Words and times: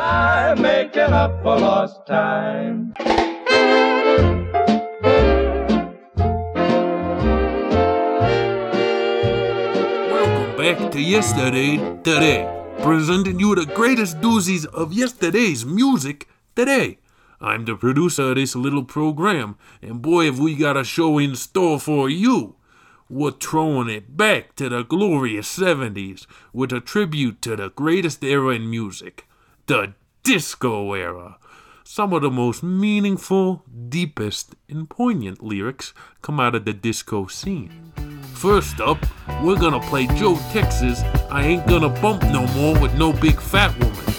by 0.00 0.54
making 0.54 1.12
up 1.12 1.42
for 1.42 1.58
lost 1.60 2.06
time. 2.06 2.94
Welcome 10.08 10.56
back 10.56 10.90
to 10.92 10.98
Yesterday 10.98 11.76
Today, 12.02 12.48
presenting 12.80 13.38
you 13.38 13.54
the 13.54 13.66
greatest 13.66 14.22
doozies 14.22 14.64
of 14.64 14.94
yesterday's 14.94 15.66
music 15.66 16.26
today. 16.56 16.98
I'm 17.38 17.66
the 17.66 17.76
producer 17.76 18.30
of 18.30 18.36
this 18.36 18.56
little 18.56 18.84
program, 18.84 19.56
and 19.82 20.00
boy, 20.00 20.24
have 20.24 20.38
we 20.38 20.54
got 20.54 20.78
a 20.78 20.84
show 20.84 21.18
in 21.18 21.36
store 21.36 21.78
for 21.78 22.08
you. 22.08 22.56
We're 23.10 23.32
throwing 23.32 23.90
it 23.90 24.16
back 24.16 24.56
to 24.56 24.70
the 24.70 24.82
glorious 24.82 25.58
70s 25.58 26.26
with 26.54 26.72
a 26.72 26.80
tribute 26.80 27.42
to 27.42 27.54
the 27.56 27.68
greatest 27.68 28.24
era 28.24 28.54
in 28.54 28.70
music, 28.70 29.26
the 29.70 29.94
disco 30.24 30.94
era. 30.94 31.38
Some 31.84 32.12
of 32.12 32.22
the 32.22 32.30
most 32.30 32.60
meaningful, 32.60 33.62
deepest, 33.88 34.56
and 34.68 34.90
poignant 34.90 35.44
lyrics 35.44 35.94
come 36.22 36.40
out 36.40 36.56
of 36.56 36.64
the 36.64 36.72
disco 36.72 37.28
scene. 37.28 37.92
First 38.34 38.80
up, 38.80 38.98
we're 39.44 39.60
gonna 39.60 39.78
play 39.78 40.08
Joe 40.08 40.36
Texas. 40.50 41.02
I 41.30 41.44
ain't 41.44 41.68
gonna 41.68 41.88
bump 42.00 42.24
no 42.24 42.48
more 42.48 42.80
with 42.80 42.94
no 42.94 43.12
big 43.12 43.40
fat 43.40 43.70
woman. 43.78 44.09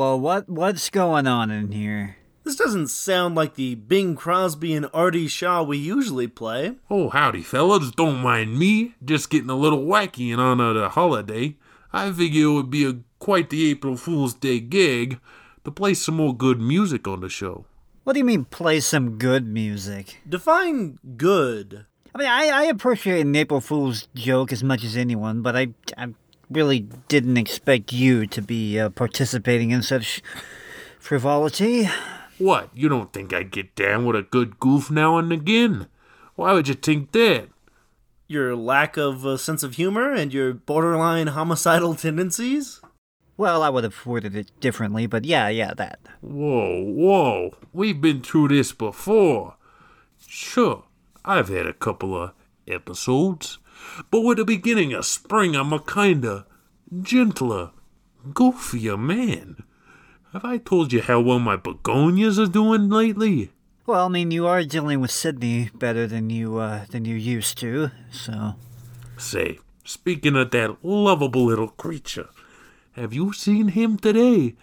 Whoa, 0.00 0.16
whoa, 0.16 0.16
whoa! 0.16 0.22
What 0.22 0.48
what's 0.48 0.88
going 0.88 1.26
on 1.26 1.50
in 1.50 1.72
here? 1.72 2.16
This 2.42 2.56
doesn't 2.56 2.88
sound 2.88 3.34
like 3.34 3.56
the 3.56 3.74
Bing 3.74 4.16
Crosby 4.16 4.72
and 4.72 4.88
Artie 4.94 5.28
Shaw 5.28 5.62
we 5.62 5.76
usually 5.76 6.26
play. 6.26 6.76
Oh, 6.88 7.10
howdy, 7.10 7.42
fellas. 7.42 7.90
Don't 7.90 8.22
mind 8.22 8.58
me. 8.58 8.94
Just 9.04 9.28
getting 9.28 9.50
a 9.50 9.54
little 9.54 9.84
wacky 9.84 10.32
in 10.32 10.40
honor 10.40 10.70
of 10.70 10.76
the 10.76 10.88
holiday. 10.88 11.56
I 11.92 12.10
figure 12.12 12.46
it 12.46 12.52
would 12.52 12.70
be 12.70 12.88
a, 12.88 13.00
quite 13.18 13.50
the 13.50 13.70
April 13.70 13.98
Fool's 13.98 14.32
Day 14.32 14.58
gig 14.58 15.20
to 15.64 15.70
play 15.70 15.92
some 15.92 16.16
more 16.16 16.34
good 16.34 16.62
music 16.62 17.06
on 17.06 17.20
the 17.20 17.28
show. 17.28 17.66
What 18.04 18.14
do 18.14 18.20
you 18.20 18.24
mean 18.24 18.46
play 18.46 18.80
some 18.80 19.18
good 19.18 19.46
music? 19.46 20.22
Define 20.26 20.98
good. 21.18 21.84
I 22.14 22.18
mean, 22.18 22.28
I, 22.28 22.46
I 22.46 22.62
appreciate 22.64 23.20
an 23.20 23.36
April 23.36 23.60
Fool's 23.60 24.08
joke 24.14 24.50
as 24.50 24.64
much 24.64 24.82
as 24.82 24.96
anyone, 24.96 25.42
but 25.42 25.54
I, 25.54 25.74
I 25.98 26.14
really 26.50 26.80
didn't 27.08 27.36
expect 27.36 27.92
you 27.92 28.26
to 28.26 28.42
be 28.42 28.78
uh, 28.78 28.90
participating 28.90 29.70
in 29.70 29.82
such 29.82 30.20
frivolity. 30.98 31.88
What, 32.38 32.70
you 32.74 32.88
don't 32.88 33.12
think 33.12 33.32
I 33.32 33.42
get 33.42 33.74
down 33.74 34.06
with 34.06 34.16
a 34.16 34.22
good 34.22 34.58
goof 34.58 34.90
now 34.90 35.18
and 35.18 35.32
again? 35.32 35.86
Why 36.34 36.52
would 36.52 36.68
you 36.68 36.74
think 36.74 37.12
that? 37.12 37.48
Your 38.26 38.56
lack 38.56 38.96
of 38.96 39.26
uh, 39.26 39.36
sense 39.36 39.62
of 39.62 39.74
humor 39.74 40.12
and 40.12 40.32
your 40.32 40.54
borderline 40.54 41.28
homicidal 41.28 41.94
tendencies? 41.94 42.80
Well, 43.36 43.62
I 43.62 43.70
would 43.70 43.84
have 43.84 44.06
worded 44.06 44.36
it 44.36 44.50
differently, 44.60 45.06
but 45.06 45.24
yeah, 45.24 45.48
yeah, 45.48 45.74
that. 45.74 45.98
Whoa, 46.20 46.82
whoa, 46.82 47.54
we've 47.72 48.00
been 48.00 48.22
through 48.22 48.48
this 48.48 48.72
before. 48.72 49.56
Sure, 50.26 50.84
I've 51.24 51.48
had 51.48 51.66
a 51.66 51.72
couple 51.72 52.14
of 52.22 52.32
episodes, 52.68 53.58
but 54.10 54.20
with 54.20 54.38
the 54.38 54.44
beginning 54.44 54.92
of 54.92 55.06
spring, 55.06 55.54
I'm 55.54 55.72
a 55.72 55.80
kinda 55.80 56.46
gentler, 57.02 57.70
goofier 58.28 58.98
man. 58.98 59.62
Have 60.32 60.44
I 60.44 60.58
told 60.58 60.92
you 60.92 61.02
how 61.02 61.20
well 61.20 61.40
my 61.40 61.56
begonias 61.56 62.38
are 62.38 62.46
doing 62.46 62.88
lately? 62.88 63.50
Well, 63.86 64.06
I 64.06 64.08
mean, 64.08 64.30
you 64.30 64.46
are 64.46 64.62
dealing 64.62 65.00
with 65.00 65.10
Sydney 65.10 65.70
better 65.74 66.06
than 66.06 66.30
you 66.30 66.58
uh, 66.58 66.84
than 66.90 67.04
you 67.04 67.16
used 67.16 67.58
to, 67.58 67.90
so. 68.12 68.54
Say, 69.16 69.58
speaking 69.84 70.36
of 70.36 70.52
that 70.52 70.84
lovable 70.84 71.46
little 71.46 71.68
creature, 71.68 72.28
have 72.92 73.12
you 73.12 73.32
seen 73.32 73.68
him 73.68 73.96
today? 73.96 74.54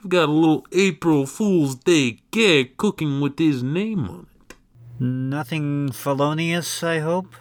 I've 0.00 0.08
got 0.08 0.28
a 0.28 0.32
little 0.32 0.66
April 0.72 1.26
Fool's 1.26 1.76
Day 1.76 2.18
gag 2.32 2.76
cooking 2.76 3.20
with 3.20 3.38
his 3.38 3.62
name 3.62 4.08
on 4.08 4.26
it. 4.40 4.56
Nothing 4.98 5.92
felonious, 5.92 6.82
I 6.82 6.98
hope? 6.98 7.34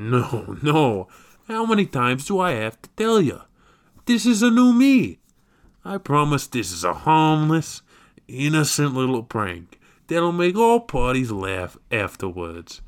No, 0.00 0.56
no. 0.62 1.08
How 1.46 1.66
many 1.66 1.84
times 1.84 2.24
do 2.24 2.40
I 2.40 2.52
have 2.52 2.80
to 2.80 2.88
tell 2.96 3.20
you? 3.20 3.42
This 4.06 4.24
is 4.24 4.42
a 4.42 4.50
new 4.50 4.72
me. 4.72 5.18
I 5.84 5.98
promise 5.98 6.46
this 6.46 6.72
is 6.72 6.84
a 6.84 6.94
harmless, 6.94 7.82
innocent 8.26 8.94
little 8.94 9.22
prank 9.22 9.78
that'll 10.06 10.32
make 10.32 10.56
all 10.56 10.80
parties 10.80 11.30
laugh 11.30 11.76
afterwards. 11.90 12.80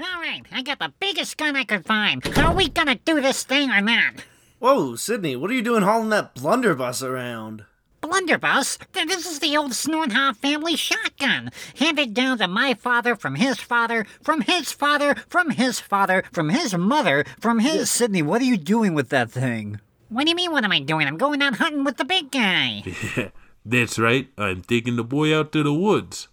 All 0.00 0.20
right, 0.20 0.42
I 0.50 0.62
got 0.62 0.80
the 0.80 0.92
biggest 0.98 1.36
gun 1.36 1.54
I 1.54 1.62
could 1.62 1.86
find. 1.86 2.26
Are 2.38 2.54
we 2.54 2.68
gonna 2.68 2.96
do 2.96 3.20
this 3.20 3.44
thing 3.44 3.70
or 3.70 3.80
not? 3.80 4.14
Whoa, 4.58 4.96
Sydney, 4.96 5.36
what 5.36 5.50
are 5.50 5.54
you 5.54 5.62
doing 5.62 5.82
hauling 5.82 6.08
that 6.08 6.34
blunderbuss 6.34 7.02
around? 7.02 7.64
Blunderbuss? 8.02 8.78
This 8.92 9.26
is 9.26 9.38
the 9.38 9.56
old 9.56 9.70
Snornhoff 9.70 10.36
family 10.36 10.74
shotgun, 10.74 11.50
handed 11.78 12.12
down 12.12 12.38
to 12.38 12.48
my 12.48 12.74
father 12.74 13.14
from 13.14 13.36
his 13.36 13.60
father, 13.60 14.04
from 14.20 14.40
his 14.42 14.72
father, 14.72 15.14
from 15.28 15.50
his 15.50 15.78
father, 15.78 16.24
from 16.32 16.48
his 16.50 16.76
mother, 16.76 17.24
from 17.40 17.60
his. 17.60 17.88
Sydney, 17.90 18.20
what 18.20 18.42
are 18.42 18.46
you 18.46 18.56
doing 18.56 18.92
with 18.92 19.08
that 19.10 19.30
thing? 19.30 19.80
What 20.08 20.24
do 20.24 20.30
you 20.30 20.36
mean? 20.36 20.50
What 20.50 20.64
am 20.64 20.72
I 20.72 20.80
doing? 20.80 21.06
I'm 21.06 21.16
going 21.16 21.40
out 21.40 21.56
hunting 21.56 21.84
with 21.84 21.96
the 21.96 22.04
big 22.04 22.30
guy. 22.32 22.82
That's 23.64 23.98
right, 23.98 24.28
I'm 24.36 24.62
taking 24.62 24.96
the 24.96 25.04
boy 25.04 25.34
out 25.34 25.52
to 25.52 25.62
the 25.62 25.72
woods. 25.72 26.26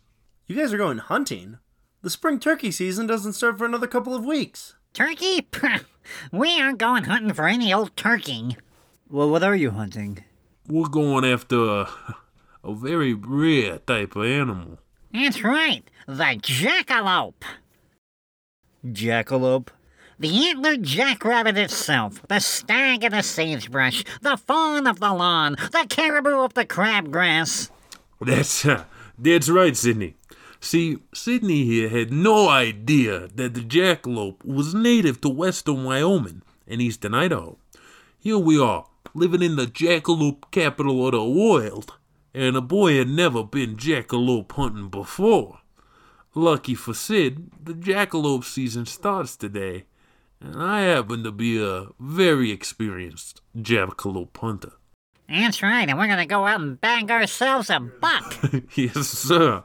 You 0.47 0.55
guys 0.55 0.73
are 0.73 0.77
going 0.77 0.97
hunting? 0.97 1.59
The 2.01 2.09
spring 2.09 2.39
turkey 2.39 2.71
season 2.71 3.05
doesn't 3.05 3.33
start 3.33 3.59
for 3.59 3.65
another 3.65 3.85
couple 3.85 4.15
of 4.15 4.25
weeks. 4.25 4.75
Turkey? 4.93 5.47
we 6.31 6.59
aren't 6.59 6.79
going 6.79 7.03
hunting 7.03 7.33
for 7.33 7.47
any 7.47 7.71
old 7.71 7.95
turkey. 7.95 8.57
Well, 9.07 9.29
what 9.29 9.43
are 9.43 9.55
you 9.55 9.71
hunting? 9.71 10.23
We're 10.69 10.87
going 10.87 11.25
after 11.25 11.57
a, 11.57 11.89
a 12.63 12.75
very 12.75 13.15
rare 13.15 13.79
type 13.79 14.15
of 14.15 14.23
animal. 14.23 14.77
That's 15.11 15.43
right, 15.43 15.81
the 16.05 16.37
jackalope. 16.39 17.41
Jackalope? 18.85 19.69
The 20.19 20.49
antlered 20.49 20.83
jackrabbit 20.83 21.57
itself, 21.57 22.21
the 22.27 22.39
stag 22.39 23.03
of 23.03 23.13
the 23.13 23.23
sagebrush, 23.23 24.03
the 24.21 24.37
fawn 24.37 24.85
of 24.85 24.99
the 24.99 25.11
lawn, 25.11 25.55
the 25.71 25.87
caribou 25.89 26.43
of 26.43 26.53
the 26.53 26.65
crabgrass. 26.65 27.71
That's 28.21 28.63
uh, 28.63 28.83
that's 29.17 29.49
right, 29.49 29.75
Sydney. 29.75 30.17
See, 30.61 30.99
Sydney 31.15 31.63
here 31.63 31.89
had 31.89 32.13
no 32.13 32.47
idea 32.47 33.29
that 33.33 33.55
the 33.55 33.61
jackalope 33.61 34.45
was 34.45 34.75
native 34.75 35.19
to 35.21 35.29
western 35.29 35.83
Wyoming 35.83 36.43
and 36.67 36.79
eastern 36.79 37.15
Idaho. 37.15 37.57
Here 38.19 38.37
we 38.37 38.59
are, 38.59 38.85
living 39.19 39.43
in 39.43 39.57
the 39.57 39.65
jackalope 39.65 40.49
capital 40.49 41.05
of 41.05 41.11
the 41.11 41.23
world, 41.23 41.97
and 42.33 42.55
the 42.55 42.61
boy 42.61 42.97
had 42.97 43.09
never 43.09 43.43
been 43.43 43.75
jackalope 43.75 44.51
hunting 44.53 44.87
before. 44.87 45.59
Lucky 46.33 46.73
for 46.73 46.93
Sid, 46.93 47.51
the 47.61 47.73
jackalope 47.73 48.45
season 48.45 48.85
starts 48.85 49.35
today, 49.35 49.83
and 50.39 50.61
I 50.61 50.81
happen 50.81 51.23
to 51.23 51.33
be 51.33 51.61
a 51.61 51.87
very 51.99 52.49
experienced 52.51 53.41
jackalope 53.57 54.37
hunter. 54.37 54.73
That's 55.27 55.61
right, 55.61 55.87
and 55.87 55.99
we're 55.99 56.07
gonna 56.07 56.25
go 56.25 56.45
out 56.45 56.61
and 56.61 56.79
bang 56.79 57.11
ourselves 57.11 57.69
a 57.69 57.79
buck. 57.79 58.37
yes, 58.75 59.07
sir. 59.07 59.61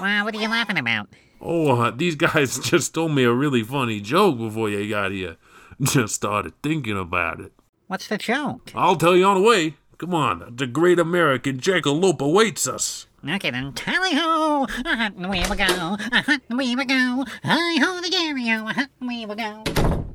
Wow, 0.00 0.24
what 0.24 0.34
are 0.34 0.40
you 0.40 0.48
laughing 0.48 0.78
about? 0.78 1.08
Oh, 1.40 1.80
uh, 1.80 1.90
these 1.90 2.16
guys 2.16 2.58
just 2.62 2.92
told 2.92 3.12
me 3.12 3.22
a 3.24 3.32
really 3.32 3.62
funny 3.62 4.00
joke 4.00 4.38
before 4.38 4.68
you 4.68 4.88
got 4.88 5.12
here. 5.12 5.36
Just 5.82 6.16
started 6.16 6.52
thinking 6.62 6.98
about 6.98 7.40
it. 7.40 7.52
What's 7.86 8.06
the 8.06 8.18
joke? 8.18 8.70
I'll 8.74 8.96
tell 8.96 9.16
you 9.16 9.24
on 9.24 9.40
the 9.40 9.48
way. 9.48 9.76
Come 9.96 10.14
on, 10.14 10.54
the 10.56 10.66
great 10.66 10.98
American 10.98 11.58
jackalope 11.58 12.20
awaits 12.20 12.68
us. 12.68 13.06
Okay 13.26 13.50
then, 13.50 13.72
tally 13.72 14.14
ho, 14.14 14.66
a 14.84 14.96
hunting 14.96 15.24
uh-huh, 15.24 15.30
we 15.30 15.40
will 15.40 15.56
go, 15.56 15.96
a 16.12 16.22
hunting 16.22 16.56
we 16.56 16.76
will 16.76 16.84
go, 16.84 17.24
hi 17.44 17.78
ho 17.80 18.00
the 18.00 18.08
Gario, 18.08 18.70
a 18.70 18.72
hunting 18.72 18.78
uh-huh, 18.78 18.86
we 19.00 19.26
will 19.26 19.34
go. 19.34 20.06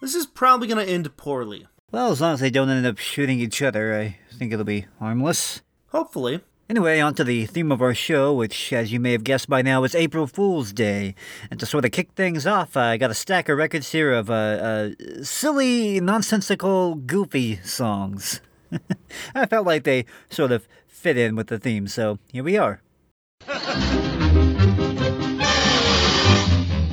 This 0.00 0.14
is 0.14 0.26
probably 0.26 0.68
going 0.68 0.84
to 0.84 0.92
end 0.92 1.14
poorly. 1.16 1.66
Well, 1.90 2.10
as 2.10 2.20
long 2.20 2.34
as 2.34 2.40
they 2.40 2.50
don't 2.50 2.68
end 2.68 2.86
up 2.86 2.98
shooting 2.98 3.40
each 3.40 3.62
other, 3.62 3.98
I 3.98 4.18
think 4.36 4.52
it'll 4.52 4.64
be 4.64 4.86
harmless. 4.98 5.62
Hopefully. 5.88 6.40
Anyway, 6.68 6.98
on 6.98 7.14
to 7.14 7.22
the 7.22 7.46
theme 7.46 7.70
of 7.70 7.80
our 7.80 7.94
show, 7.94 8.34
which, 8.34 8.72
as 8.72 8.90
you 8.90 8.98
may 8.98 9.12
have 9.12 9.22
guessed 9.22 9.48
by 9.48 9.62
now, 9.62 9.84
is 9.84 9.94
April 9.94 10.26
Fool's 10.26 10.72
Day. 10.72 11.14
And 11.48 11.60
to 11.60 11.66
sort 11.66 11.84
of 11.84 11.92
kick 11.92 12.10
things 12.16 12.44
off, 12.44 12.76
I 12.76 12.96
got 12.96 13.08
a 13.08 13.14
stack 13.14 13.48
of 13.48 13.56
records 13.56 13.92
here 13.92 14.12
of 14.12 14.28
uh, 14.28 14.34
uh, 14.34 14.90
silly, 15.22 16.00
nonsensical, 16.00 16.96
goofy 16.96 17.60
songs. 17.62 18.40
I 19.34 19.46
felt 19.46 19.64
like 19.64 19.84
they 19.84 20.06
sort 20.28 20.50
of 20.50 20.66
fit 20.88 21.16
in 21.16 21.36
with 21.36 21.46
the 21.46 21.60
theme, 21.60 21.86
so 21.86 22.18
here 22.32 22.42
we 22.42 22.56
are. 22.56 22.82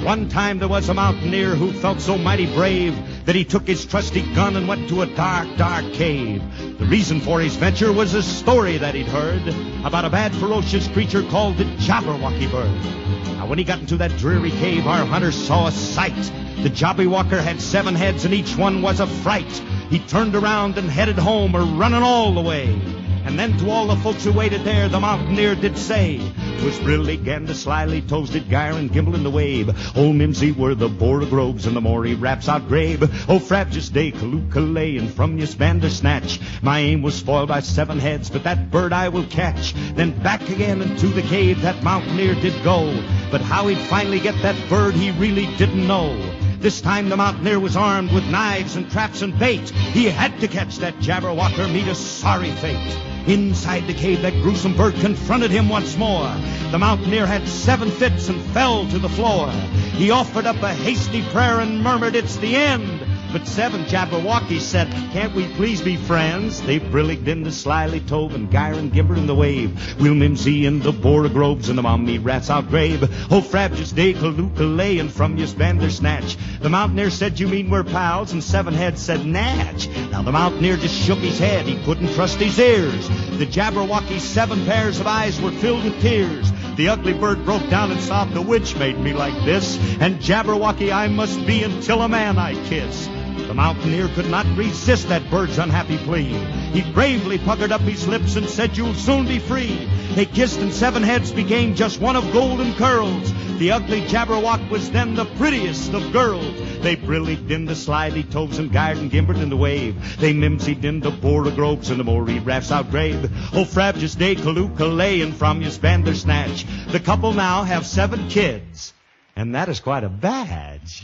One 0.03 0.29
time 0.29 0.59
there 0.59 0.67
was 0.67 0.89
a 0.89 0.93
mountaineer 0.93 1.55
who 1.55 1.73
felt 1.73 1.99
so 1.99 2.15
mighty 2.15 2.45
brave 2.53 2.95
that 3.25 3.35
he 3.35 3.45
took 3.45 3.67
his 3.67 3.85
trusty 3.85 4.21
gun 4.33 4.55
and 4.55 4.67
went 4.67 4.89
to 4.89 5.01
a 5.01 5.05
dark, 5.15 5.47
dark 5.57 5.85
cave. 5.93 6.41
The 6.79 6.85
reason 6.85 7.21
for 7.21 7.39
his 7.39 7.55
venture 7.55 7.91
was 7.93 8.13
a 8.13 8.23
story 8.23 8.77
that 8.77 8.95
he'd 8.95 9.07
heard 9.07 9.47
about 9.85 10.05
a 10.05 10.09
bad, 10.09 10.35
ferocious 10.35 10.87
creature 10.89 11.23
called 11.23 11.57
the 11.57 11.65
Jabberwocky 11.65 12.51
bird. 12.51 13.35
Now, 13.37 13.47
when 13.47 13.57
he 13.57 13.63
got 13.63 13.79
into 13.79 13.97
that 13.97 14.17
dreary 14.17 14.51
cave, 14.51 14.87
our 14.87 15.05
hunter 15.05 15.31
saw 15.31 15.67
a 15.67 15.71
sight. 15.71 16.15
The 16.63 16.69
Jabberwocker 16.69 17.41
had 17.41 17.61
seven 17.61 17.95
heads, 17.95 18.25
and 18.25 18.33
each 18.33 18.55
one 18.57 18.81
was 18.81 18.99
a 18.99 19.07
fright. 19.07 19.51
He 19.89 19.99
turned 19.99 20.35
around 20.35 20.77
and 20.77 20.89
headed 20.89 21.17
home, 21.17 21.55
a 21.55 21.61
running 21.61 22.03
all 22.03 22.33
the 22.33 22.41
way. 22.41 23.02
And 23.25 23.39
then 23.39 23.57
to 23.59 23.69
all 23.69 23.87
the 23.87 23.95
folks 23.95 24.25
who 24.25 24.33
waited 24.33 24.63
there, 24.63 24.89
the 24.89 24.99
mountaineer 24.99 25.55
did 25.55 25.77
say, 25.77 26.17
"'Twas 26.59 26.77
Brillig 26.79 27.27
and 27.27 27.47
the 27.47 27.55
slyly 27.55 28.01
toasted 28.01 28.49
gyre 28.49 28.73
and 28.73 28.91
gimble 28.91 29.15
in 29.15 29.23
the 29.23 29.31
wave. 29.31 29.69
Old 29.97 30.15
Mimsy 30.15 30.51
were 30.51 30.75
the 30.75 30.89
borogoves 30.89 31.65
and 31.65 31.75
the 31.75 31.81
Maury 31.81 32.15
raps 32.15 32.49
out 32.49 32.67
grave. 32.67 33.01
Oh, 33.29 33.39
Frabjous 33.39 33.89
Day, 33.89 34.11
Kalookalay, 34.11 34.99
and 34.99 35.09
from 35.09 35.39
you 35.39 35.47
Bandersnatch. 35.47 36.39
My 36.61 36.79
aim 36.79 37.01
was 37.01 37.15
spoiled 37.15 37.47
by 37.47 37.61
seven 37.61 37.97
heads, 37.97 38.29
but 38.29 38.43
that 38.43 38.69
bird 38.69 38.91
I 38.91 39.09
will 39.09 39.25
catch. 39.25 39.73
Then 39.95 40.11
back 40.21 40.49
again 40.49 40.81
into 40.81 41.07
the 41.07 41.21
cave 41.21 41.61
that 41.61 41.81
mountaineer 41.81 42.35
did 42.35 42.61
go. 42.63 42.93
But 43.31 43.41
how 43.41 43.67
he'd 43.67 43.77
finally 43.87 44.19
get 44.19 44.39
that 44.41 44.69
bird, 44.69 44.95
he 44.95 45.11
really 45.11 45.47
didn't 45.55 45.87
know. 45.87 46.15
This 46.59 46.81
time 46.81 47.09
the 47.09 47.17
mountaineer 47.17 47.59
was 47.59 47.75
armed 47.75 48.11
with 48.11 48.29
knives 48.29 48.75
and 48.75 48.89
traps 48.91 49.21
and 49.21 49.37
bait. 49.37 49.69
He 49.69 50.05
had 50.05 50.39
to 50.41 50.47
catch 50.47 50.77
that 50.77 50.95
Jabberwocker, 50.99 51.71
meet 51.73 51.87
a 51.87 51.95
sorry 51.95 52.51
fate. 52.51 53.12
Inside 53.27 53.87
the 53.87 53.93
cave, 53.93 54.21
that 54.21 54.33
gruesome 54.41 54.75
bird 54.75 54.95
confronted 54.95 55.49
him 55.49 55.69
once 55.69 55.97
more. 55.97 56.29
The 56.71 56.79
mountaineer 56.79 57.25
had 57.25 57.47
seven 57.47 57.89
fits 57.89 58.27
and 58.27 58.41
fell 58.51 58.85
to 58.89 58.99
the 58.99 59.07
floor. 59.07 59.49
He 59.95 60.11
offered 60.11 60.45
up 60.45 60.61
a 60.61 60.73
hasty 60.73 61.21
prayer 61.29 61.61
and 61.61 61.81
murmured, 61.81 62.15
It's 62.15 62.35
the 62.37 62.55
end. 62.55 63.02
But 63.33 63.47
seven 63.47 63.85
Jabberwocky 63.85 64.59
said, 64.59 64.91
Can't 65.11 65.33
we 65.33 65.47
please 65.55 65.81
be 65.81 65.97
friends? 65.97 66.61
They 66.61 66.77
brilligged 66.77 67.25
been 67.25 67.41
the 67.41 67.51
slyly 67.51 67.99
tove 67.99 68.35
and 68.35 68.51
gyre 68.51 68.73
and 68.73 68.91
gimber 68.91 69.17
in 69.17 69.25
the 69.25 69.33
wave. 69.33 69.99
We'll 69.99 70.13
mimsy 70.13 70.67
in 70.67 70.81
the 70.81 70.91
borogoves 70.91 71.67
and 71.67 71.75
the 71.75 71.81
mommy 71.81 72.19
rats 72.19 72.51
out 72.51 72.69
grave. 72.69 73.01
Oh, 73.31 73.41
Frabjous 73.41 73.91
Day, 73.91 74.13
Kalookalay, 74.13 74.99
and 74.99 75.11
from 75.11 75.35
you 75.37 75.47
Bandersnatch. 75.47 76.37
The 76.59 76.69
mountaineer 76.69 77.09
said, 77.09 77.39
You 77.39 77.47
mean 77.47 77.71
we're 77.71 77.83
pals? 77.83 78.33
And 78.33 78.43
seven 78.43 78.75
heads 78.75 79.01
said, 79.01 79.25
Natch. 79.25 79.87
Now 80.11 80.21
the 80.21 80.31
mountaineer 80.31 80.77
just 80.77 80.95
shook 80.95 81.17
his 81.17 81.39
head. 81.39 81.65
He 81.65 81.83
couldn't 81.85 82.13
trust 82.13 82.37
his 82.39 82.59
ears. 82.59 83.07
The 83.39 83.47
Jabberwocky's 83.47 84.23
seven 84.23 84.63
pairs 84.65 84.99
of 84.99 85.07
eyes 85.07 85.41
were 85.41 85.51
filled 85.53 85.85
with 85.85 85.99
tears. 86.01 86.51
The 86.75 86.89
ugly 86.89 87.13
bird 87.13 87.45
broke 87.45 87.67
down 87.71 87.91
and 87.91 87.99
sobbed, 87.99 88.35
The 88.35 88.41
witch 88.43 88.75
made 88.75 88.99
me 88.99 89.13
like 89.13 89.43
this, 89.43 89.79
and 89.99 90.19
Jabberwocky 90.19 90.91
I 90.91 91.07
must 91.07 91.45
be 91.47 91.63
until 91.63 92.03
a 92.03 92.07
man 92.09 92.37
I 92.37 92.53
kiss. 92.67 93.09
The 93.47 93.53
mountaineer 93.53 94.07
could 94.09 94.29
not 94.29 94.45
resist 94.55 95.09
that 95.09 95.29
bird's 95.29 95.57
unhappy 95.57 95.97
plea. 95.97 96.33
He 96.73 96.81
bravely 96.91 97.37
puckered 97.37 97.71
up 97.71 97.81
his 97.81 98.07
lips 98.07 98.35
and 98.35 98.47
said, 98.49 98.77
You'll 98.77 98.93
soon 98.93 99.27
be 99.27 99.39
free. 99.39 99.87
They 100.15 100.25
kissed, 100.25 100.59
and 100.59 100.73
seven 100.73 101.03
heads 101.03 101.31
became 101.31 101.75
just 101.75 101.99
one 101.99 102.15
of 102.15 102.31
golden 102.31 102.73
curls. 102.75 103.33
The 103.57 103.71
ugly 103.71 104.01
Jabberwock 104.01 104.69
was 104.69 104.91
then 104.91 105.15
the 105.15 105.25
prettiest 105.25 105.93
of 105.93 106.11
girls. 106.11 106.55
They 106.81 106.95
brillied 106.95 107.49
in 107.51 107.65
the 107.65 107.75
slyly 107.75 108.23
toves 108.23 108.59
and 108.59 108.71
gyred 108.71 108.97
and 108.97 109.11
gimbered 109.11 109.37
in 109.37 109.49
the 109.49 109.57
wave. 109.57 110.19
They 110.19 110.33
mimsied 110.33 110.83
in 110.83 110.99
the 110.99 111.11
borogoves 111.11 111.89
and 111.89 111.99
the 111.99 112.03
Maury 112.03 112.39
rafts 112.39 112.71
out 112.71 112.89
grave. 112.91 113.29
Oh, 113.53 113.65
Frabjous 113.65 114.15
Day, 114.15 114.35
Kalookalay, 114.35 115.23
and 115.23 115.35
from 115.35 115.61
you 115.61 115.71
Bandersnatch. 115.71 116.65
The 116.91 116.99
couple 116.99 117.33
now 117.33 117.63
have 117.63 117.85
seven 117.85 118.27
kids, 118.29 118.93
and 119.35 119.55
that 119.55 119.69
is 119.69 119.79
quite 119.79 120.03
a 120.03 120.09
badge. 120.09 121.01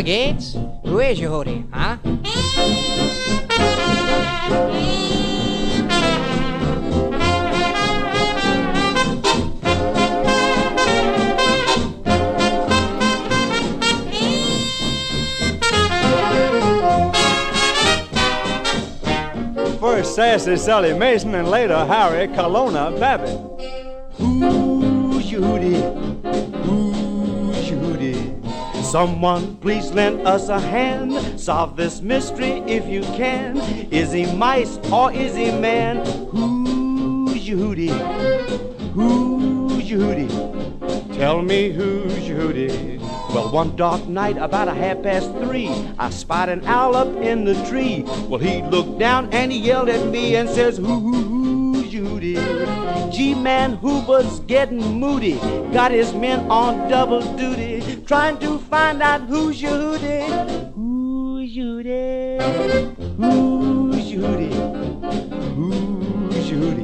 Well, 0.00 0.06
Gates, 0.06 0.56
who 0.82 0.98
is 1.00 1.20
Yehoodi, 1.20 1.70
huh? 1.70 1.98
First 19.78 20.14
sassy 20.14 20.56
Sally 20.56 20.94
Mason 20.94 21.34
and 21.34 21.50
later 21.50 21.84
Harry 21.84 22.26
Colonna 22.28 22.98
Babbitt. 22.98 23.38
Who's 24.16 25.30
Yehoodi? 25.30 26.09
Someone 28.90 29.54
please 29.58 29.92
lend 29.92 30.26
us 30.26 30.48
a 30.48 30.58
hand. 30.58 31.40
Solve 31.40 31.76
this 31.76 32.00
mystery 32.00 32.58
if 32.66 32.88
you 32.88 33.02
can. 33.02 33.56
Is 33.92 34.10
he 34.10 34.26
mice 34.34 34.78
or 34.90 35.12
is 35.12 35.36
he 35.36 35.52
man? 35.52 36.04
Who's 36.26 37.48
Yehoodi? 37.48 37.90
Who's 38.92 39.88
Yehoodi? 39.88 41.16
Tell 41.16 41.40
me 41.40 41.70
who's 41.70 42.14
Yehoodi? 42.14 42.98
Well, 43.32 43.52
one 43.52 43.76
dark 43.76 44.08
night, 44.08 44.36
about 44.38 44.66
a 44.66 44.74
half 44.74 45.04
past 45.04 45.30
three, 45.34 45.68
I 45.96 46.10
spied 46.10 46.48
an 46.48 46.66
owl 46.66 46.96
up 46.96 47.14
in 47.18 47.44
the 47.44 47.54
tree. 47.66 48.02
Well, 48.28 48.40
he 48.40 48.60
looked 48.62 48.98
down 48.98 49.32
and 49.32 49.52
he 49.52 49.58
yelled 49.58 49.88
at 49.88 50.04
me 50.08 50.34
and 50.34 50.48
says, 50.48 50.78
Who, 50.78 51.12
hoodie? 51.12 51.29
G-Man 53.40 53.76
who 53.76 54.00
was 54.00 54.40
getting 54.40 55.00
moody, 55.00 55.36
got 55.72 55.92
his 55.92 56.12
men 56.12 56.40
on 56.50 56.90
double 56.90 57.22
duty, 57.38 57.80
trying 58.04 58.38
to 58.40 58.58
find 58.58 59.00
out 59.00 59.22
who's 59.22 59.62
your. 59.62 59.96
Who's 60.74 61.56
your? 61.56 61.82
Who's 63.16 64.12
your? 64.12 64.36
Who's 65.56 66.50
your? 66.50 66.74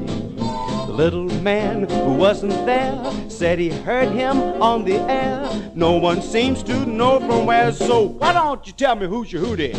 The 0.87 0.93
little 0.95 1.29
man 1.43 1.91
who 1.91 2.15
wasn't 2.15 2.65
there 2.65 2.99
said 3.29 3.59
he 3.59 3.69
heard 3.69 4.09
him 4.09 4.39
on 4.63 4.87
the 4.87 4.97
air. 5.11 5.47
No 5.75 5.99
one 5.99 6.23
seems 6.23 6.63
to 6.63 6.87
know 6.87 7.21
from 7.21 7.45
where, 7.45 7.71
so 7.71 8.01
why 8.01 8.33
don't 8.33 8.67
you 8.67 8.73
tell 8.73 8.97
me 8.97 9.07
who's 9.07 9.31
Yehoodi? 9.31 9.75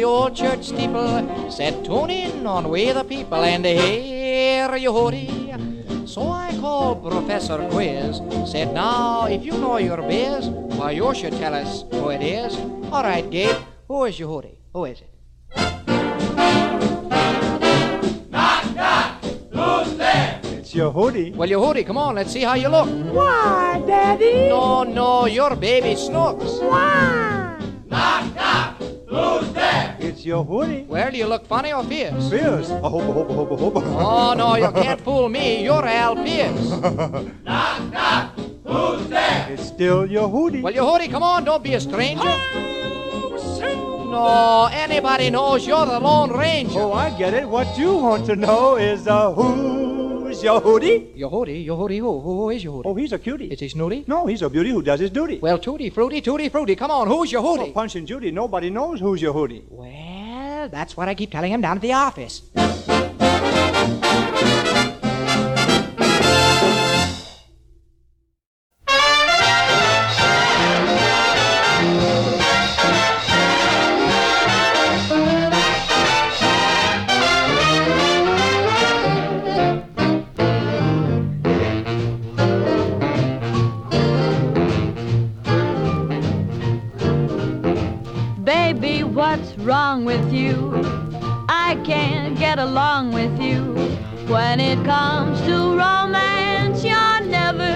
The 0.00 0.06
old 0.06 0.34
church 0.34 0.64
steeple. 0.64 1.50
Said, 1.50 1.84
Tune 1.84 2.08
in 2.08 2.46
on 2.46 2.70
We 2.70 2.90
the 2.90 3.04
People 3.04 3.44
and 3.44 3.66
hear 3.66 4.66
Yehoodi. 4.70 6.08
So 6.08 6.22
I 6.32 6.56
called 6.58 7.04
Professor 7.04 7.58
Quiz. 7.68 8.22
Said, 8.50 8.72
Now, 8.72 9.26
if 9.26 9.44
you 9.44 9.52
know 9.58 9.76
your 9.76 9.98
biz, 9.98 10.48
why, 10.48 10.92
you 10.92 11.14
should 11.14 11.34
tell 11.34 11.52
us 11.52 11.84
who 11.90 12.08
it 12.08 12.22
is. 12.22 12.56
All 12.90 13.02
right, 13.02 13.28
Gabe, 13.30 13.56
who 13.88 14.06
is 14.06 14.18
Yehoodi? 14.18 14.56
Who 14.72 14.86
is 14.86 15.02
it? 15.02 15.10
It's 20.56 20.72
Yehoodi. 20.72 21.34
Well, 21.36 21.46
Yehoodi, 21.50 21.86
come 21.86 21.98
on, 21.98 22.14
let's 22.14 22.32
see 22.32 22.40
how 22.40 22.54
you 22.54 22.68
look. 22.68 22.88
Why, 23.12 23.82
Daddy? 23.86 24.48
No, 24.48 24.82
no, 24.82 25.26
your 25.26 25.54
baby 25.56 25.94
Snooks. 25.94 26.58
It's 30.20 30.26
Yehoodi. 30.26 30.86
Where 30.86 31.10
do 31.10 31.16
you 31.16 31.26
look 31.26 31.46
funny 31.46 31.72
or 31.72 31.82
fierce? 31.82 32.28
Fierce. 32.28 32.68
Hope. 32.68 32.92
Oh, 32.92 34.34
no, 34.36 34.54
you 34.56 34.70
can't 34.70 35.00
fool 35.00 35.30
me. 35.30 35.64
You're 35.64 35.86
Al 35.86 36.14
Pearce. 36.14 36.68
Knock, 37.44 37.90
knock. 37.90 38.38
Who's 38.66 39.08
there? 39.08 39.46
It's 39.48 39.66
still 39.66 40.06
Yehoodi. 40.06 40.60
Well, 40.60 40.74
Yehoodi, 40.74 41.10
come 41.10 41.22
on, 41.22 41.44
don't 41.44 41.64
be 41.64 41.72
a 41.72 41.80
stranger. 41.80 42.22
No, 44.12 44.68
anybody 44.70 45.30
knows 45.30 45.66
you're 45.66 45.86
the 45.86 45.98
Lone 45.98 46.30
Ranger. 46.32 46.80
Oh, 46.80 46.92
I 46.92 47.16
get 47.16 47.32
it. 47.32 47.48
What 47.48 47.78
you 47.78 47.94
want 47.94 48.26
to 48.26 48.36
know 48.36 48.76
is 48.76 49.06
a 49.06 49.14
uh, 49.14 49.30
who's 50.30 50.42
Yehoodi? 50.44 51.10
Your 51.16 51.28
hoodie, 51.30 51.66
Yehoodi, 51.66 51.98
who? 51.98 52.20
Who 52.20 52.50
is 52.50 52.62
Yehoodi? 52.64 52.82
Oh, 52.84 52.94
he's 52.94 53.12
a 53.12 53.18
cutie. 53.18 53.46
Is 53.48 53.58
he 53.60 53.68
snooty? 53.68 54.04
No, 54.06 54.26
he's 54.26 54.42
a 54.42 54.48
beauty 54.48 54.70
who 54.70 54.80
does 54.82 55.00
his 55.00 55.10
duty. 55.10 55.38
Well, 55.40 55.58
Tootie 55.58 55.92
Fruity, 55.92 56.22
Tootie 56.22 56.50
Fruity, 56.50 56.76
come 56.76 56.90
on, 56.90 57.08
who's 57.08 57.32
your 57.32 57.42
Oh, 57.44 57.56
hoodie? 57.56 57.72
Punch 57.72 57.96
and 57.96 58.06
Judy, 58.06 58.30
nobody 58.30 58.70
knows 58.70 59.00
who's 59.00 59.20
Yehoodi. 59.20 59.64
Well, 59.68 60.68
that's 60.68 60.96
what 60.96 61.08
I 61.08 61.14
keep 61.14 61.32
telling 61.32 61.52
him 61.52 61.60
down 61.60 61.76
at 61.78 61.82
the 61.82 61.92
office. 61.92 62.42
Wrong 89.70 90.04
with 90.04 90.32
you? 90.32 90.54
I 91.48 91.80
can't 91.84 92.36
get 92.36 92.58
along 92.58 93.12
with 93.12 93.40
you. 93.40 93.62
When 94.26 94.58
it 94.58 94.84
comes 94.84 95.40
to 95.42 95.56
romance, 95.78 96.82
you're 96.82 97.20
never 97.38 97.74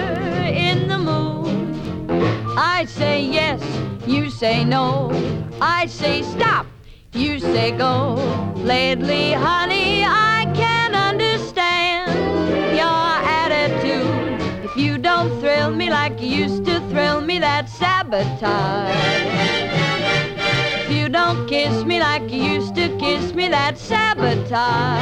in 0.67 0.89
the 0.89 0.97
mood. 0.97 1.55
I 2.57 2.83
say 2.83 3.23
yes, 3.23 3.61
you 4.05 4.29
say 4.29 4.65
no. 4.65 5.09
I 5.61 5.85
say 5.85 6.21
stop, 6.23 6.65
you 7.13 7.39
say 7.39 7.71
go. 7.71 8.15
Lately, 8.57 9.31
honey, 9.31 10.03
I 10.03 10.51
can't 10.53 10.95
understand 10.95 12.11
your 12.81 13.07
attitude. 13.41 14.65
If 14.65 14.75
you 14.75 14.97
don't 14.97 15.31
thrill 15.39 15.71
me 15.71 15.89
like 15.89 16.21
you 16.21 16.27
used 16.27 16.65
to 16.65 16.81
thrill 16.89 17.21
me, 17.21 17.39
that's 17.39 17.71
sabotage. 17.71 19.64
Don't 21.15 21.47
kiss 21.47 21.85
me 21.85 22.01
like 22.01 22.29
you 22.29 22.43
used 22.43 22.75
to 22.75 22.89
kiss 22.97 23.33
me, 23.33 23.47
that's 23.47 23.81
sabotage. 23.81 24.99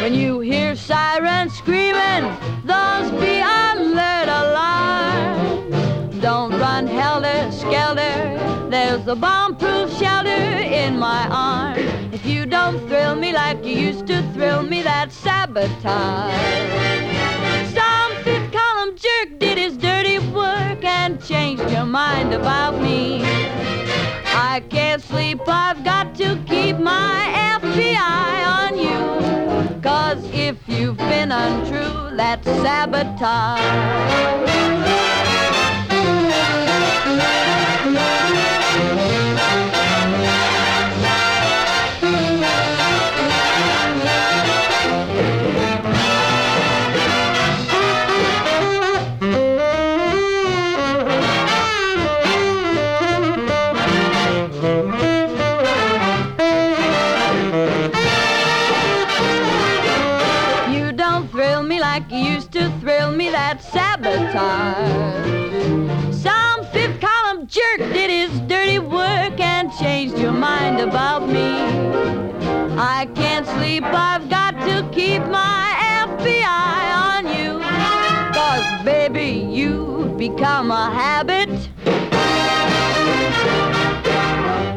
When 0.00 0.14
you 0.14 0.40
hear 0.40 0.74
sirens 0.74 1.52
screaming, 1.52 2.24
those 2.64 3.10
be 3.20 3.40
alert 3.40 4.28
alarm. 4.42 6.18
Don't 6.20 6.58
run 6.58 6.86
helter 6.86 7.52
skelter, 7.52 8.16
there's 8.70 9.06
a 9.06 9.14
bomb-proof 9.14 9.92
shelter 9.98 10.44
in 10.80 10.98
my 10.98 11.28
arm. 11.28 11.78
If 12.10 12.24
you 12.24 12.46
don't 12.46 12.78
thrill 12.88 13.14
me 13.14 13.34
like 13.34 13.62
you 13.62 13.76
used 13.76 14.06
to 14.06 14.22
thrill 14.32 14.62
me, 14.62 14.82
that's 14.82 15.14
sabotage. 15.14 16.32
Some 17.74 18.12
fifth 18.24 18.50
column 18.50 18.96
jerk 18.96 19.38
did 19.38 19.58
his 19.58 19.76
dirty 19.76 20.20
work 20.30 20.82
and 20.82 21.22
changed 21.22 21.70
your 21.70 21.84
mind 21.84 22.32
about 22.32 22.80
me. 22.80 23.20
I 24.52 24.60
can't 24.60 25.00
sleep, 25.00 25.40
I've 25.48 25.82
got 25.82 26.14
to 26.16 26.36
keep 26.46 26.76
my 26.76 27.58
FBI 27.62 28.44
on 28.58 28.78
you. 28.78 29.80
Cause 29.80 30.22
if 30.30 30.58
you've 30.68 30.98
been 30.98 31.32
untrue, 31.32 32.14
that's 32.18 32.46
You 39.56 39.61
sabotage. 64.12 66.14
Some 66.14 66.64
fifth 66.66 67.00
column 67.00 67.46
jerk 67.46 67.78
did 67.78 68.10
his 68.10 68.38
dirty 68.40 68.78
work 68.78 69.40
and 69.40 69.72
changed 69.78 70.18
your 70.18 70.32
mind 70.32 70.80
about 70.80 71.26
me. 71.28 71.52
I 72.76 73.08
can't 73.14 73.46
sleep, 73.46 73.84
I've 73.84 74.28
got 74.28 74.52
to 74.66 74.88
keep 74.92 75.22
my 75.26 75.74
FBI 76.06 76.94
on 77.08 77.26
you. 77.36 77.60
Cause 78.34 78.84
baby, 78.84 79.46
you've 79.50 80.16
become 80.16 80.70
a 80.70 80.90
habit. 80.90 81.48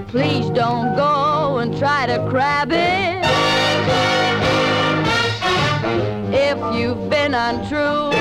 Please 0.08 0.50
don't 0.52 0.96
go 0.96 1.58
and 1.58 1.78
try 1.78 2.06
to 2.06 2.18
grab 2.30 2.72
it. 2.72 3.26
If 6.34 6.58
you've 6.78 7.10
been 7.10 7.34
untrue, 7.34 8.15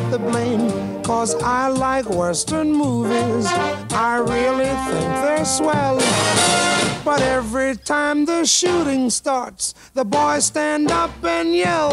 get 0.00 0.10
the 0.10 0.18
blame. 0.18 1.02
Cause 1.02 1.34
I 1.42 1.68
like 1.68 2.08
Western 2.08 2.72
movies. 2.72 3.46
I 3.90 4.18
really 4.18 4.72
think 4.88 5.10
they're 5.24 5.44
swell. 5.44 5.96
But 7.04 7.22
every 7.22 7.76
time 7.76 8.24
the 8.24 8.44
shooting 8.44 9.10
starts, 9.10 9.74
the 9.94 10.04
boys 10.04 10.46
stand 10.46 10.90
up 10.90 11.12
and 11.24 11.54
yell. 11.54 11.92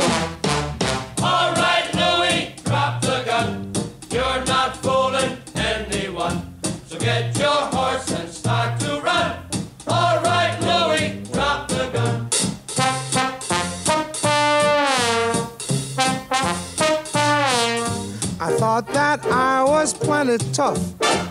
I 19.32 19.64
was 19.64 19.94
plenty 19.94 20.38
tough. 20.52 20.80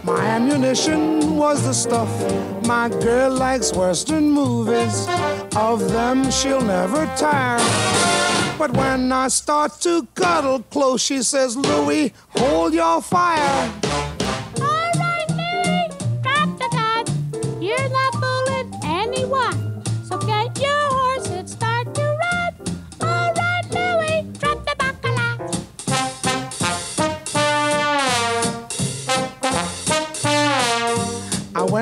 My 0.05 0.21
ammunition 0.25 1.37
was 1.37 1.63
the 1.65 1.73
stuff. 1.73 2.11
My 2.67 2.89
girl 2.89 3.31
likes 3.31 3.73
Western 3.73 4.31
movies. 4.31 5.07
Of 5.55 5.93
them, 5.93 6.31
she'll 6.31 6.63
never 6.63 7.07
tire. 7.17 7.59
But 8.59 8.73
when 8.77 9.13
I 9.13 9.29
start 9.29 9.81
to 9.81 10.07
cuddle 10.15 10.63
close, 10.71 11.03
she 11.03 11.23
says, 11.23 11.57
Louie, 11.57 12.13
hold 12.31 12.75
your 12.75 13.03
fire. 13.03 13.73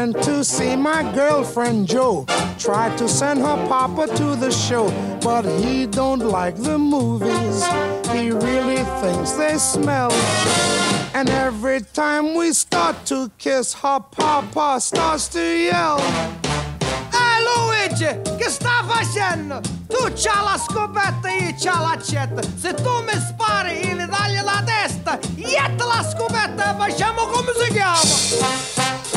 Went 0.01 0.23
to 0.23 0.43
see 0.43 0.77
my 0.77 1.03
girlfriend 1.13 1.87
Joe. 1.87 2.25
Tried 2.59 2.97
to 2.97 3.07
send 3.07 3.41
her 3.41 3.59
papa 3.69 4.07
to 4.17 4.35
the 4.35 4.51
show, 4.51 4.87
but 5.21 5.45
he 5.45 5.87
don't 5.87 6.25
like 6.25 6.57
the 6.57 6.79
movies. 6.79 7.59
He 8.15 8.31
really 8.31 8.83
thinks 9.03 9.33
they 9.33 9.59
smell. 9.59 10.11
And 11.13 11.29
every 11.29 11.81
time 11.93 12.35
we 12.35 12.53
start 12.55 12.97
to 13.07 13.31
kiss, 13.37 13.75
her 13.75 14.01
papa 14.01 14.81
starts 14.81 15.29
to 15.35 15.43
yell. 15.69 16.01
Eh 17.23 17.37
Luigi, 17.49 18.11
che 18.39 18.49
sta 18.49 18.83
facendo? 18.87 19.61
Tu 19.87 20.03
c'ha 20.15 20.41
la 20.43 20.57
scopetta 20.57 21.29
io 21.29 21.55
c'ha 21.59 21.79
l'accetta. 21.79 22.41
Se 22.57 22.73
tu 22.73 23.03
mi 23.07 23.17
spari 23.29 23.81
e 23.81 23.95
mi 23.95 24.07
tagli 24.09 24.41
la 24.43 24.63
testa, 24.65 25.19
ietta 25.37 25.85
la 25.85 26.03
scopetta 26.03 26.73
e 26.73 26.79
facciamo 26.79 27.27
come 27.27 27.53
si 27.61 27.73
chiama. 27.73 29.10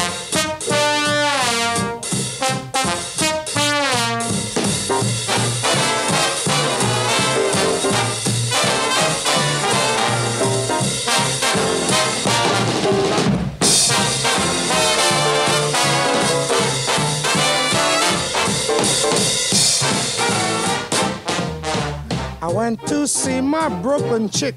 See 23.08 23.42
my 23.42 23.70
Brooklyn 23.82 24.30
chick. 24.30 24.56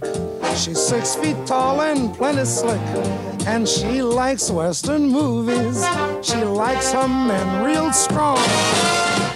She's 0.56 0.80
six 0.80 1.16
feet 1.16 1.36
tall 1.46 1.80
and 1.80 2.14
plenty 2.14 2.44
slick. 2.44 2.80
And 3.46 3.68
she 3.68 4.02
likes 4.02 4.50
Western 4.50 5.08
movies. 5.08 5.84
She 6.22 6.36
likes 6.42 6.92
her 6.92 7.08
men 7.08 7.64
real 7.64 7.92
strong. 7.92 8.38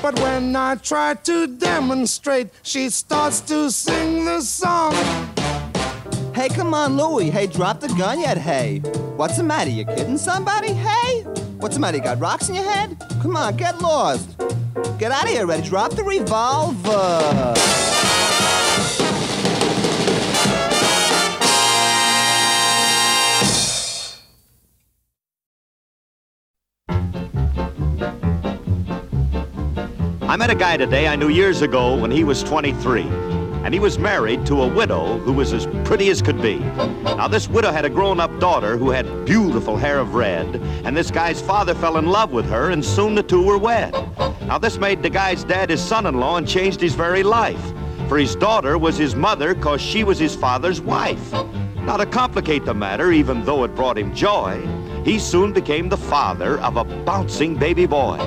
But 0.02 0.18
when 0.20 0.56
I 0.56 0.76
try 0.76 1.14
to 1.14 1.46
demonstrate, 1.46 2.48
she 2.62 2.88
starts 2.90 3.40
to 3.42 3.70
sing 3.70 4.24
the 4.24 4.40
song. 4.40 4.94
Hey, 6.34 6.48
come 6.48 6.72
on, 6.72 6.96
Louie. 6.96 7.30
Hey, 7.30 7.46
drop 7.46 7.80
the 7.80 7.88
gun 7.88 8.20
yet, 8.20 8.38
hey. 8.38 8.78
What's 9.16 9.36
the 9.36 9.42
matter? 9.42 9.70
You 9.70 9.84
kidding 9.84 10.18
somebody? 10.18 10.72
Hey? 10.72 11.22
What's 11.58 11.74
the 11.74 11.80
matter? 11.80 11.98
You 11.98 12.02
got 12.02 12.18
rocks 12.18 12.48
in 12.48 12.54
your 12.54 12.64
head? 12.64 12.96
Come 13.20 13.36
on, 13.36 13.56
get 13.56 13.80
lost. 13.80 14.38
Get 14.98 15.12
out 15.12 15.24
of 15.24 15.30
here, 15.30 15.46
Red. 15.46 15.64
Drop 15.64 15.92
the 15.92 16.02
revolver. 16.02 17.54
I 30.30 30.36
met 30.36 30.48
a 30.48 30.54
guy 30.54 30.76
today 30.76 31.08
I 31.08 31.16
knew 31.16 31.28
years 31.28 31.60
ago 31.60 31.96
when 31.96 32.12
he 32.12 32.22
was 32.22 32.44
23. 32.44 33.02
And 33.64 33.74
he 33.74 33.80
was 33.80 33.98
married 33.98 34.46
to 34.46 34.62
a 34.62 34.68
widow 34.68 35.18
who 35.18 35.32
was 35.32 35.52
as 35.52 35.66
pretty 35.82 36.08
as 36.08 36.22
could 36.22 36.40
be. 36.40 36.60
Now, 36.60 37.26
this 37.26 37.48
widow 37.48 37.72
had 37.72 37.84
a 37.84 37.90
grown 37.90 38.20
up 38.20 38.38
daughter 38.38 38.76
who 38.76 38.90
had 38.90 39.24
beautiful 39.24 39.76
hair 39.76 39.98
of 39.98 40.14
red, 40.14 40.54
and 40.84 40.96
this 40.96 41.10
guy's 41.10 41.40
father 41.40 41.74
fell 41.74 41.96
in 41.96 42.06
love 42.06 42.30
with 42.30 42.48
her, 42.48 42.70
and 42.70 42.84
soon 42.84 43.16
the 43.16 43.24
two 43.24 43.44
were 43.44 43.58
wed. 43.58 43.92
Now, 44.42 44.56
this 44.56 44.78
made 44.78 45.02
the 45.02 45.10
guy's 45.10 45.42
dad 45.42 45.68
his 45.68 45.82
son 45.82 46.06
in 46.06 46.20
law 46.20 46.36
and 46.36 46.46
changed 46.46 46.80
his 46.80 46.94
very 46.94 47.24
life. 47.24 47.72
For 48.06 48.16
his 48.16 48.36
daughter 48.36 48.78
was 48.78 48.96
his 48.96 49.16
mother 49.16 49.52
because 49.52 49.80
she 49.80 50.04
was 50.04 50.20
his 50.20 50.36
father's 50.36 50.80
wife. 50.80 51.32
Now, 51.74 51.96
to 51.96 52.06
complicate 52.06 52.64
the 52.64 52.74
matter, 52.74 53.10
even 53.10 53.44
though 53.44 53.64
it 53.64 53.74
brought 53.74 53.98
him 53.98 54.14
joy, 54.14 54.64
he 55.04 55.18
soon 55.18 55.52
became 55.52 55.88
the 55.88 55.96
father 55.96 56.60
of 56.60 56.76
a 56.76 56.84
bouncing 56.84 57.56
baby 57.56 57.86
boy. 57.86 58.18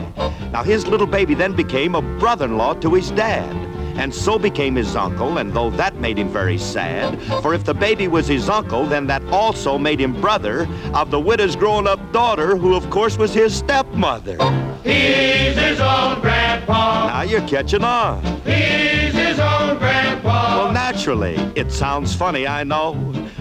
Now, 0.52 0.64
his 0.64 0.88
little 0.88 1.08
baby 1.08 1.34
then 1.34 1.56
became 1.56 1.96
a 1.96 2.02
brother 2.20 2.46
in 2.46 2.58
law 2.58 2.74
to 2.76 2.94
his 2.94 3.12
dad, 3.12 3.56
and 3.98 4.14
so 4.14 4.40
became 4.40 4.76
his 4.76 4.96
uncle, 4.96 5.38
and 5.38 5.54
though 5.54 5.70
that 5.72 5.96
made 5.98 6.18
him 6.18 6.30
very 6.30 6.58
sad, 6.58 7.22
for 7.42 7.54
if 7.54 7.64
the 7.64 7.74
baby 7.74 8.08
was 8.08 8.28
his 8.28 8.50
uncle, 8.50 8.86
then 8.86 9.06
that 9.08 9.24
also 9.26 9.78
made 9.78 10.00
him 10.00 10.20
brother 10.20 10.68
of 10.94 11.12
the 11.12 11.20
widow's 11.20 11.56
grown 11.56 11.88
up 11.88 12.00
daughter, 12.12 12.56
who 12.56 12.76
of 12.76 12.90
course 12.90 13.18
was 13.18 13.34
his 13.34 13.56
stepmother. 13.56 14.38
He's 14.84 15.56
his 15.58 15.80
own 15.80 16.22
grandpa. 16.22 17.08
Now 17.08 17.22
you're 17.22 17.48
catching 17.48 17.84
on. 17.84 18.24
He's 18.44 19.14
his 19.14 19.40
own 19.40 19.78
grandpa. 19.78 20.58
Well, 20.58 20.72
naturally, 20.72 21.36
it 21.56 21.72
sounds 21.72 22.16
funny, 22.16 22.48
I 22.48 22.64
know, 22.64 22.96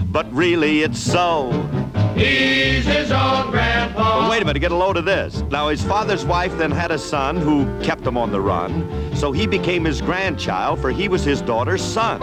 but 0.06 0.30
really 0.32 0.82
it's 0.82 1.00
so. 1.00 1.50
He's 2.14 2.84
his 2.84 3.10
own 3.10 3.50
grandpa. 3.50 4.20
Well, 4.20 4.30
wait 4.30 4.42
a 4.42 4.44
minute, 4.44 4.60
get 4.60 4.72
a 4.72 4.76
load 4.76 4.96
of 4.96 5.04
this. 5.04 5.42
Now, 5.50 5.68
his 5.68 5.82
father's 5.82 6.24
wife 6.24 6.56
then 6.58 6.70
had 6.70 6.90
a 6.90 6.98
son 6.98 7.36
who 7.36 7.66
kept 7.82 8.06
him 8.06 8.16
on 8.16 8.30
the 8.30 8.40
run, 8.40 9.14
so 9.14 9.32
he 9.32 9.46
became 9.46 9.84
his 9.84 10.00
grandchild, 10.00 10.80
for 10.80 10.90
he 10.90 11.08
was 11.08 11.24
his 11.24 11.40
daughter's 11.40 11.82
son. 11.82 12.20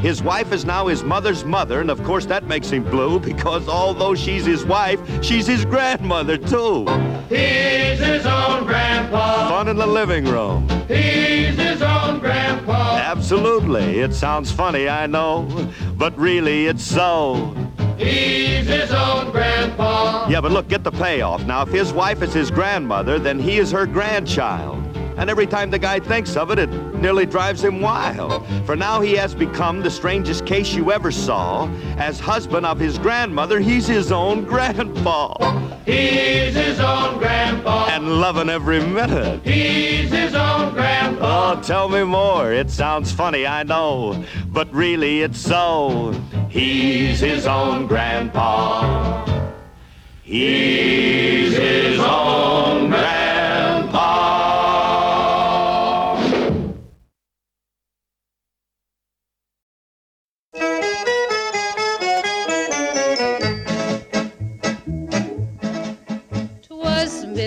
His 0.00 0.22
wife 0.22 0.52
is 0.52 0.64
now 0.64 0.86
his 0.86 1.02
mother's 1.02 1.44
mother, 1.44 1.80
and 1.80 1.90
of 1.90 2.02
course 2.04 2.26
that 2.26 2.44
makes 2.44 2.70
him 2.70 2.84
blue 2.84 3.18
because 3.30 3.68
although 3.68 4.14
she's 4.14 4.44
his 4.44 4.64
wife, 4.64 5.00
she's 5.24 5.46
his 5.46 5.64
grandmother 5.64 6.36
too. 6.36 6.86
He's 7.28 7.98
his 7.98 8.26
own 8.26 8.66
grandpa. 8.66 9.48
Fun 9.48 9.68
in 9.68 9.76
the 9.76 9.86
living 9.86 10.24
room. 10.24 10.68
He's 10.88 11.56
his 11.56 11.82
own 11.82 12.18
grandpa. 12.18 12.96
Absolutely. 12.96 14.00
It 14.00 14.14
sounds 14.14 14.50
funny, 14.50 14.88
I 14.88 15.06
know, 15.06 15.48
but 15.96 16.16
really 16.18 16.66
it's 16.66 16.82
so. 16.82 17.54
He's 18.00 18.66
his 18.66 18.90
own 18.92 19.30
grandpa. 19.30 20.26
Yeah, 20.28 20.40
but 20.40 20.52
look, 20.52 20.68
get 20.68 20.84
the 20.84 20.90
payoff. 20.90 21.44
Now, 21.44 21.60
if 21.60 21.68
his 21.68 21.92
wife 21.92 22.22
is 22.22 22.32
his 22.32 22.50
grandmother, 22.50 23.18
then 23.18 23.38
he 23.38 23.58
is 23.58 23.70
her 23.72 23.84
grandchild. 23.84 24.82
And 25.18 25.28
every 25.28 25.46
time 25.46 25.70
the 25.70 25.78
guy 25.78 26.00
thinks 26.00 26.34
of 26.34 26.50
it, 26.50 26.58
it 26.58 26.70
nearly 27.00 27.26
drives 27.26 27.64
him 27.64 27.80
wild. 27.80 28.46
For 28.66 28.76
now 28.76 29.00
he 29.00 29.14
has 29.14 29.34
become 29.34 29.80
the 29.80 29.90
strangest 29.90 30.46
case 30.46 30.74
you 30.74 30.92
ever 30.92 31.10
saw. 31.10 31.68
As 31.96 32.20
husband 32.20 32.66
of 32.66 32.78
his 32.78 32.98
grandmother, 32.98 33.60
he's 33.60 33.86
his 33.86 34.12
own 34.12 34.44
grandpa. 34.44 35.34
He's 35.84 36.54
his 36.54 36.78
own 36.80 37.18
grandpa. 37.18 37.86
And 37.90 38.20
loving 38.20 38.48
every 38.48 38.80
minute. 38.80 39.44
He's 39.44 40.10
his 40.10 40.34
own 40.34 40.72
grandpa. 40.72 41.58
Oh, 41.58 41.60
tell 41.62 41.88
me 41.88 42.04
more. 42.04 42.52
It 42.52 42.70
sounds 42.70 43.12
funny, 43.12 43.46
I 43.46 43.62
know. 43.62 44.24
But 44.48 44.72
really, 44.72 45.22
it's 45.22 45.38
so. 45.38 46.12
He's 46.48 47.20
his 47.20 47.46
own 47.46 47.86
grandpa. 47.86 49.26
He's 50.22 51.56
his 51.56 51.98
own 51.98 52.88
grandpa. 52.88 53.19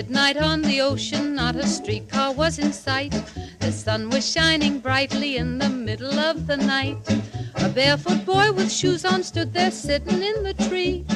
Midnight 0.04 0.36
on 0.36 0.60
the 0.60 0.82
ocean, 0.82 1.34
not 1.34 1.56
a 1.56 1.66
streetcar 1.66 2.30
was 2.30 2.58
in 2.58 2.70
sight. 2.70 3.14
The 3.60 3.72
sun 3.72 4.10
was 4.10 4.30
shining 4.30 4.78
brightly 4.78 5.38
in 5.38 5.58
the 5.58 5.70
middle 5.70 6.18
of 6.18 6.46
the 6.46 6.58
night. 6.58 6.98
A 7.54 7.70
barefoot 7.70 8.26
boy 8.26 8.52
with 8.52 8.70
shoes 8.70 9.06
on 9.06 9.22
stood 9.22 9.54
there 9.54 9.70
sitting 9.70 10.22
in 10.22 10.42
the 10.42 10.52
tree. 10.68 11.06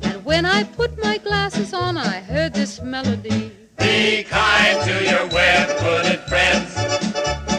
And 0.00 0.24
when 0.24 0.46
I 0.46 0.64
put 0.64 0.96
my 1.02 1.18
glasses 1.18 1.74
on, 1.74 1.98
I 1.98 2.20
heard 2.20 2.54
this 2.54 2.80
melody. 2.80 3.52
Be 3.76 4.24
kind 4.24 4.80
to 4.88 4.94
your 5.04 5.26
web-footed 5.26 6.20
friends. 6.20 6.72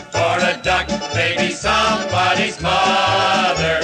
For 0.10 0.36
a 0.52 0.60
duck 0.64 0.88
may 1.14 1.36
be 1.38 1.52
somebody's 1.52 2.60
mother. 2.60 3.78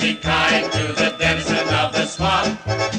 Be 0.00 0.16
kind 0.16 0.72
to 0.72 0.92
the 0.92 1.14
denizen 1.20 1.68
of 1.68 1.92
the 1.92 2.04
swamp. 2.04 2.97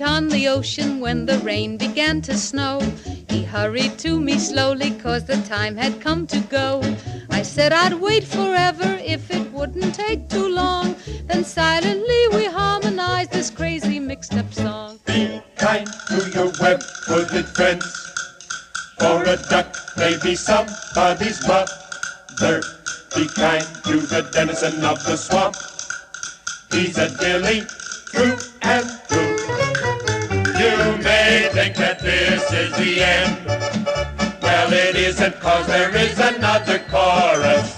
On 0.00 0.28
the 0.28 0.48
ocean 0.48 1.00
when 1.00 1.26
the 1.26 1.36
rain 1.40 1.76
began 1.76 2.22
to 2.22 2.34
snow. 2.34 2.80
He 3.28 3.44
hurried 3.44 3.98
to 3.98 4.18
me 4.18 4.38
slowly, 4.38 4.92
cause 4.92 5.26
the 5.26 5.36
time 5.42 5.76
had 5.76 6.00
come 6.00 6.26
to 6.28 6.40
go. 6.40 6.80
I 7.28 7.42
said 7.42 7.74
I'd 7.74 7.92
wait 7.92 8.24
forever 8.24 8.98
if 9.04 9.30
it 9.30 9.52
wouldn't 9.52 9.94
take 9.94 10.30
too 10.30 10.48
long. 10.48 10.96
Then 11.26 11.44
silently 11.44 12.28
we 12.32 12.46
harmonized 12.46 13.32
this 13.32 13.50
crazy 13.50 14.00
mixed 14.00 14.32
up 14.34 14.52
song. 14.54 14.98
Be 15.04 15.42
kind 15.56 15.86
to 16.08 16.30
your 16.34 16.50
web-footed 16.58 17.46
friends. 17.48 17.84
For 18.98 19.22
a 19.24 19.36
duck 19.50 19.76
may 19.98 20.16
be 20.22 20.34
somebody's 20.34 21.46
mother. 21.46 22.62
Be 23.14 23.28
kind 23.36 23.66
to 23.84 24.00
the 24.00 24.26
denizen 24.32 24.82
of 24.86 25.04
the 25.04 25.16
swamp. 25.16 25.54
He's 26.72 26.96
a 26.96 27.14
dilly 27.18 27.60
through 28.10 28.38
and 28.62 29.01
is 32.54 32.72
the 32.76 33.02
end. 33.02 33.46
Well, 34.42 34.72
it 34.72 34.96
isn't, 34.96 35.40
cause 35.40 35.66
there 35.66 35.94
is 35.96 36.18
another 36.18 36.78
chorus. 36.90 37.76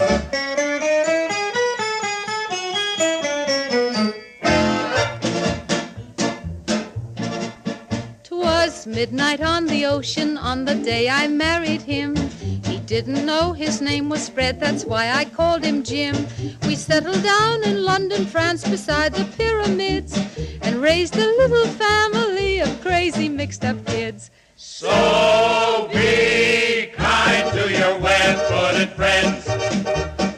Twas 8.25 8.87
midnight 8.87 9.41
on 9.41 9.67
the 9.67 9.87
ocean 9.87 10.37
on 10.37 10.65
the 10.65 10.75
day 10.75 11.09
I 11.09 11.29
married 11.29 11.83
him. 11.83 12.17
He 12.65 12.79
didn't 12.79 13.25
know 13.25 13.53
his 13.53 13.81
name 13.81 14.09
was 14.09 14.29
Fred, 14.29 14.59
that's 14.59 14.85
why 14.85 15.11
I 15.11 15.25
called 15.25 15.63
him 15.65 15.85
Jim. 15.85 16.27
We 16.67 16.75
settled 16.75 17.23
down 17.23 17.63
in 17.65 17.85
London, 17.85 18.27
France, 18.27 18.69
beside 18.69 19.15
the 19.15 19.25
pyramids, 19.37 20.19
and 20.63 20.83
raised 20.83 21.17
a 21.17 21.27
little 21.27 21.67
family 21.67 22.59
of 22.61 22.81
crazy 22.81 23.29
mixed 23.29 23.65
up 23.65 23.85
kids. 23.87 24.31
So 24.67 25.91
be 25.93 26.87
kind 26.97 27.53
to 27.53 27.71
your 27.71 27.99
web-footed 27.99 28.95
friends. 28.95 29.45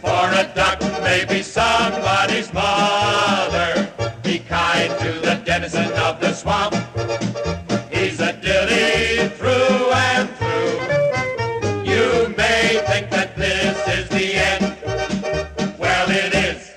For 0.01 0.27
a 0.43 0.51
duck 0.53 0.81
may 1.01 1.25
be 1.29 1.43
somebody's 1.43 2.53
mother. 2.53 3.89
Be 4.25 4.41
kind 4.41 4.91
to 4.99 5.21
the 5.21 5.37
denizen 5.45 5.93
of 5.93 6.19
the 6.21 6.35
swamp. 6.35 6.75
He's 7.89 8.19
a 8.19 8.33
dilly 8.33 9.29
through 9.29 9.93
and 9.93 10.29
through. 10.39 10.81
You 11.85 12.35
may 12.37 12.83
think 12.89 13.11
that 13.11 13.37
this 13.37 13.79
is 13.97 14.09
the 14.09 14.35
end. 14.35 14.77
Well, 15.79 16.11
it 16.11 16.35
is. 16.35 16.73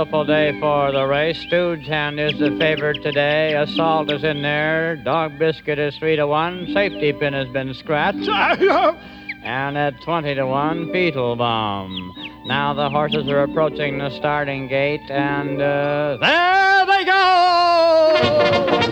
Beautiful 0.00 0.24
day 0.24 0.58
for 0.58 0.92
the 0.92 1.06
race. 1.06 1.38
Stooge 1.42 1.86
Hand 1.86 2.18
is 2.18 2.32
the 2.38 2.56
favorite 2.58 3.02
today. 3.02 3.52
Assault 3.52 4.10
is 4.10 4.24
in 4.24 4.40
there. 4.40 4.96
Dog 4.96 5.38
Biscuit 5.38 5.78
is 5.78 5.94
3 5.98 6.16
to 6.16 6.26
1. 6.26 6.72
Safety 6.72 7.12
Pin 7.12 7.34
has 7.34 7.48
been 7.48 7.74
scratched. 7.74 8.26
and 8.26 9.76
at 9.76 10.00
20 10.00 10.36
to 10.36 10.46
1, 10.46 10.86
Beetlebaum. 10.86 12.46
Now 12.46 12.72
the 12.72 12.88
horses 12.88 13.28
are 13.28 13.42
approaching 13.42 13.98
the 13.98 14.08
starting 14.16 14.68
gate, 14.68 15.10
and 15.10 15.60
uh, 15.60 16.16
there 16.18 16.86
they 16.86 17.04
go! 17.04 18.89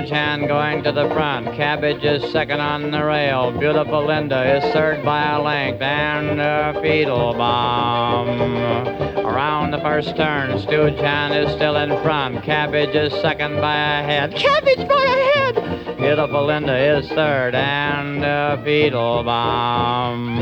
It's 0.00 0.10
Hand 0.10 0.48
going 0.48 0.82
to 0.84 0.92
the 0.92 1.10
front. 1.10 1.54
Cabbage 1.56 2.02
is 2.02 2.32
second 2.32 2.58
on 2.58 2.90
the 2.90 3.04
rail. 3.04 3.52
Beautiful 3.52 4.06
Linda 4.06 4.56
is 4.56 4.64
third 4.72 5.04
by 5.04 5.32
a 5.32 5.42
length. 5.42 5.82
And 5.82 6.40
uh, 6.40 6.72
Beetlebaum. 6.76 8.30
Around 9.22 9.72
the 9.72 9.78
first 9.80 10.16
turn, 10.16 10.58
Stooge 10.58 10.96
Hand 10.96 11.34
is 11.34 11.54
still 11.54 11.76
in 11.76 11.90
front. 12.02 12.42
Cabbage 12.42 12.94
is 12.94 13.12
second 13.20 13.56
by 13.60 13.74
a 13.74 14.02
head. 14.02 14.34
Cabbage 14.34 14.88
by 14.88 14.94
a 14.94 15.08
head! 15.08 15.19
Beautiful 16.10 16.46
Linda 16.46 16.76
is 16.76 17.08
third. 17.10 17.54
And 17.54 18.24
uh, 18.24 18.56
Beetlebaum. 18.66 20.40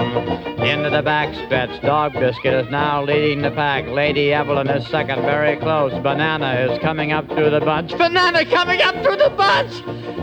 Into 0.66 0.88
the 0.88 1.02
back 1.02 1.35
stretch. 1.44 1.83
Dog 1.83 2.14
Biscuit 2.14 2.54
is 2.54 2.70
now 2.70 3.04
leading 3.04 3.42
the 3.42 3.50
pack. 3.50 3.87
Lady 3.87 4.33
Evelyn 4.33 4.70
is 4.70 4.88
second, 4.88 5.20
very 5.22 5.59
close. 5.59 5.92
Banana 6.02 6.54
is 6.54 6.78
coming 6.78 7.12
up 7.12 7.28
through 7.28 7.50
the 7.50 7.61
bunch. 7.61 7.90
Banana 7.98 8.46
coming 8.46 8.81
up 8.81 8.94
through 9.04 9.16
the 9.16 9.28
bunch! 9.37 9.83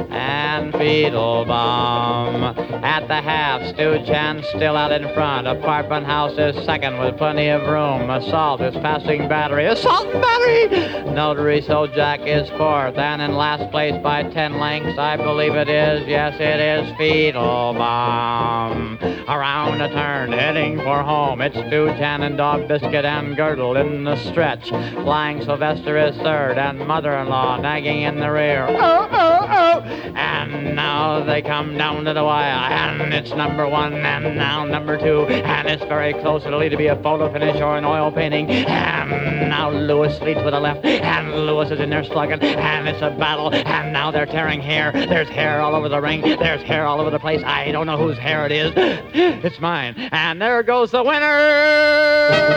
And 0.10 0.74
Beetlebaum. 0.74 2.58
At 2.84 3.08
the 3.08 3.22
half, 3.22 3.62
Stooge 3.76 4.08
Hand 4.08 4.44
still 4.46 4.76
out 4.76 4.92
in 4.92 5.14
front. 5.14 5.46
Apartment 5.46 6.08
House 6.08 6.38
is 6.40 6.66
second 6.66 6.98
with 7.00 7.18
plenty 7.18 7.50
of 7.50 7.62
room. 7.68 8.10
Assault 8.10 8.62
is 8.62 8.74
passing 8.78 9.28
Battery. 9.28 9.68
Assault 9.68 10.08
and 10.08 10.22
Battery! 10.22 11.14
Notary 11.14 11.62
Sojac 11.62 12.26
is 12.26 12.50
fourth. 12.58 12.98
And 12.98 13.22
in 13.22 13.36
last 13.36 13.70
place 13.72 13.96
by 14.02 14.24
10 14.24 14.60
lengths, 14.60 14.98
I 14.98 15.18
believe 15.18 15.35
it 15.40 15.70
is. 15.70 16.08
Yes, 16.08 16.40
it 16.40 16.60
is 16.60 16.92
Beetlebaum. 16.94 19.00
Around 19.28 19.82
a 19.82 19.90
turn, 19.90 20.32
heading 20.32 20.78
for 20.78 21.04
home. 21.04 21.42
It's 21.42 21.58
and 21.58 22.38
Dog 22.38 22.68
Biscuit 22.68 23.06
and 23.06 23.36
Girdle 23.36 23.76
in 23.76 24.04
the 24.04 24.16
stretch. 24.16 24.70
Flying 24.70 25.44
Sylvester 25.44 25.98
is 25.98 26.16
third, 26.18 26.58
and 26.58 26.88
mother-in-law 26.88 27.62
nagging 27.62 28.04
in 28.04 28.20
the 28.20 28.32
rear. 28.32 28.66
Oh, 28.70 29.10
oh, 29.12 29.48
oh! 29.50 29.82
And 30.16 30.76
now 30.76 31.24
they 31.24 31.42
come 31.42 31.78
down 31.78 32.06
to 32.06 32.14
the 32.14 32.24
wire, 32.24 32.72
and 32.72 33.14
it's 33.14 33.32
number 33.32 33.68
one, 33.68 33.94
and 33.94 34.38
now 34.38 34.64
number 34.64 34.98
two, 34.98 35.26
and 35.26 35.68
it's 35.68 35.84
very 35.84 36.14
close. 36.14 36.46
It'll 36.46 36.64
either 36.64 36.78
be 36.78 36.88
a 36.88 36.96
photo 37.02 37.32
finish 37.32 37.58
or 37.58 37.78
an 37.78 37.84
oil 37.84 38.12
painting. 38.12 38.50
And 38.50 39.50
now 39.50 39.70
Lewis 39.70 40.20
leads 40.22 40.42
with 40.44 40.54
the 40.54 40.60
left, 40.60 40.86
and 40.86 41.46
Lewis 41.46 41.72
is 41.72 41.80
in 41.80 41.90
there 41.90 42.04
slugging, 42.04 42.42
and 42.42 42.88
it's 42.88 43.02
a 43.02 43.10
battle, 43.10 43.54
and 43.54 43.92
now 43.92 44.12
they're 44.12 44.26
tearing. 44.26 44.56
There's 44.56 45.25
hair 45.30 45.62
all 45.62 45.76
over 45.76 45.90
the 45.90 46.02
ring. 46.02 46.22
There's 46.22 46.62
hair 46.64 46.86
all 46.86 47.00
over 47.02 47.10
the 47.10 47.20
place. 47.20 47.42
I 47.46 47.72
don't 47.72 47.86
know 47.86 47.98
whose 47.98 48.18
hair 48.18 48.46
it 48.46 48.52
is. 48.52 48.72
It's 49.46 49.60
mine. 49.60 49.96
And 50.12 50.42
there 50.42 50.64
goes 50.64 50.92
the 50.92 51.04
winner! 51.04 52.56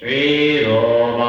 Fetal 0.00 1.25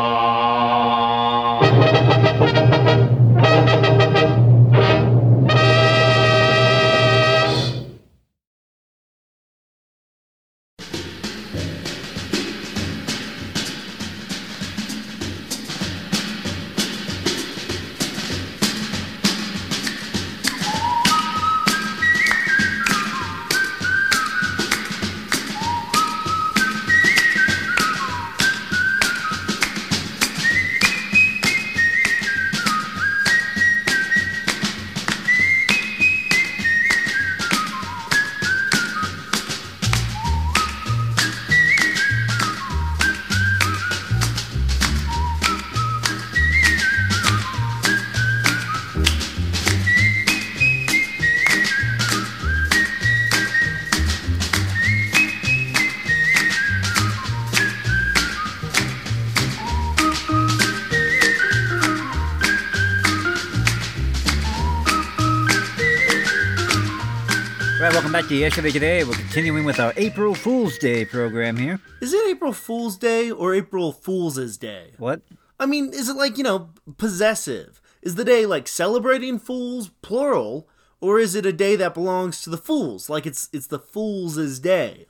Yesterday 68.35 68.71
Today. 68.71 69.03
We're 69.05 69.13
continuing 69.13 69.63
with 69.63 69.79
our 69.79 69.93
April 69.95 70.35
Fool's 70.35 70.77
Day 70.77 71.05
program 71.05 71.55
here. 71.55 71.79
Is 72.01 72.13
it 72.13 72.27
April 72.27 72.51
Fool's 72.51 72.97
Day 72.97 73.31
or 73.31 73.55
April 73.55 73.93
Fool's 73.93 74.57
Day? 74.57 74.91
What? 74.97 75.21
I 75.59 75.65
mean, 75.65 75.93
is 75.93 76.09
it 76.09 76.17
like, 76.17 76.37
you 76.37 76.43
know, 76.43 76.69
possessive? 76.97 77.81
Is 78.01 78.15
the 78.15 78.25
day 78.25 78.45
like 78.45 78.67
celebrating 78.67 79.39
fools, 79.39 79.91
plural, 80.01 80.67
or 80.99 81.19
is 81.19 81.35
it 81.35 81.45
a 81.45 81.53
day 81.53 81.77
that 81.77 81.93
belongs 81.93 82.41
to 82.41 82.49
the 82.49 82.57
fools? 82.57 83.09
Like 83.09 83.25
it's 83.25 83.49
it's 83.53 83.67
the 83.67 83.79
Fool's 83.79 84.59
Day? 84.59 85.07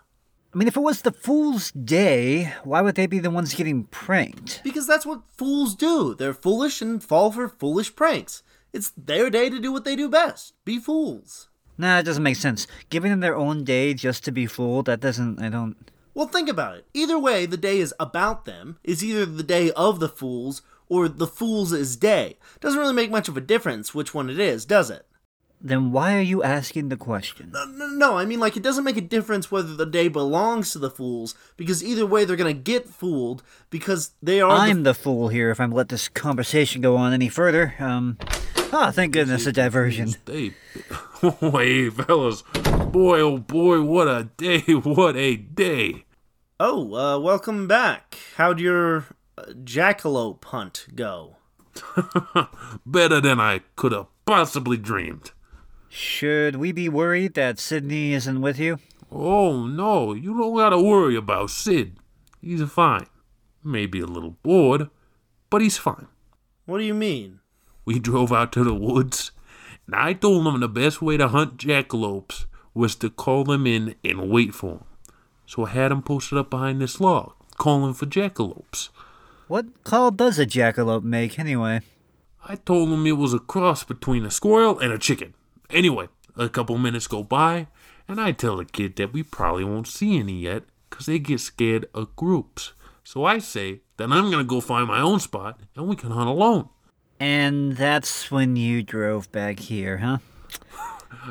I 0.53 0.57
mean, 0.57 0.67
if 0.67 0.77
it 0.77 0.81
was 0.81 1.01
the 1.01 1.11
Fool's 1.11 1.71
Day, 1.71 2.53
why 2.63 2.81
would 2.81 2.95
they 2.95 3.07
be 3.07 3.19
the 3.19 3.31
ones 3.31 3.55
getting 3.55 3.85
pranked? 3.85 4.61
Because 4.63 4.85
that's 4.85 5.05
what 5.05 5.23
fools 5.35 5.75
do. 5.75 6.13
They're 6.13 6.33
foolish 6.33 6.81
and 6.81 7.03
fall 7.03 7.31
for 7.31 7.49
foolish 7.49 7.95
pranks. 7.95 8.43
It's 8.73 8.91
their 8.91 9.31
day 9.31 9.49
to 9.49 9.59
do 9.59 9.71
what 9.71 9.85
they 9.85 9.95
do 9.95 10.07
best. 10.07 10.53
Be 10.65 10.77
fools. 10.77 11.49
Nah, 11.77 11.99
it 11.99 12.03
doesn't 12.03 12.23
make 12.23 12.37
sense. 12.37 12.67
Giving 12.89 13.11
them 13.11 13.19
their 13.19 13.35
own 13.35 13.63
day 13.63 13.93
just 13.93 14.23
to 14.25 14.31
be 14.31 14.45
fooled, 14.45 14.85
that 14.87 14.99
doesn't, 14.99 15.41
I 15.41 15.49
don't. 15.49 15.75
Well, 16.13 16.27
think 16.27 16.49
about 16.49 16.77
it. 16.77 16.85
Either 16.93 17.19
way, 17.19 17.45
the 17.45 17.57
day 17.57 17.79
is 17.79 17.93
about 17.99 18.45
them. 18.45 18.79
Is 18.83 19.03
either 19.03 19.25
the 19.25 19.43
day 19.43 19.71
of 19.71 19.99
the 19.99 20.09
fools 20.09 20.63
or 20.89 21.07
the 21.07 21.27
fools' 21.27 21.73
is 21.73 21.95
day. 21.95 22.37
Doesn't 22.59 22.79
really 22.79 22.93
make 22.93 23.11
much 23.11 23.27
of 23.27 23.37
a 23.37 23.41
difference 23.41 23.93
which 23.93 24.13
one 24.13 24.29
it 24.29 24.39
is, 24.39 24.65
does 24.65 24.89
it? 24.89 25.05
Then 25.59 25.91
why 25.91 26.15
are 26.15 26.21
you 26.21 26.43
asking 26.43 26.89
the 26.89 26.97
question? 26.97 27.51
No, 27.51 27.65
no, 27.65 27.87
no, 27.87 28.17
I 28.17 28.25
mean, 28.25 28.39
like, 28.39 28.55
it 28.55 28.63
doesn't 28.63 28.83
make 28.83 28.97
a 28.97 29.01
difference 29.01 29.51
whether 29.51 29.75
the 29.75 29.87
day 29.87 30.07
belongs 30.07 30.71
to 30.71 30.79
the 30.79 30.91
fools, 30.91 31.33
because 31.55 31.83
either 31.83 32.05
way, 32.05 32.25
they're 32.25 32.35
gonna 32.35 32.53
get 32.53 32.87
fooled, 32.87 33.41
because 33.71 34.11
they 34.21 34.39
are. 34.39 34.51
I'm 34.51 34.83
the 34.83 34.93
fool 34.93 35.29
here 35.29 35.49
if 35.49 35.59
I'm 35.59 35.71
let 35.71 35.89
this 35.89 36.09
conversation 36.09 36.81
go 36.81 36.95
on 36.95 37.11
any 37.11 37.29
further. 37.29 37.73
Um. 37.79 38.17
Ah, 38.73 38.91
thank 38.91 39.13
goodness, 39.13 39.45
a 39.45 39.53
diversion. 39.53 40.13
Hey, 40.25 40.53
hey, 41.21 41.89
fellas. 41.89 42.43
Boy, 42.91 43.21
oh 43.21 43.37
boy, 43.37 43.81
what 43.81 44.07
a 44.09 44.29
day, 44.35 44.59
what 44.83 45.15
a 45.15 45.37
day. 45.37 46.03
Oh, 46.59 46.93
uh, 46.93 47.17
welcome 47.19 47.67
back. 47.67 48.17
How'd 48.35 48.59
your 48.59 49.05
uh, 49.37 49.53
jackalope 49.63 50.43
hunt 50.43 50.87
go? 50.95 51.37
Better 52.85 53.21
than 53.21 53.39
I 53.39 53.61
could 53.77 53.93
have 53.93 54.07
possibly 54.25 54.75
dreamed. 54.77 55.31
Should 55.87 56.57
we 56.57 56.71
be 56.73 56.89
worried 56.89 57.35
that 57.35 57.59
Sydney 57.59 58.13
isn't 58.13 58.41
with 58.41 58.59
you? 58.59 58.79
Oh, 59.09 59.65
no, 59.65 60.13
you 60.13 60.37
don't 60.37 60.57
gotta 60.57 60.77
worry 60.79 61.15
about 61.15 61.51
Sid. 61.51 61.97
He's 62.41 62.61
fine. 62.63 63.07
Maybe 63.63 64.01
a 64.01 64.05
little 64.05 64.31
bored, 64.43 64.89
but 65.49 65.61
he's 65.61 65.77
fine. 65.77 66.07
What 66.65 66.79
do 66.79 66.83
you 66.83 66.93
mean? 66.93 67.39
We 67.87 67.99
drove 67.99 68.33
out 68.33 68.51
to 68.51 68.65
the 68.65 68.73
woods, 68.73 69.31
and 69.85 69.95
I 69.95 70.11
told 70.11 70.45
him 70.45 70.59
the 70.59 70.67
best 70.67 71.01
way 71.01 71.15
to 71.15 71.29
hunt 71.29 71.55
jackalopes 71.55 72.45
was 72.73 72.95
to 72.95 73.09
call 73.09 73.45
them 73.45 73.65
in 73.65 73.95
and 74.03 74.29
wait 74.29 74.53
for 74.53 74.71
him. 74.71 74.83
So 75.45 75.67
I 75.67 75.69
had 75.69 75.93
him 75.93 76.01
posted 76.01 76.37
up 76.37 76.49
behind 76.49 76.81
this 76.81 76.99
log, 76.99 77.31
calling 77.57 77.93
for 77.93 78.05
jackalopes. 78.05 78.89
What 79.47 79.85
call 79.85 80.11
does 80.11 80.37
a 80.37 80.45
jackalope 80.45 81.03
make, 81.03 81.39
anyway? 81.39 81.79
I 82.45 82.55
told 82.57 82.89
him 82.89 83.07
it 83.07 83.13
was 83.13 83.33
a 83.33 83.39
cross 83.39 83.85
between 83.85 84.25
a 84.25 84.31
squirrel 84.31 84.77
and 84.79 84.91
a 84.91 84.97
chicken. 84.97 85.33
Anyway, 85.69 86.09
a 86.35 86.49
couple 86.49 86.77
minutes 86.77 87.07
go 87.07 87.23
by, 87.23 87.67
and 88.05 88.19
I 88.19 88.33
tell 88.33 88.57
the 88.57 88.65
kid 88.65 88.97
that 88.97 89.13
we 89.13 89.23
probably 89.23 89.63
won't 89.63 89.87
see 89.87 90.19
any 90.19 90.41
yet, 90.41 90.63
'cause 90.89 91.05
they 91.05 91.19
get 91.19 91.39
scared 91.39 91.85
of 91.93 92.17
groups. 92.17 92.73
So 93.05 93.23
I 93.23 93.37
say 93.37 93.79
that 93.95 94.11
I'm 94.11 94.29
gonna 94.29 94.43
go 94.43 94.59
find 94.59 94.89
my 94.89 94.99
own 94.99 95.21
spot, 95.21 95.61
and 95.73 95.87
we 95.87 95.95
can 95.95 96.11
hunt 96.11 96.27
alone. 96.27 96.67
And 97.19 97.75
that's 97.75 98.29
when 98.31 98.55
you 98.55 98.83
drove 98.83 99.31
back 99.31 99.59
here, 99.59 99.97
huh? 99.97 100.17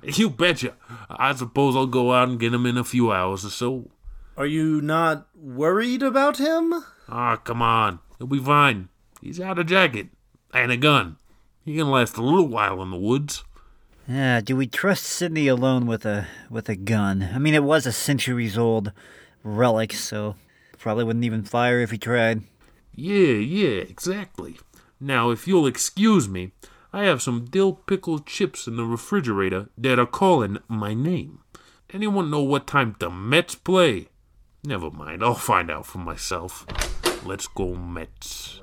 You 0.02 0.28
betcha. 0.28 0.74
I 1.08 1.34
suppose 1.34 1.74
I'll 1.74 1.86
go 1.86 2.12
out 2.12 2.28
and 2.28 2.38
get 2.38 2.52
him 2.52 2.66
in 2.66 2.76
a 2.76 2.84
few 2.84 3.12
hours 3.12 3.44
or 3.46 3.50
so. 3.50 3.90
Are 4.36 4.46
you 4.46 4.82
not 4.82 5.26
worried 5.34 6.02
about 6.02 6.36
him? 6.38 6.74
Ah, 7.08 7.36
come 7.36 7.62
on. 7.62 8.00
He'll 8.18 8.26
be 8.26 8.38
fine. 8.38 8.88
He's 9.22 9.38
got 9.38 9.58
a 9.58 9.64
jacket 9.64 10.08
and 10.52 10.70
a 10.70 10.76
gun. 10.76 11.16
He 11.64 11.76
can 11.76 11.90
last 11.90 12.16
a 12.16 12.22
little 12.22 12.46
while 12.46 12.82
in 12.82 12.90
the 12.90 12.98
woods. 12.98 13.44
Yeah, 14.06 14.40
do 14.40 14.54
we 14.54 14.66
trust 14.66 15.04
Sydney 15.04 15.48
alone 15.48 15.86
with 15.86 16.04
a 16.04 16.26
with 16.48 16.68
a 16.68 16.76
gun? 16.76 17.28
I 17.34 17.38
mean, 17.38 17.54
it 17.54 17.64
was 17.64 17.86
a 17.86 17.92
centuries 17.92 18.56
old 18.56 18.92
relic, 19.42 19.92
so 19.92 20.36
probably 20.78 21.04
wouldn't 21.04 21.24
even 21.24 21.42
fire 21.42 21.80
if 21.80 21.90
he 21.90 21.98
tried. 21.98 22.42
Yeah, 22.94 23.32
yeah, 23.32 23.80
exactly. 23.80 24.58
Now, 25.00 25.30
if 25.30 25.46
you'll 25.46 25.66
excuse 25.66 26.28
me, 26.28 26.52
I 26.92 27.04
have 27.04 27.20
some 27.20 27.44
dill 27.44 27.74
pickle 27.74 28.20
chips 28.20 28.66
in 28.66 28.76
the 28.76 28.84
refrigerator 28.84 29.68
that 29.76 29.98
are 29.98 30.06
calling 30.06 30.58
my 30.68 30.94
name. 30.94 31.40
Anyone 31.92 32.30
know 32.30 32.42
what 32.42 32.66
time 32.66 32.96
the 32.98 33.10
Mets 33.10 33.54
play? 33.54 34.08
Never 34.64 34.90
mind, 34.90 35.22
I'll 35.22 35.34
find 35.34 35.70
out 35.70 35.86
for 35.86 35.98
myself. 35.98 36.66
Let's 37.24 37.46
go 37.46 37.74
Mets. 37.74 38.62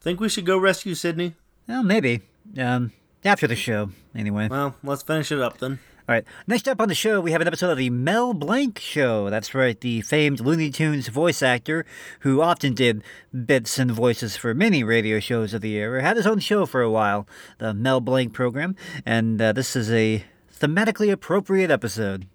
Think 0.00 0.20
we 0.20 0.28
should 0.28 0.46
go 0.46 0.58
rescue 0.58 0.94
Sydney? 0.94 1.34
Well, 1.66 1.82
maybe. 1.82 2.22
Um, 2.58 2.92
after 3.24 3.46
the 3.46 3.56
show, 3.56 3.90
anyway. 4.14 4.48
Well, 4.48 4.76
let's 4.82 5.02
finish 5.02 5.32
it 5.32 5.40
up 5.40 5.58
then. 5.58 5.80
All 6.06 6.14
right. 6.14 6.24
Next 6.46 6.68
up 6.68 6.82
on 6.82 6.88
the 6.88 6.94
show, 6.94 7.18
we 7.18 7.32
have 7.32 7.40
an 7.40 7.46
episode 7.46 7.70
of 7.70 7.78
the 7.78 7.88
Mel 7.88 8.34
Blanc 8.34 8.78
Show. 8.78 9.30
That's 9.30 9.54
right, 9.54 9.80
the 9.80 10.02
famed 10.02 10.38
Looney 10.38 10.68
Tunes 10.70 11.08
voice 11.08 11.42
actor 11.42 11.86
who 12.20 12.42
often 12.42 12.74
did 12.74 13.02
bits 13.46 13.78
and 13.78 13.90
voices 13.90 14.36
for 14.36 14.52
many 14.52 14.84
radio 14.84 15.18
shows 15.18 15.54
of 15.54 15.62
the 15.62 15.76
era. 15.76 16.02
Had 16.02 16.18
his 16.18 16.26
own 16.26 16.40
show 16.40 16.66
for 16.66 16.82
a 16.82 16.90
while, 16.90 17.26
the 17.56 17.72
Mel 17.72 18.02
Blanc 18.02 18.34
program, 18.34 18.76
and 19.06 19.40
uh, 19.40 19.52
this 19.52 19.74
is 19.74 19.90
a 19.90 20.22
thematically 20.54 21.10
appropriate 21.10 21.70
episode. 21.70 22.26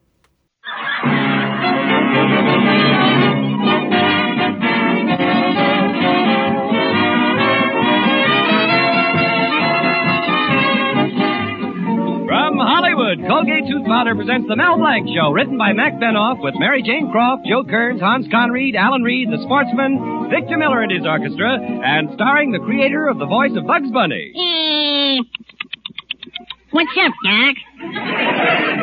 Tooth 13.79 13.87
Powder 13.87 14.13
presents 14.15 14.47
The 14.49 14.55
Mel 14.57 14.77
Blanc 14.77 15.07
Show, 15.07 15.31
written 15.31 15.57
by 15.57 15.71
Mac 15.71 15.93
Benoff 16.03 16.43
with 16.43 16.53
Mary 16.59 16.83
Jane 16.83 17.09
Croft, 17.11 17.45
Joe 17.47 17.63
Kearns, 17.63 18.01
Hans 18.01 18.27
Conried, 18.27 18.75
Alan 18.75 19.03
Reed, 19.03 19.29
the 19.31 19.41
sportsman, 19.43 20.27
Victor 20.29 20.57
Miller 20.57 20.81
and 20.81 20.91
his 20.91 21.05
orchestra, 21.05 21.55
and 21.55 22.09
starring 22.15 22.51
the 22.51 22.59
creator 22.59 23.07
of 23.07 23.19
the 23.19 23.25
voice 23.25 23.55
of 23.55 23.65
Bugs 23.65 23.89
Bunny. 23.91 24.33
Eh, 24.35 25.23
What's 26.71 26.91
up, 26.91 27.13
Doc? 27.23 27.55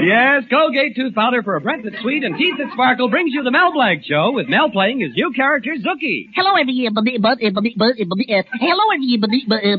Yes, 0.02 0.44
Colgate 0.48 0.96
Tooth 0.96 1.14
Powder 1.14 1.42
for 1.42 1.56
a 1.56 1.60
breath 1.60 1.80
that's 1.84 2.00
sweet 2.00 2.24
and 2.24 2.38
teeth 2.38 2.54
that 2.56 2.72
sparkle 2.72 3.10
brings 3.10 3.34
you 3.34 3.42
The 3.44 3.50
Mel 3.50 3.72
Blanc 3.74 4.02
Show 4.02 4.30
with 4.32 4.48
Mel 4.48 4.70
playing 4.70 5.00
his 5.00 5.12
new 5.14 5.30
character, 5.36 5.74
Zookie. 5.76 6.30
Hello, 6.34 6.54
everybody. 6.56 7.18
But, 7.20 7.36
uh, 7.44 7.50
but, 7.52 7.64
but, 7.76 7.96
but, 8.00 8.18
hello, 8.64 8.84
everybody. 8.96 9.44
But, 9.46 9.60
uh, 9.62 9.76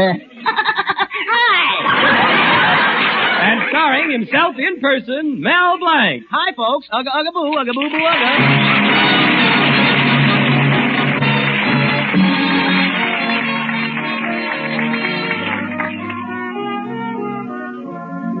uh, 2.40 2.43
And 3.54 3.62
starring 3.70 4.10
himself 4.10 4.56
in 4.58 4.80
person, 4.80 5.40
Mel 5.40 5.78
Blanc. 5.78 6.24
Hi, 6.28 6.52
folks. 6.56 6.88
Ugga, 6.92 7.06
ugga, 7.06 7.32
boo, 7.32 7.54
ugga, 7.54 7.72
boo, 7.72 7.88
boo, 7.88 8.02
ugga. 8.02 9.44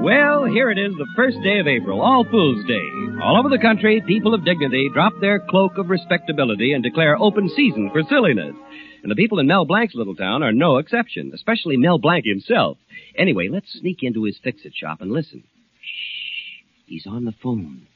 Well, 0.02 0.46
here 0.46 0.70
it 0.72 0.78
is, 0.78 0.92
the 0.98 1.06
first 1.14 1.36
day 1.44 1.60
of 1.60 1.68
April, 1.68 2.02
All 2.02 2.24
Fool's 2.28 2.66
Day. 2.66 2.88
All 3.22 3.38
over 3.38 3.48
the 3.48 3.62
country, 3.62 4.02
people 4.08 4.34
of 4.34 4.44
dignity 4.44 4.90
drop 4.92 5.12
their 5.20 5.38
cloak 5.48 5.78
of 5.78 5.90
respectability 5.90 6.72
and 6.72 6.82
declare 6.82 7.16
open 7.22 7.48
season 7.54 7.88
for 7.92 8.02
silliness. 8.10 8.54
And 9.04 9.10
the 9.10 9.16
people 9.16 9.38
in 9.38 9.46
Mel 9.46 9.66
Blanc's 9.66 9.94
little 9.94 10.16
town 10.16 10.42
are 10.42 10.50
no 10.50 10.78
exception, 10.78 11.32
especially 11.34 11.76
Mel 11.76 11.98
Blanc 11.98 12.24
himself. 12.24 12.78
Anyway, 13.14 13.48
let's 13.50 13.70
sneak 13.78 13.98
into 14.02 14.24
his 14.24 14.38
fix-it 14.42 14.72
shop 14.74 15.02
and 15.02 15.12
listen. 15.12 15.44
Shh, 15.82 16.62
he's 16.86 17.06
on 17.06 17.26
the 17.26 17.34
phone. 17.42 17.86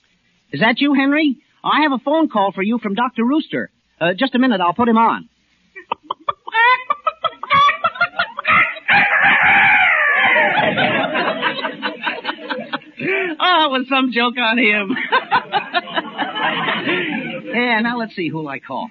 Is 0.52 0.60
that 0.60 0.82
you, 0.82 0.92
Henry? 0.92 1.38
I 1.64 1.80
have 1.84 1.92
a 1.92 1.98
phone 2.04 2.28
call 2.28 2.52
for 2.52 2.60
you 2.62 2.78
from 2.78 2.92
Dr. 2.94 3.24
Rooster. 3.24 3.70
Uh, 3.98 4.12
just 4.18 4.34
a 4.34 4.38
minute, 4.38 4.60
I'll 4.60 4.74
put 4.74 4.86
him 4.86 4.98
on. 4.98 5.30
oh, 13.40 13.64
it 13.64 13.70
was 13.70 13.86
some 13.88 14.12
joke 14.12 14.36
on 14.36 14.58
him. 14.58 14.94
yeah, 17.54 17.80
now 17.80 17.96
let's 17.96 18.14
see 18.14 18.28
who'll 18.28 18.46
I 18.46 18.58
call. 18.58 18.90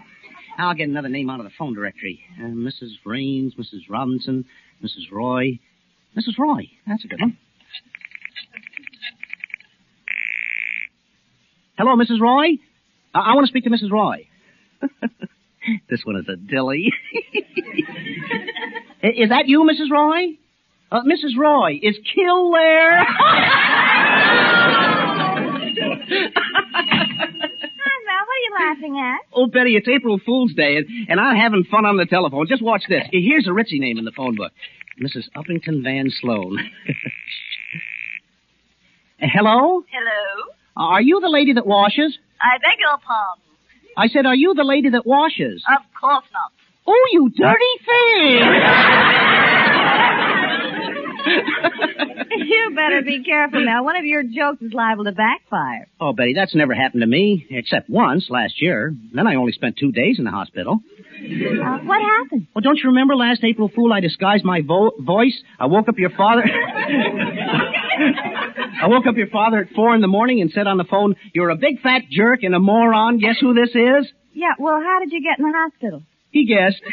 I'll 0.58 0.74
get 0.74 0.90
another 0.90 1.10
name 1.10 1.30
out 1.30 1.40
of 1.40 1.46
the 1.46 1.52
phone 1.58 1.76
directory. 1.76 2.20
Uh, 2.40 2.46
Mrs. 2.46 2.94
Raines, 3.06 3.54
Mrs. 3.56 3.82
Robinson, 3.90 4.46
Mrs. 4.84 5.12
Roy. 5.12 5.60
Mrs. 6.18 6.38
Roy, 6.40 6.70
that's 6.88 7.06
a 7.06 7.08
good 7.08 7.22
one. 7.22 7.38
Hello, 11.78 11.96
Mrs. 11.96 12.20
Roy? 12.20 12.58
I, 13.14 13.36
want 13.36 13.46
to 13.46 13.50
speak 13.50 13.66
to 13.66 13.70
Mrs. 13.70 13.92
Roy. 13.92 14.28
this 15.90 16.02
one 16.04 16.16
is 16.16 16.28
a 16.28 16.36
dilly. 16.36 16.92
Is 19.04 19.30
that 19.30 19.48
you, 19.48 19.62
Mrs. 19.62 19.92
Roy? 19.92 20.40
Uh, 20.92 21.02
Mrs. 21.04 21.38
Roy, 21.38 21.80
is 21.82 21.98
Kill 22.16 22.52
there? 22.52 23.06
laughing 28.88 29.00
at? 29.04 29.20
oh, 29.34 29.48
Betty, 29.48 29.76
it's 29.76 29.88
April 29.88 30.20
Fool's 30.26 30.54
Day, 30.54 30.78
and, 30.78 30.86
and 31.10 31.20
I'm 31.20 31.36
having 31.36 31.64
fun 31.70 31.86
on 31.86 31.98
the 31.98 32.06
telephone. 32.06 32.48
Just 32.48 32.62
watch 32.62 32.84
this. 32.90 33.04
Here's 33.12 33.48
a 33.48 33.52
Ritzy 33.52 33.80
name 33.80 33.98
in 33.98 34.06
the 34.06 34.12
phone 34.12 34.36
book. 34.36 34.52
Mrs. 35.02 35.26
Uppington 35.36 35.84
Van 35.84 36.10
Sloan. 36.22 36.58
Uh, 39.20 39.26
Hello? 39.34 39.82
Hello? 39.90 40.54
Are 40.76 41.02
you 41.02 41.20
the 41.20 41.28
lady 41.28 41.54
that 41.54 41.66
washes? 41.66 42.16
I 42.40 42.60
beg 42.60 42.78
your 42.80 43.00
pardon. 43.00 43.44
I 43.98 44.10
said, 44.10 44.28
are 44.28 44.36
you 44.36 44.54
the 44.54 44.64
lady 44.64 44.92
that 44.92 45.08
washes? 45.08 45.64
Of 45.68 45.82
course 46.00 46.26
not. 46.32 46.52
Oh, 46.86 47.08
you 47.12 47.28
dirty 47.36 47.78
thing! 47.84 48.44
you 52.38 52.72
better 52.76 53.02
be 53.04 53.24
careful, 53.24 53.64
now. 53.66 53.84
One 53.84 53.96
of 53.96 54.06
your 54.06 54.24
jokes 54.24 54.62
is 54.62 54.74
liable 54.74 55.04
to 55.06 55.12
backfire. 55.12 55.88
Oh, 56.00 56.14
Betty, 56.14 56.34
that's 56.34 56.56
never 56.56 56.74
happened 56.74 57.02
to 57.02 57.08
me, 57.08 57.46
except 57.50 57.90
once 57.90 58.28
last 58.30 58.62
year. 58.62 58.96
Then 59.14 59.28
I 59.28 59.36
only 59.36 59.52
spent 59.52 59.78
two 59.78 59.92
days 59.92 60.20
in 60.20 60.26
the 60.26 60.32
hospital. 60.32 60.80
Uh, 61.20 61.78
what 61.80 62.02
happened? 62.02 62.48
Well, 62.54 62.62
don't 62.62 62.78
you 62.78 62.90
remember 62.90 63.16
last 63.16 63.44
April 63.44 63.70
Fool 63.74 63.92
I 63.92 64.00
disguised 64.00 64.44
my 64.46 64.62
vo- 64.62 64.92
voice? 65.00 65.36
I 65.60 65.66
woke 65.66 65.90
up 65.90 65.98
your 65.98 66.12
father. 66.12 66.44
I 68.80 68.88
woke 68.88 69.08
up 69.08 69.16
your 69.18 69.28
father 69.28 69.58
at 69.60 69.70
four 69.74 69.96
in 69.96 70.02
the 70.02 70.08
morning 70.08 70.42
and 70.42 70.52
said 70.52 70.68
on 70.68 70.78
the 70.78 70.84
phone, 70.84 71.16
"You're 71.34 71.50
a 71.50 71.56
big 71.56 71.82
fat 71.82 72.04
jerk 72.12 72.44
and 72.44 72.54
a 72.54 72.60
moron. 72.60 73.18
Guess 73.18 73.38
who 73.42 73.54
this 73.54 73.70
is?" 73.70 74.12
Yeah, 74.34 74.54
well, 74.60 74.80
how 74.80 75.00
did 75.00 75.12
you 75.12 75.22
get 75.24 75.40
in 75.40 75.46
the 75.46 75.58
hospital? 75.58 76.04
He 76.32 76.46
guessed. 76.46 76.82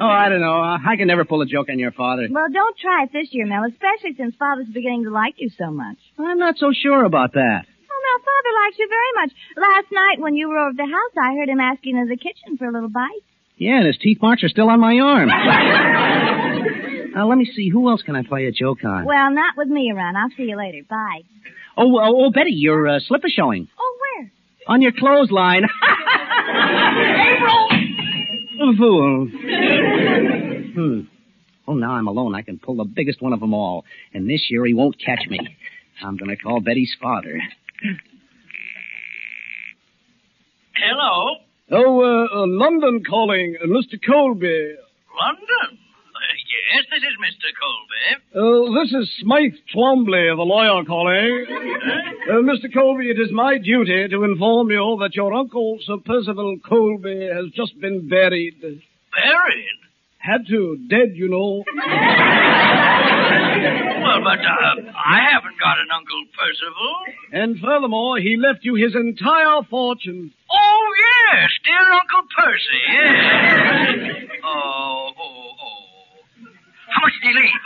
oh, 0.00 0.08
I 0.08 0.28
don't 0.28 0.40
know. 0.40 0.60
I 0.60 0.96
can 0.96 1.06
never 1.06 1.24
pull 1.24 1.42
a 1.42 1.46
joke 1.46 1.68
on 1.70 1.78
your 1.78 1.92
father. 1.92 2.26
Well, 2.30 2.48
don't 2.52 2.76
try 2.78 3.04
it 3.04 3.10
this 3.12 3.28
year, 3.32 3.46
Mel, 3.46 3.64
especially 3.68 4.14
since 4.16 4.34
Father's 4.38 4.66
beginning 4.72 5.04
to 5.04 5.10
like 5.10 5.34
you 5.36 5.50
so 5.58 5.70
much. 5.70 5.98
I'm 6.18 6.38
not 6.38 6.56
so 6.58 6.72
sure 6.72 7.04
about 7.04 7.34
that. 7.34 7.66
Oh, 7.66 8.00
Mel, 8.02 8.20
Father 8.24 8.52
likes 8.64 8.78
you 8.78 8.88
very 8.88 9.12
much. 9.20 9.32
Last 9.56 9.92
night 9.92 10.20
when 10.20 10.34
you 10.34 10.48
were 10.48 10.58
over 10.58 10.70
at 10.70 10.76
the 10.76 10.86
house, 10.86 11.12
I 11.20 11.34
heard 11.36 11.48
him 11.48 11.60
asking 11.60 11.96
in 11.96 12.08
the 12.08 12.16
kitchen 12.16 12.56
for 12.58 12.66
a 12.66 12.72
little 12.72 12.88
bite. 12.88 13.22
Yeah, 13.56 13.76
and 13.76 13.86
his 13.86 13.98
teeth 13.98 14.18
marks 14.20 14.42
are 14.42 14.48
still 14.48 14.70
on 14.70 14.80
my 14.80 14.98
arm. 14.98 15.28
now, 17.14 17.28
let 17.28 17.36
me 17.38 17.44
see. 17.54 17.68
Who 17.68 17.90
else 17.90 18.02
can 18.02 18.16
I 18.16 18.22
play 18.22 18.46
a 18.46 18.52
joke 18.52 18.82
on? 18.84 19.04
Well, 19.04 19.30
not 19.30 19.56
with 19.56 19.68
me 19.68 19.92
around. 19.94 20.16
I'll 20.16 20.30
see 20.36 20.44
you 20.44 20.56
later. 20.56 20.80
Bye. 20.88 21.22
Oh, 21.76 21.98
oh, 21.98 22.24
oh, 22.24 22.30
Betty, 22.30 22.52
your 22.52 22.88
uh, 22.88 23.00
slipper 23.00 23.28
showing. 23.28 23.68
Oh, 23.78 23.98
where? 24.00 24.32
On 24.66 24.80
your 24.82 24.92
clothesline. 24.92 25.62
Fool. 28.78 29.26
hmm. 30.74 31.00
Oh, 31.68 31.74
now 31.74 31.92
I'm 31.92 32.06
alone. 32.08 32.34
I 32.34 32.42
can 32.42 32.58
pull 32.58 32.76
the 32.76 32.84
biggest 32.84 33.20
one 33.22 33.32
of 33.32 33.40
them 33.40 33.54
all. 33.54 33.84
And 34.14 34.28
this 34.28 34.46
year 34.50 34.64
he 34.64 34.74
won't 34.74 34.96
catch 34.98 35.20
me. 35.28 35.38
I'm 36.02 36.16
going 36.16 36.30
to 36.30 36.36
call 36.36 36.60
Betty's 36.60 36.94
father. 37.00 37.40
Hello, 40.76 41.36
Oh, 41.70 42.00
uh, 42.02 42.26
uh, 42.42 42.46
London 42.46 43.02
calling, 43.08 43.56
uh, 43.62 43.66
Mr. 43.66 43.98
Colby. 44.04 44.74
London. 45.20 45.78
Yes, 46.22 46.84
this 46.90 47.02
is 47.02 47.16
Mr. 47.20 47.48
Colby. 47.60 48.04
Uh, 48.34 48.80
this 48.80 48.92
is 48.92 49.10
Smythe 49.20 49.58
Twombly, 49.74 50.34
the 50.36 50.42
lawyer 50.42 50.84
calling. 50.84 51.46
Uh, 52.28 52.40
Mr. 52.46 52.72
Colby, 52.72 53.10
it 53.10 53.18
is 53.20 53.30
my 53.32 53.58
duty 53.58 54.08
to 54.08 54.24
inform 54.24 54.70
you 54.70 54.96
that 55.00 55.14
your 55.14 55.34
uncle, 55.34 55.78
Sir 55.84 55.96
Percival 56.04 56.56
Colby, 56.66 57.28
has 57.32 57.46
just 57.54 57.78
been 57.80 58.08
buried. 58.08 58.60
Buried? 58.60 59.78
Had 60.18 60.46
to. 60.48 60.76
Dead, 60.88 61.12
you 61.14 61.28
know. 61.28 61.64
Well, 64.02 64.20
but 64.22 64.38
uh, 64.38 64.92
I 64.94 65.18
haven't 65.32 65.58
got 65.58 65.78
an 65.78 65.90
Uncle 65.94 66.24
Percival. 66.38 66.94
And 67.32 67.58
furthermore, 67.60 68.18
he 68.18 68.36
left 68.36 68.60
you 68.62 68.74
his 68.74 68.94
entire 68.94 69.62
fortune. 69.68 70.32
Oh, 70.50 70.86
yes, 71.34 71.50
dear 71.64 71.92
Uncle 71.92 72.22
Percy, 72.36 72.80
yes. 72.88 74.38
oh, 74.44 75.10
oh. 75.18 75.41
How 76.94 77.00
much 77.02 77.12
did 77.22 77.28
he 77.28 77.32
leave? 77.40 77.62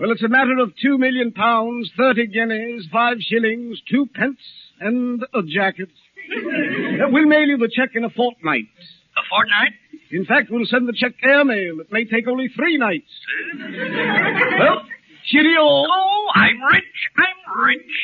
Well, 0.00 0.10
it's 0.12 0.22
a 0.22 0.28
matter 0.28 0.58
of 0.60 0.72
two 0.82 0.96
million 0.98 1.32
pounds, 1.32 1.90
thirty 1.96 2.26
guineas, 2.26 2.86
five 2.90 3.18
shillings, 3.20 3.80
two 3.90 4.06
pence, 4.14 4.38
and 4.80 5.22
a 5.34 5.42
jacket. 5.42 5.90
Uh, 6.32 7.08
we'll 7.10 7.26
mail 7.26 7.46
you 7.46 7.58
the 7.58 7.68
check 7.74 7.90
in 7.94 8.04
a 8.04 8.10
fortnight. 8.10 8.64
A 9.16 9.20
fortnight? 9.28 9.72
In 10.10 10.24
fact, 10.24 10.50
we'll 10.50 10.64
send 10.66 10.88
the 10.88 10.92
check 10.96 11.12
airmail. 11.22 11.80
It 11.80 11.92
may 11.92 12.04
take 12.04 12.26
only 12.28 12.48
three 12.48 12.78
nights. 12.78 13.10
well, 14.58 14.82
cheerio. 15.26 15.60
Oh, 15.62 16.28
I'm 16.34 16.60
rich, 16.72 17.10
I'm 17.18 17.36
rich. 17.62 17.94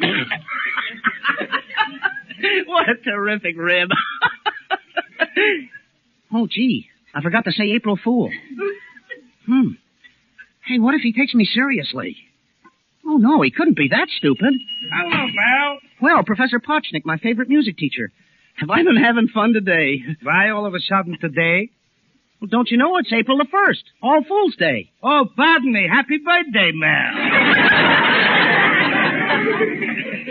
what 2.66 2.88
a 2.88 2.94
terrific 3.04 3.56
rib. 3.58 3.90
Oh, 6.32 6.46
gee, 6.48 6.88
I 7.14 7.22
forgot 7.22 7.44
to 7.44 7.52
say 7.52 7.64
April 7.72 7.98
Fool. 8.02 8.30
Hmm. 9.46 9.68
Hey, 10.66 10.78
what 10.78 10.94
if 10.94 11.00
he 11.00 11.12
takes 11.12 11.34
me 11.34 11.44
seriously? 11.44 12.16
Oh, 13.06 13.16
no, 13.16 13.42
he 13.42 13.50
couldn't 13.50 13.76
be 13.76 13.88
that 13.88 14.08
stupid. 14.16 14.54
Hello, 14.92 15.26
Val. 15.34 15.78
Well, 16.00 16.22
Professor 16.22 16.60
Potchnick, 16.60 17.04
my 17.04 17.16
favorite 17.16 17.48
music 17.48 17.76
teacher. 17.76 18.12
Have 18.56 18.70
I 18.70 18.82
been 18.82 18.96
having 18.96 19.28
fun 19.28 19.52
today? 19.52 20.02
Why 20.22 20.50
all 20.50 20.66
of 20.66 20.74
a 20.74 20.80
sudden 20.80 21.16
today? 21.20 21.70
Well, 22.40 22.48
don't 22.48 22.70
you 22.70 22.76
know 22.76 22.96
it's 22.98 23.12
April 23.12 23.38
the 23.38 23.44
1st? 23.52 23.82
All 24.02 24.22
Fool's 24.26 24.56
Day. 24.56 24.90
Oh, 25.02 25.26
pardon 25.34 25.72
me. 25.72 25.88
Happy 25.90 26.18
birthday, 26.18 26.70
Mel. 26.72 27.14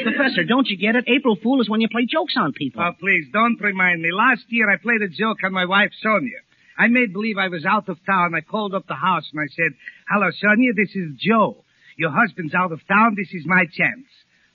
Professor, 0.04 0.44
don't 0.44 0.68
you 0.68 0.78
get 0.78 0.96
it? 0.96 1.06
April 1.08 1.38
Fool 1.42 1.62
is 1.62 1.70
when 1.70 1.82
you 1.82 1.90
play 1.90 2.06
jokes 2.06 2.36
on 2.38 2.54
people. 2.54 2.82
Oh, 2.82 2.92
please, 3.00 3.26
don't 3.34 3.60
remind 3.62 4.02
me. 4.02 4.12
Last 4.12 4.44
year 4.50 4.70
I 4.70 4.78
played 4.78 5.02
a 5.02 5.10
joke 5.10 5.38
on 5.44 5.52
my 5.54 5.66
wife, 5.66 5.92
Sonia. 6.02 6.40
I 6.80 6.88
made 6.88 7.12
believe 7.12 7.38
I 7.38 7.50
was 7.50 7.66
out 7.66 7.90
of 7.90 7.98
town. 8.06 8.34
I 8.34 8.40
called 8.40 8.74
up 8.74 8.88
the 8.88 8.96
house 8.96 9.30
and 9.34 9.42
I 9.42 9.48
said, 9.54 9.74
Hello, 10.10 10.30
Sonia, 10.32 10.72
this 10.74 10.96
is 10.96 11.12
Joe. 11.20 11.66
Your 11.98 12.12
husband's 12.12 12.56
out 12.56 12.72
of 12.72 12.88
town. 12.88 13.16
This 13.18 13.34
is 13.34 13.46
my 13.46 13.66
chance. 13.66 14.08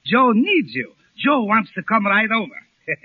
Joe 0.07 0.33
needs 0.33 0.73
you. 0.73 0.95
Joe 1.23 1.45
wants 1.45 1.71
to 1.75 1.83
come 1.83 2.07
right 2.07 2.31
over. 2.31 2.57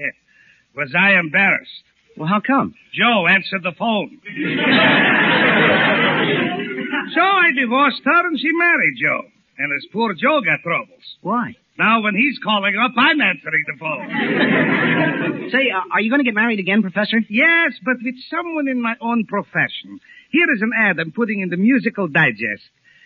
was 0.75 0.95
I 0.97 1.19
embarrassed? 1.19 1.83
Well, 2.15 2.29
how 2.29 2.39
come? 2.39 2.75
Joe 2.93 3.27
answered 3.27 3.63
the 3.63 3.73
phone. 3.77 4.21
so 7.13 7.21
I 7.21 7.51
divorced 7.59 8.01
her 8.05 8.27
and 8.27 8.39
she 8.39 8.53
married 8.53 8.95
Joe. 9.03 9.23
And 9.59 9.69
this 9.75 9.83
poor 9.91 10.13
Joe 10.13 10.39
got 10.39 10.63
troubles. 10.63 11.03
Why? 11.21 11.53
Now 11.77 11.99
when 12.01 12.15
he's 12.15 12.39
calling 12.39 12.77
up, 12.79 12.91
I'm 12.97 13.19
answering 13.19 13.63
the 13.67 13.75
phone. 13.77 14.07
Say, 15.51 15.67
uh, 15.69 15.81
are 15.91 15.99
you 15.99 16.09
going 16.09 16.21
to 16.23 16.25
get 16.25 16.33
married 16.33 16.59
again, 16.59 16.81
Professor? 16.81 17.17
yes, 17.29 17.73
but 17.83 17.97
with 18.01 18.15
someone 18.29 18.69
in 18.69 18.81
my 18.81 18.95
own 19.01 19.25
profession. 19.25 19.99
Here 20.31 20.47
is 20.55 20.61
an 20.61 20.71
ad 20.77 20.97
I'm 20.99 21.11
putting 21.11 21.41
in 21.41 21.49
the 21.49 21.57
musical 21.57 22.07
digest. 22.07 22.63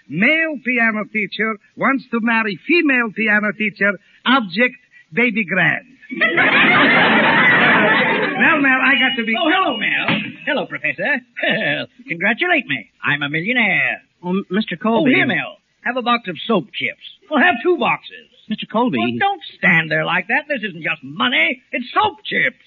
Male 0.08 0.60
piano 0.64 1.06
teacher 1.12 1.58
wants 1.76 2.06
to 2.12 2.20
marry 2.22 2.60
female 2.68 3.10
piano 3.16 3.52
teacher. 3.58 3.98
Object, 4.26 4.76
baby 5.12 5.44
grand. 5.46 5.88
well, 6.20 6.30
Mel, 8.62 8.80
I 8.84 8.94
got 9.00 9.16
to 9.18 9.24
be... 9.26 9.34
Oh, 9.40 9.50
hello, 9.50 9.78
Mel. 9.78 10.20
Hello, 10.46 10.66
Professor. 10.68 11.22
Congratulate 12.08 12.68
me. 12.68 12.92
I'm 13.02 13.24
a 13.24 13.30
millionaire. 13.30 14.02
Oh, 14.22 14.44
Mr. 14.52 14.78
Colby. 14.78 14.82
Oh, 14.82 14.84
Colby. 14.84 15.14
here, 15.16 15.26
Mel. 15.26 15.58
Have 15.86 15.98
a 15.98 16.02
box 16.02 16.28
of 16.30 16.38
soap 16.48 16.66
chips. 16.74 17.04
Well, 17.30 17.42
have 17.42 17.56
two 17.64 17.78
boxes. 17.78 18.30
Mr. 18.50 18.70
Colby. 18.70 18.98
Well, 19.00 19.18
don't 19.20 19.42
stand 19.58 19.90
there 19.90 20.06
like 20.06 20.28
that. 20.28 20.46
This 20.48 20.64
isn't 20.70 20.84
just 20.84 21.04
money. 21.04 21.62
It's 21.72 21.86
soap 21.94 22.20
chips. 22.24 22.64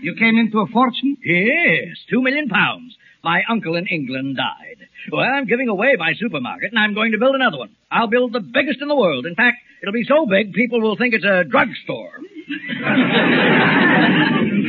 You 0.00 0.14
came 0.18 0.36
into 0.38 0.60
a 0.60 0.66
fortune? 0.66 1.16
Yes, 1.24 1.96
two 2.08 2.22
million 2.22 2.48
pounds. 2.48 2.96
My 3.26 3.42
uncle 3.50 3.74
in 3.74 3.88
England 3.88 4.36
died. 4.36 4.86
Well, 5.10 5.22
I'm 5.22 5.46
giving 5.46 5.68
away 5.68 5.96
my 5.98 6.12
supermarket, 6.14 6.70
and 6.70 6.78
I'm 6.78 6.94
going 6.94 7.10
to 7.10 7.18
build 7.18 7.34
another 7.34 7.58
one. 7.58 7.74
I'll 7.90 8.06
build 8.06 8.32
the 8.32 8.38
biggest 8.38 8.80
in 8.80 8.86
the 8.86 8.94
world. 8.94 9.26
In 9.26 9.34
fact, 9.34 9.56
it'll 9.82 9.92
be 9.92 10.04
so 10.06 10.26
big, 10.26 10.52
people 10.52 10.80
will 10.80 10.96
think 10.96 11.12
it's 11.12 11.24
a 11.24 11.42
drugstore. 11.42 12.12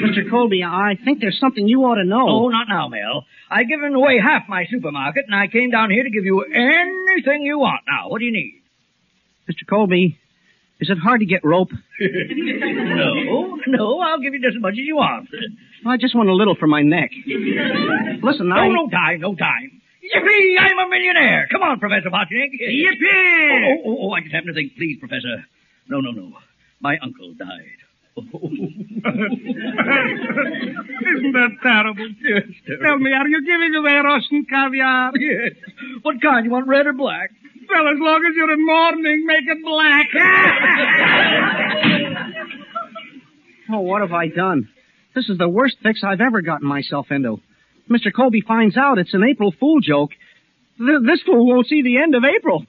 Mr. 0.01 0.27
Colby, 0.27 0.63
I 0.63 0.97
think 1.05 1.19
there's 1.21 1.39
something 1.39 1.67
you 1.67 1.81
ought 1.81 2.01
to 2.01 2.03
know. 2.03 2.27
Oh, 2.27 2.49
not 2.49 2.67
now, 2.67 2.87
Mel. 2.87 3.27
I've 3.47 3.67
given 3.67 3.93
away 3.93 4.17
half 4.19 4.49
my 4.49 4.65
supermarket, 4.71 5.25
and 5.27 5.35
I 5.35 5.45
came 5.45 5.69
down 5.69 5.91
here 5.91 6.01
to 6.01 6.09
give 6.09 6.25
you 6.25 6.41
anything 6.41 7.43
you 7.43 7.59
want. 7.59 7.81
Now, 7.87 8.09
what 8.09 8.17
do 8.17 8.25
you 8.25 8.33
need? 8.33 8.63
Mr. 9.47 9.67
Colby, 9.69 10.17
is 10.79 10.89
it 10.89 10.97
hard 10.97 11.21
to 11.21 11.25
get 11.25 11.43
rope? 11.43 11.71
no, 11.99 13.57
no, 13.67 13.99
I'll 13.99 14.19
give 14.19 14.33
you 14.33 14.41
just 14.41 14.55
as 14.57 14.61
much 14.61 14.73
as 14.73 14.85
you 14.85 14.95
want. 14.97 15.29
I 15.85 15.97
just 15.97 16.15
want 16.15 16.29
a 16.29 16.33
little 16.33 16.55
for 16.55 16.67
my 16.67 16.81
neck. 16.81 17.11
Listen, 17.25 18.49
no, 18.49 18.55
I... 18.55 18.67
no 18.69 18.89
time, 18.89 19.21
no 19.21 19.35
time. 19.35 19.81
Yippee! 20.03 20.55
I'm 20.59 20.79
a 20.79 20.89
millionaire. 20.89 21.47
Come 21.51 21.63
on, 21.63 21.79
Professor 21.79 22.09
Potchnick. 22.09 22.51
Yippee! 22.61 23.67
Oh, 23.67 23.81
oh, 23.85 23.91
oh, 23.91 23.97
oh, 24.07 24.11
I 24.11 24.21
just 24.21 24.33
happen 24.33 24.47
to 24.47 24.53
think, 24.53 24.75
please, 24.75 24.97
Professor. 24.99 25.45
No, 25.89 25.99
no, 25.99 26.11
no. 26.11 26.33
My 26.79 26.97
uncle 27.01 27.33
died. 27.33 27.81
Oh. 28.17 28.23
Isn't 28.23 29.03
that 31.33 31.57
terrible? 31.61 32.09
Yes, 32.21 32.43
Tell 32.81 32.97
me, 32.97 33.13
are 33.13 33.27
you 33.27 33.45
giving 33.45 33.75
away 33.75 33.93
Russian 34.03 34.45
caviar? 34.49 35.11
Yes. 35.15 35.53
What 36.01 36.21
kind? 36.21 36.45
You 36.45 36.51
want 36.51 36.67
red 36.67 36.87
or 36.87 36.93
black? 36.93 37.31
Well, 37.69 37.87
as 37.87 37.99
long 37.99 38.25
as 38.25 38.33
you're 38.35 38.51
in 38.53 38.65
mourning, 38.65 39.25
make 39.25 39.43
it 39.47 39.63
black. 39.63 40.07
Oh, 43.69 43.81
what 43.81 43.99
have 43.99 44.13
I 44.13 44.29
done? 44.29 44.69
This 45.13 45.27
is 45.27 45.37
the 45.37 45.49
worst 45.49 45.75
fix 45.83 46.01
I've 46.01 46.21
ever 46.21 46.41
gotten 46.41 46.65
myself 46.65 47.07
into. 47.11 47.41
Mr. 47.91 48.13
Colby 48.15 48.39
finds 48.39 48.77
out 48.77 48.97
it's 48.97 49.13
an 49.13 49.25
April 49.29 49.51
Fool 49.59 49.81
joke. 49.81 50.11
Th- 50.77 51.01
this 51.05 51.21
fool 51.25 51.45
won't 51.45 51.67
see 51.67 51.81
the 51.81 51.97
end 51.97 52.15
of 52.15 52.23
April. 52.23 52.63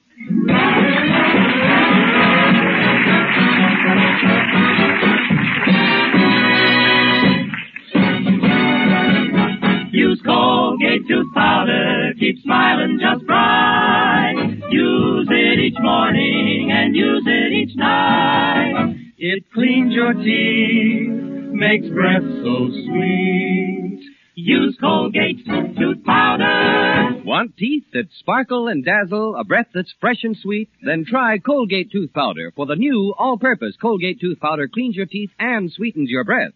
Use 9.91 10.21
Colgate 10.25 11.07
tooth 11.09 11.33
powder, 11.35 12.13
keep 12.19 12.37
smiling 12.43 12.99
just 13.01 13.25
right. 13.29 14.48
Use 14.71 15.29
it 15.31 15.59
each 15.59 15.79
morning 15.81 16.71
and 16.71 16.95
use 16.95 17.25
it 17.27 17.53
each 17.53 17.77
night. 17.77 18.97
It 19.17 19.45
cleans 19.55 19.95
your 19.95 20.13
teeth, 20.13 21.09
makes 21.53 21.89
breath 21.89 22.23
so 22.23 22.69
sweet. 22.69 24.01
Use 24.35 24.77
Colgate 24.81 25.45
tooth 25.45 26.05
powder. 26.05 27.23
Want 27.25 27.57
teeth 27.57 27.85
that 27.93 28.09
sparkle 28.21 28.69
and 28.69 28.85
dazzle, 28.85 29.37
a 29.37 29.45
breath 29.45 29.69
that's 29.75 29.93
fresh 30.01 30.23
and 30.23 30.37
sweet? 30.37 30.69
Then 30.85 31.05
try 31.05 31.39
Colgate 31.39 31.91
Tooth 31.91 32.13
Powder, 32.13 32.53
for 32.55 32.67
the 32.67 32.77
new 32.77 33.15
all-purpose 33.19 33.77
Colgate 33.81 34.21
Tooth 34.21 34.39
Powder 34.39 34.69
cleans 34.69 34.97
your 34.97 35.07
teeth 35.07 35.31
and 35.39 35.73
sweetens 35.73 36.11
your 36.11 36.25
breath. 36.25 36.53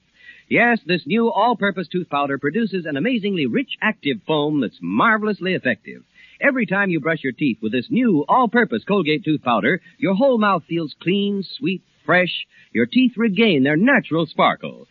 Yes, 0.49 0.81
this 0.87 1.07
new 1.07 1.31
all-purpose 1.31 1.89
tooth 1.89 2.09
powder 2.09 2.39
produces 2.39 2.85
an 2.87 2.97
amazingly 2.97 3.47
rich 3.47 3.71
active 3.81 4.19
foam 4.27 4.61
that's 4.61 4.79
marvelously 4.81 5.55
effective. 5.55 6.03
Every 6.43 6.67
time 6.67 6.91
you 6.91 6.99
brush 6.99 7.23
your 7.23 7.33
teeth 7.33 7.59
with 7.63 7.71
this 7.71 7.87
new 7.89 8.25
all-purpose 8.29 8.83
Colgate 8.89 9.25
tooth 9.25 9.43
powder, 9.45 9.81
your 9.99 10.15
whole 10.15 10.39
mouth 10.39 10.65
feels 10.69 10.93
clean, 11.01 11.45
sweet, 11.59 11.83
fresh. 12.05 12.47
Your 12.73 12.87
teeth 12.87 13.13
regain 13.17 13.63
their 13.63 13.77
natural 13.77 14.27
sparkle. 14.27 14.89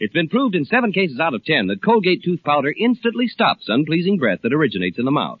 It's 0.00 0.12
been 0.12 0.28
proved 0.28 0.56
in 0.56 0.64
seven 0.64 0.92
cases 0.92 1.20
out 1.20 1.34
of 1.34 1.44
ten 1.44 1.68
that 1.68 1.84
Colgate 1.84 2.24
tooth 2.24 2.42
powder 2.42 2.74
instantly 2.76 3.28
stops 3.28 3.68
unpleasing 3.68 4.18
breath 4.18 4.40
that 4.42 4.52
originates 4.52 4.98
in 4.98 5.04
the 5.04 5.12
mouth. 5.12 5.38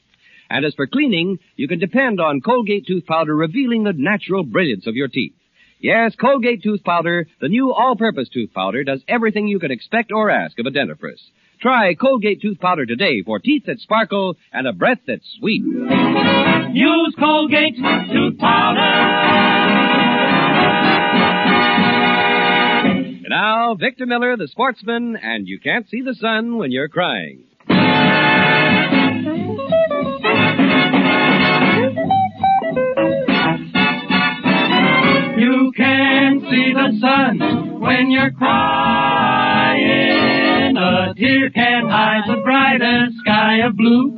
And 0.48 0.64
as 0.64 0.74
for 0.74 0.86
cleaning, 0.86 1.40
you 1.56 1.66
can 1.66 1.80
depend 1.80 2.20
on 2.20 2.40
Colgate 2.40 2.86
tooth 2.86 3.04
powder 3.06 3.34
revealing 3.34 3.82
the 3.82 3.94
natural 3.96 4.44
brilliance 4.44 4.86
of 4.86 4.94
your 4.94 5.08
teeth. 5.08 5.34
Yes, 5.80 6.14
Colgate 6.14 6.62
tooth 6.62 6.84
powder, 6.84 7.26
the 7.40 7.48
new 7.48 7.72
all-purpose 7.72 8.28
tooth 8.28 8.54
powder, 8.54 8.84
does 8.84 9.02
everything 9.08 9.48
you 9.48 9.58
can 9.58 9.72
expect 9.72 10.12
or 10.12 10.30
ask 10.30 10.56
of 10.60 10.66
a 10.66 10.70
dentifrice. 10.70 11.20
Try 11.62 11.94
Colgate 11.94 12.42
tooth 12.42 12.58
powder 12.58 12.84
today 12.84 13.22
for 13.24 13.38
teeth 13.38 13.62
that 13.66 13.78
sparkle 13.78 14.36
and 14.52 14.66
a 14.66 14.72
breath 14.72 14.98
that's 15.06 15.22
sweet. 15.38 15.62
Use 15.62 17.14
Colgate 17.16 17.76
tooth 17.76 18.38
powder. 18.40 18.80
Now, 23.28 23.76
Victor 23.76 24.06
Miller, 24.06 24.36
the 24.36 24.48
sportsman, 24.48 25.16
and 25.16 25.46
you 25.46 25.60
can't 25.60 25.88
see 25.88 26.02
the 26.02 26.16
sun 26.16 26.58
when 26.58 26.72
you're 26.72 26.88
crying. 26.88 27.44
You 35.38 35.72
can't 35.76 36.42
see 36.42 36.72
the 36.74 36.98
sun 37.00 37.80
when 37.80 38.10
you're 38.10 38.32
crying 38.32 40.11
a 41.12 41.18
here 41.18 41.50
can't 41.50 41.90
hide 41.90 42.22
the 42.26 42.40
brightest 42.42 43.18
sky 43.18 43.58
of 43.66 43.76
blue. 43.76 44.16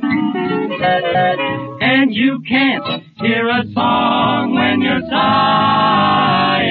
And 1.81 2.13
you 2.13 2.41
can't 2.47 3.03
hear 3.17 3.49
a 3.49 3.63
song 3.73 4.53
when 4.55 4.81
you're 4.81 5.01
sighing, 5.09 6.67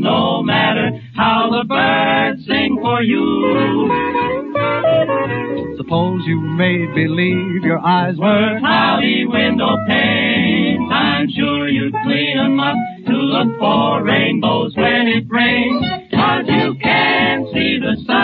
no 0.00 0.42
matter 0.42 1.00
how 1.16 1.50
the 1.50 1.64
birds 1.68 2.46
sing 2.46 2.78
for 2.80 3.02
you. 3.02 3.88
Suppose 5.76 6.22
you 6.26 6.40
made 6.40 6.94
believe 6.94 7.64
your 7.64 7.78
eyes 7.78 8.16
were 8.18 8.58
cloudy 8.60 9.26
window 9.26 9.76
panes. 9.86 10.90
I'm 10.92 11.28
sure 11.30 11.68
you'd 11.68 11.94
clean 12.02 12.38
'em 12.38 12.60
up 12.60 12.76
to 13.06 13.12
look 13.12 13.58
for 13.58 14.02
rainbows 14.02 14.74
when 14.76 15.08
it 15.08 15.24
rains. 15.28 15.86
Cause 16.12 16.46
you 16.48 16.74
can't 16.82 17.46
see 17.52 17.78
the 17.78 17.96
sun 18.06 18.17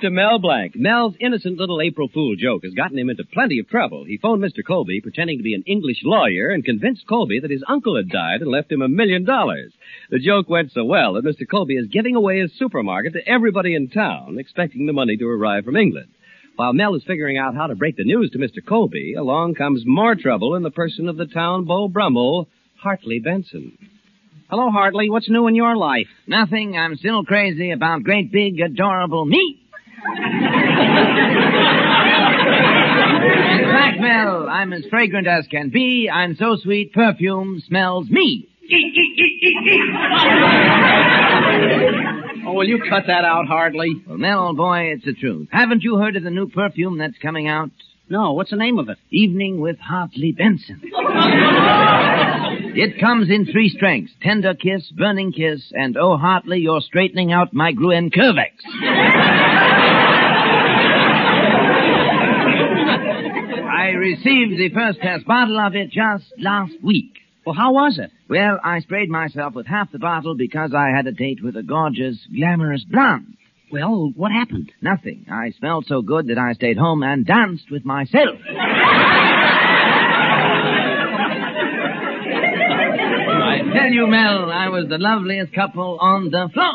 to 0.00 0.10
Mel 0.10 0.38
Blanc. 0.38 0.72
Mel's 0.76 1.14
innocent 1.20 1.58
little 1.58 1.82
April 1.82 2.08
Fool 2.08 2.34
joke 2.34 2.64
has 2.64 2.72
gotten 2.72 2.98
him 2.98 3.10
into 3.10 3.24
plenty 3.24 3.58
of 3.58 3.68
trouble. 3.68 4.04
He 4.04 4.16
phoned 4.16 4.42
Mr. 4.42 4.64
Colby 4.66 5.00
pretending 5.02 5.36
to 5.36 5.44
be 5.44 5.52
an 5.52 5.62
English 5.66 5.98
lawyer 6.04 6.48
and 6.48 6.64
convinced 6.64 7.06
Colby 7.06 7.38
that 7.40 7.50
his 7.50 7.62
uncle 7.68 7.96
had 7.96 8.08
died 8.08 8.40
and 8.40 8.50
left 8.50 8.72
him 8.72 8.80
a 8.80 8.88
million 8.88 9.24
dollars. 9.24 9.72
The 10.10 10.18
joke 10.18 10.48
went 10.48 10.72
so 10.72 10.84
well 10.84 11.14
that 11.14 11.24
Mr. 11.24 11.48
Colby 11.48 11.74
is 11.74 11.88
giving 11.88 12.16
away 12.16 12.40
his 12.40 12.50
supermarket 12.58 13.12
to 13.12 13.28
everybody 13.28 13.74
in 13.74 13.90
town, 13.90 14.38
expecting 14.38 14.86
the 14.86 14.94
money 14.94 15.18
to 15.18 15.28
arrive 15.28 15.66
from 15.66 15.76
England. 15.76 16.08
While 16.56 16.72
Mel 16.72 16.94
is 16.94 17.04
figuring 17.06 17.36
out 17.36 17.54
how 17.54 17.66
to 17.66 17.74
break 17.74 17.96
the 17.96 18.04
news 18.04 18.30
to 18.30 18.38
Mr. 18.38 18.64
Colby, 18.66 19.14
along 19.14 19.54
comes 19.54 19.82
more 19.84 20.14
trouble 20.14 20.54
in 20.54 20.62
the 20.62 20.70
person 20.70 21.10
of 21.10 21.18
the 21.18 21.26
town 21.26 21.66
Beau 21.66 21.88
Brummel, 21.88 22.48
Hartley 22.82 23.18
Benson. 23.18 23.76
Hello, 24.48 24.70
Hartley. 24.70 25.10
What's 25.10 25.28
new 25.28 25.46
in 25.46 25.54
your 25.54 25.76
life? 25.76 26.08
Nothing. 26.26 26.76
I'm 26.76 26.96
still 26.96 27.22
crazy 27.22 27.70
about 27.70 28.02
great 28.02 28.32
big 28.32 28.60
adorable 28.60 29.26
me. 29.26 29.59
Mel, 34.00 34.48
I'm 34.48 34.72
as 34.72 34.84
fragrant 34.88 35.26
as 35.26 35.46
can 35.50 35.68
be. 35.70 36.08
I'm 36.12 36.36
so 36.36 36.56
sweet, 36.56 36.92
perfume 36.92 37.62
smells 37.66 38.08
me. 38.08 38.48
Oh, 42.46 42.52
will 42.54 42.66
you 42.66 42.82
cut 42.88 43.04
that 43.06 43.24
out, 43.24 43.46
Hartley? 43.46 44.02
Well, 44.06 44.16
Mel, 44.18 44.54
boy, 44.54 44.92
it's 44.94 45.04
the 45.04 45.12
truth. 45.12 45.48
Haven't 45.52 45.82
you 45.82 45.96
heard 45.96 46.16
of 46.16 46.22
the 46.22 46.30
new 46.30 46.48
perfume 46.48 46.98
that's 46.98 47.18
coming 47.20 47.46
out? 47.48 47.70
No, 48.08 48.32
what's 48.32 48.50
the 48.50 48.56
name 48.56 48.78
of 48.78 48.88
it? 48.88 48.98
Evening 49.10 49.60
with 49.60 49.78
Hartley 49.78 50.32
Benson. 50.32 50.80
It 52.74 52.98
comes 53.00 53.30
in 53.30 53.46
three 53.46 53.68
strengths. 53.68 54.12
Tender 54.20 54.54
kiss, 54.54 54.90
burning 54.90 55.32
kiss, 55.32 55.70
and 55.72 55.96
oh, 55.96 56.16
Hartley, 56.16 56.58
you're 56.58 56.80
straightening 56.80 57.32
out 57.32 57.52
my 57.52 57.72
Gruen 57.72 58.10
Curvex. 58.10 58.50
Received 64.00 64.58
the 64.58 64.70
first 64.74 65.00
test 65.00 65.26
bottle 65.26 65.58
of 65.58 65.74
it 65.76 65.90
just 65.90 66.24
last 66.38 66.72
week. 66.82 67.12
Well, 67.44 67.54
how 67.54 67.72
was 67.72 67.98
it? 67.98 68.10
Well, 68.28 68.58
I 68.64 68.80
sprayed 68.80 69.10
myself 69.10 69.54
with 69.54 69.66
half 69.66 69.92
the 69.92 69.98
bottle 69.98 70.34
because 70.36 70.72
I 70.74 70.88
had 70.94 71.06
a 71.06 71.12
date 71.12 71.42
with 71.42 71.56
a 71.56 71.62
gorgeous, 71.62 72.18
glamorous 72.34 72.84
blonde. 72.84 73.36
Well, 73.70 74.12
what 74.16 74.32
happened? 74.32 74.72
Nothing. 74.80 75.26
I 75.30 75.52
smelled 75.58 75.86
so 75.86 76.02
good 76.02 76.26
that 76.28 76.38
I 76.38 76.54
stayed 76.54 76.76
home 76.76 77.02
and 77.02 77.24
danced 77.26 77.70
with 77.70 77.84
myself. 77.84 78.38
I 83.42 83.58
tell 83.72 83.90
you, 83.92 84.06
Mel, 84.06 84.50
I 84.50 84.68
was 84.68 84.86
the 84.88 84.98
loveliest 84.98 85.52
couple 85.54 85.98
on 86.00 86.30
the 86.30 86.48
floor. 86.52 86.74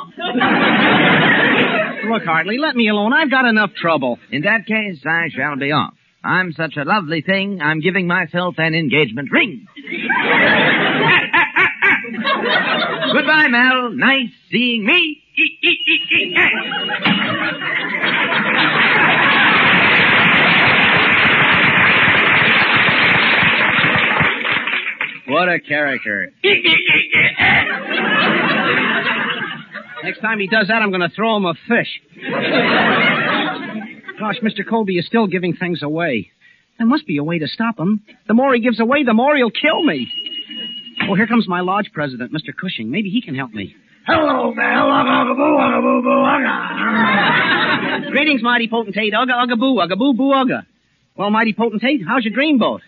Look, 2.11 2.23
Hartley, 2.23 2.57
let 2.57 2.75
me 2.75 2.87
alone. 2.87 3.13
I've 3.13 3.31
got 3.31 3.45
enough 3.45 3.71
trouble. 3.75 4.19
In 4.31 4.43
that 4.43 4.65
case, 4.65 4.99
I 5.05 5.29
shall 5.35 5.57
be 5.57 5.71
off. 5.71 5.93
I'm 6.25 6.53
such 6.53 6.75
a 6.75 6.83
lovely 6.83 7.21
thing, 7.21 7.61
I'm 7.61 7.81
giving 7.81 8.07
myself 8.07 8.55
an 8.57 8.73
engagement 8.73 9.29
ring. 9.31 9.67
Goodbye, 13.13 13.47
Mel. 13.49 13.91
Nice 13.91 14.31
seeing 14.51 14.83
me. 14.85 15.21
What 25.27 25.47
a 25.49 25.59
character. 25.59 26.31
Next 30.03 30.19
time 30.21 30.39
he 30.39 30.47
does 30.47 30.67
that, 30.69 30.81
I'm 30.81 30.89
going 30.89 31.01
to 31.01 31.09
throw 31.15 31.37
him 31.37 31.45
a 31.45 31.53
fish. 31.67 32.01
Gosh, 34.19 34.37
Mr. 34.41 34.67
Colby 34.67 34.97
is 34.97 35.05
still 35.05 35.27
giving 35.27 35.55
things 35.55 35.83
away. 35.83 36.31
There 36.77 36.87
must 36.87 37.05
be 37.07 37.17
a 37.17 37.23
way 37.23 37.39
to 37.39 37.47
stop 37.47 37.79
him. 37.79 38.03
The 38.27 38.33
more 38.33 38.53
he 38.53 38.61
gives 38.61 38.79
away, 38.79 39.03
the 39.03 39.13
more 39.13 39.35
he'll 39.35 39.51
kill 39.51 39.83
me. 39.83 40.07
Oh, 41.09 41.15
here 41.15 41.27
comes 41.27 41.47
my 41.47 41.61
lodge 41.61 41.91
president, 41.93 42.31
Mr. 42.31 42.55
Cushing. 42.55 42.89
Maybe 42.89 43.09
he 43.09 43.21
can 43.21 43.35
help 43.35 43.51
me. 43.51 43.75
Hello, 44.07 44.53
Mel. 44.53 44.65
Ugga, 44.65 45.25
ugga, 45.25 45.35
boo, 45.35 45.57
ugga, 45.57 45.81
boo, 45.81 46.01
boo, 46.03 46.23
ugga. 46.23 46.55
Greetings, 48.11 48.41
mighty 48.43 48.67
potentate. 48.67 49.13
Ugga, 49.13 49.31
ugga, 49.31 49.57
boo, 49.59 49.75
ugga, 49.77 49.97
boo, 49.97 50.13
boo, 50.13 50.31
ugga. 50.31 50.65
Well, 51.17 51.29
mighty 51.31 51.53
potentate, 51.53 52.01
how's 52.05 52.25
your 52.25 52.33
dreamboat? 52.33 52.81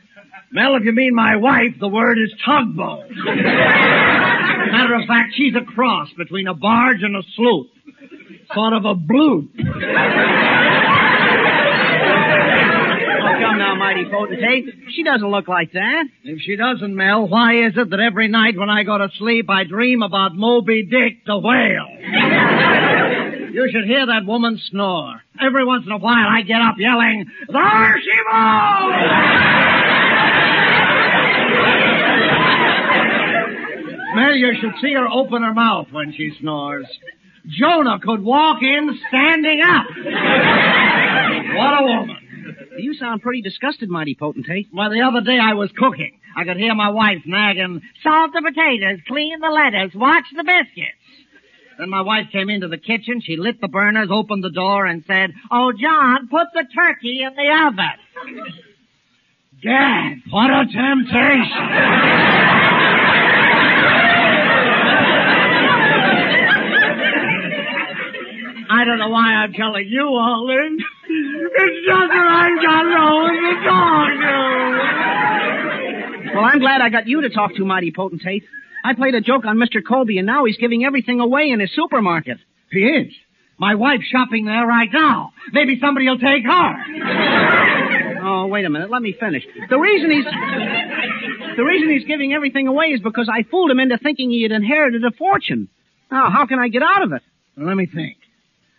Mel, 0.52 0.76
if 0.76 0.84
you 0.84 0.92
mean 0.92 1.16
my 1.16 1.36
wife, 1.38 1.76
the 1.80 1.88
word 1.88 2.18
is 2.18 2.34
tugboat. 2.46 3.10
Matter 4.72 4.96
of 4.96 5.08
fact, 5.08 5.34
she's 5.36 5.54
a 5.56 5.64
cross 5.66 6.10
between 6.18 6.48
a 6.48 6.54
barge 6.54 7.04
and 7.04 7.16
a 7.16 7.22
sloop. 7.36 7.68
Sort 8.54 8.74
of 8.74 8.86
a 8.86 8.96
bloop. 8.96 9.50
Come 13.58 13.66
now, 13.66 13.76
mighty 13.76 14.06
potentate. 14.06 14.66
She 14.96 15.02
doesn't 15.02 15.28
look 15.28 15.48
like 15.48 15.72
that. 15.72 16.04
If 16.24 16.42
she 16.42 16.56
doesn't, 16.56 16.96
Mel, 16.96 17.28
why 17.28 17.66
is 17.66 17.74
it 17.76 17.90
that 17.90 18.00
every 18.00 18.28
night 18.28 18.56
when 18.56 18.70
I 18.70 18.84
go 18.84 19.00
to 19.00 19.10
sleep 19.18 19.50
I 19.50 19.64
dream 19.64 20.04
about 20.04 20.36
Moby 20.36 20.86
Dick 20.86 21.26
the 21.26 21.40
whale? 21.40 21.88
you 23.52 23.68
should 23.72 23.86
hear 23.86 24.06
that 24.06 24.28
woman 24.28 24.62
snore. 24.70 25.24
Every 25.42 25.66
once 25.66 25.88
in 25.88 25.92
a 25.92 25.98
while 25.98 26.28
I 26.30 26.44
get 26.44 26.62
up 26.62 26.76
yelling, 26.78 27.26
There 27.50 28.00
she 28.00 28.12
goes! 28.30 28.94
Mel, 34.16 34.36
you 34.36 34.54
should 34.62 34.74
see 34.84 34.94
her 34.94 35.08
open 35.08 35.42
her 35.42 35.56
mouth 35.56 35.88
when 35.92 36.14
she 36.16 36.32
snores. 36.40 36.86
Jonah 37.48 37.98
could 38.04 38.24
walk 38.24 38.62
in 38.62 39.00
standing 39.10 39.62
up. 39.62 39.86
what 41.56 41.82
a 41.82 41.84
woman. 41.84 42.27
You 42.78 42.94
sound 42.94 43.22
pretty 43.22 43.42
disgusted, 43.42 43.90
mighty 43.90 44.16
potentate. 44.16 44.68
Well, 44.72 44.92
the 44.92 45.02
other 45.02 45.22
day 45.22 45.40
I 45.42 45.54
was 45.54 45.72
cooking. 45.76 46.20
I 46.36 46.44
could 46.44 46.58
hear 46.58 46.76
my 46.76 46.90
wife 46.90 47.24
nagging, 47.26 47.82
salt 48.04 48.32
the 48.34 48.42
potatoes, 48.42 49.00
clean 49.08 49.40
the 49.40 49.50
lettuce, 49.50 49.96
watch 49.96 50.26
the 50.36 50.44
biscuits. 50.44 50.94
Then 51.80 51.90
my 51.90 52.02
wife 52.02 52.28
came 52.32 52.50
into 52.50 52.68
the 52.68 52.78
kitchen. 52.78 53.22
She 53.22 53.38
lit 53.38 53.62
the 53.62 53.68
burners, 53.68 54.10
opened 54.12 54.44
the 54.44 54.52
door, 54.52 54.86
and 54.86 55.04
said, 55.06 55.34
"Oh, 55.52 55.72
John, 55.72 56.28
put 56.28 56.48
the 56.54 56.66
turkey 56.74 57.24
in 57.24 57.34
the 57.36 57.50
oven." 57.68 58.48
Dad, 59.62 60.22
what 60.30 60.52
a 60.52 60.66
temptation! 60.66 61.52
I 68.70 68.84
don't 68.86 69.00
know 69.00 69.10
why 69.10 69.34
I'm 69.34 69.54
telling 69.54 69.88
you 69.88 70.08
all 70.08 70.46
this. 70.48 70.84
It's 71.10 71.86
just 71.88 72.10
that 72.12 72.28
I 72.28 72.50
got 72.62 72.84
no 72.84 73.16
one 73.24 73.40
to 73.48 73.54
talk 73.64 74.12
to. 76.28 76.36
Well, 76.36 76.46
I'm 76.46 76.60
glad 76.60 76.82
I 76.82 76.90
got 76.90 77.08
you 77.08 77.22
to 77.22 77.30
talk 77.30 77.56
to, 77.56 77.66
mighty 77.66 77.92
potentate. 77.92 78.44
I 78.84 78.94
played 78.94 79.16
a 79.16 79.22
joke 79.22 79.46
on 79.46 79.58
Mr. 79.58 79.82
Colby, 79.88 80.18
and 80.18 80.28
now 80.28 80.46
he's 80.46 80.58
giving 80.58 80.84
everything 80.84 81.20
away 81.20 81.50
in 81.50 81.60
his 81.60 81.72
supermarket. 81.74 82.38
He 82.72 82.80
is. 82.80 83.14
My 83.58 83.76
wife's 83.76 84.06
shopping 84.12 84.46
there 84.46 84.68
right 84.68 84.90
now. 84.94 85.32
Maybe 85.52 85.80
somebody 85.82 86.08
will 86.08 86.20
take 86.20 86.44
her. 86.46 88.20
Oh, 88.22 88.48
wait 88.48 88.66
a 88.66 88.70
minute. 88.70 88.92
Let 88.92 89.02
me 89.02 89.16
finish. 89.20 89.44
The 89.70 89.80
reason 89.80 90.12
he's 90.12 90.26
the 91.56 91.64
reason 91.64 91.90
he's 91.90 92.06
giving 92.06 92.34
everything 92.34 92.68
away 92.68 92.88
is 92.88 93.00
because 93.02 93.30
I 93.34 93.44
fooled 93.50 93.72
him 93.72 93.80
into 93.80 93.98
thinking 93.98 94.30
he 94.30 94.44
had 94.44 94.52
inherited 94.52 95.04
a 95.04 95.12
fortune. 95.12 95.70
Now, 96.12 96.30
how 96.30 96.46
can 96.46 96.60
I 96.60 96.68
get 96.68 96.84
out 96.84 97.02
of 97.04 97.14
it? 97.14 97.24
Let 97.56 97.76
me 97.76 97.88
think. 97.88 98.18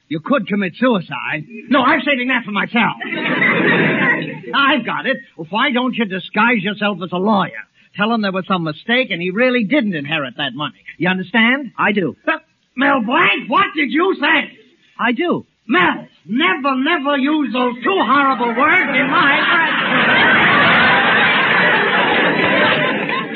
You 0.09 0.21
could 0.21 0.47
commit 0.49 0.73
suicide. 0.79 1.45
No, 1.69 1.83
I'm 1.83 2.01
saving 2.01 2.29
that 2.29 2.45
for 2.45 2.51
myself. 2.53 2.97
I've 4.55 4.85
got 4.87 5.05
it. 5.07 5.19
Why 5.51 5.71
don't 5.71 5.95
you 5.95 6.07
disguise 6.07 6.63
yourself 6.63 6.99
as 7.05 7.11
a 7.13 7.19
lawyer? 7.19 7.61
Tell 7.97 8.11
him 8.13 8.23
there 8.23 8.33
was 8.33 8.47
some 8.47 8.65
mistake 8.65 9.11
and 9.11 9.21
he 9.21 9.31
really 9.31 9.65
didn't 9.65 9.95
inherit 9.95 10.35
that 10.39 10.55
money. 10.55 10.79
You 10.99 11.09
understand? 11.11 11.73
I 11.77 11.93
do. 11.93 12.17
Uh, 12.27 12.39
Mel 12.77 13.03
Blanc, 13.05 13.49
what 13.51 13.67
did 13.77 13.91
you 13.91 14.15
say? 14.21 14.57
I 14.99 15.13
do. 15.13 15.45
Mel, 15.67 16.07
never, 16.25 16.75
never 16.77 17.19
use 17.19 17.53
those 17.53 17.75
two 17.85 17.99
horrible 18.01 18.55
words 18.57 18.91
in 18.97 19.11
my 19.11 19.41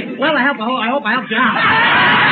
presence. 0.06 0.18
well, 0.18 0.34
I 0.36 0.42
hope, 0.46 0.56
I 0.60 0.88
hope 0.90 1.02
I 1.04 1.12
helped 1.12 1.30
you 1.30 1.36
out. 1.36 2.28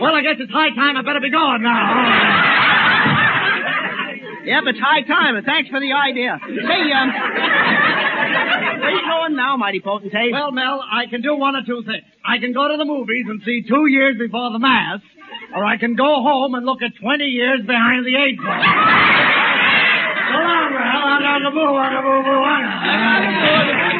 Well, 0.00 0.14
I 0.14 0.22
guess 0.22 0.36
it's 0.38 0.50
high 0.52 0.70
time 0.74 0.96
I 0.96 1.02
better 1.02 1.20
be 1.20 1.30
going 1.30 1.62
now. 1.62 1.82
Yep, 4.44 4.62
it's 4.66 4.78
high 4.80 5.00
time, 5.08 5.36
and 5.36 5.46
thanks 5.46 5.70
for 5.70 5.80
the 5.80 5.92
idea. 5.94 6.36
Say, 6.44 6.82
um, 6.92 7.08
where 8.80 8.90
you 8.92 9.00
going 9.08 9.36
now, 9.36 9.56
mighty 9.56 9.80
potentate? 9.80 10.32
Well, 10.32 10.52
Mel, 10.52 10.84
I 10.84 11.06
can 11.08 11.22
do 11.22 11.34
one 11.34 11.56
or 11.56 11.62
two 11.64 11.82
things. 11.86 12.04
I 12.24 12.36
can 12.38 12.52
go 12.52 12.68
to 12.68 12.76
the 12.76 12.84
movies 12.84 13.24
and 13.28 13.40
see 13.46 13.62
two 13.66 13.86
years 13.86 14.18
before 14.18 14.52
the 14.52 14.58
mast, 14.58 15.02
or 15.56 15.64
I 15.64 15.78
can 15.78 15.94
go 15.96 16.20
home 16.20 16.54
and 16.54 16.66
look 16.66 16.82
at 16.82 16.92
20 17.00 17.24
years 17.24 17.60
behind 17.64 18.04
the 18.04 18.16
eight 18.20 18.36
ball. 18.36 18.52
So 20.28 20.36
long, 20.44 20.70
Mel. 20.76 21.04
I'm 21.08 21.24
on 21.24 21.42
the 21.42 21.50
move, 21.50 21.72
on 21.72 21.92
the 21.94 22.02
move, 22.04 22.26
on 22.28 22.62
the 22.68 23.88
move. 23.88 23.93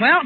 Well, 0.00 0.20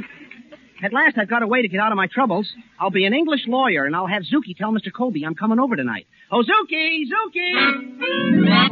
at 0.83 0.93
last 0.93 1.17
I've 1.19 1.29
got 1.31 1.43
a 1.43 1.47
way 1.47 1.63
to 1.63 1.69
get 1.69 1.81
out 1.81 1.93
of 1.93 1.97
my 1.97 2.07
troubles. 2.07 2.51
I'll 2.79 2.91
be 2.91 3.05
an 3.07 3.15
English 3.15 3.43
lawyer, 3.47 3.85
and 3.87 3.97
I'll 3.97 4.07
have 4.07 4.23
Zuki 4.23 4.57
tell 4.57 4.73
Mr. 4.73 4.93
Colby 4.95 5.25
I'm 5.25 5.35
coming 5.35 5.59
over 5.59 5.77
tonight. 5.77 6.07
Oh, 6.31 6.43
Zuki! 6.43 7.05
Zuki! 7.07 8.63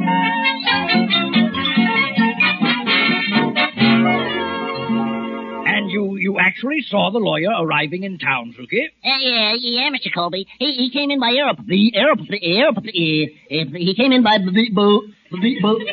And 5.73 5.89
you, 5.89 6.17
you 6.17 6.37
actually 6.39 6.81
saw 6.87 7.11
the 7.11 7.19
lawyer 7.19 7.49
arriving 7.59 8.03
in 8.03 8.17
town, 8.19 8.53
Zuki? 8.59 8.85
Uh, 9.03 9.17
yeah, 9.21 9.53
yeah, 9.57 9.89
Mr. 9.89 10.13
Colby. 10.13 10.45
He, 10.59 10.73
he 10.73 10.91
came 10.91 11.11
in 11.11 11.19
by 11.19 11.31
aeroplane. 11.31 11.67
The 11.67 11.95
aeroplane. 11.95 12.39
Aeroplane. 12.43 13.29
Uh, 13.49 13.77
he 13.77 13.93
came 13.95 14.11
in 14.11 14.23
by 14.23 14.37
the 14.37 14.69
boat. 14.73 15.03
The 15.31 15.55
boat. 15.61 15.81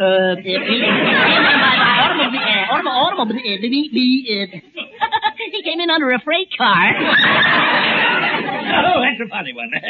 Uh, 0.00 0.34
he 0.36 0.42
came 0.54 0.62
in 0.62 0.80
by 0.80 2.00
automobile. 2.00 2.59
Uh, 2.70 2.88
automobile. 2.88 3.36
uh, 3.38 3.60
the, 3.60 3.68
the, 3.92 4.06
uh, 4.30 4.46
he 5.52 5.62
came 5.62 5.80
in 5.80 5.90
under 5.90 6.10
a 6.12 6.20
freight 6.20 6.48
car. 6.56 6.92
Oh, 8.86 9.00
that's 9.02 9.20
a 9.20 9.28
funny 9.28 9.52
one. 9.52 9.70
I 9.74 9.80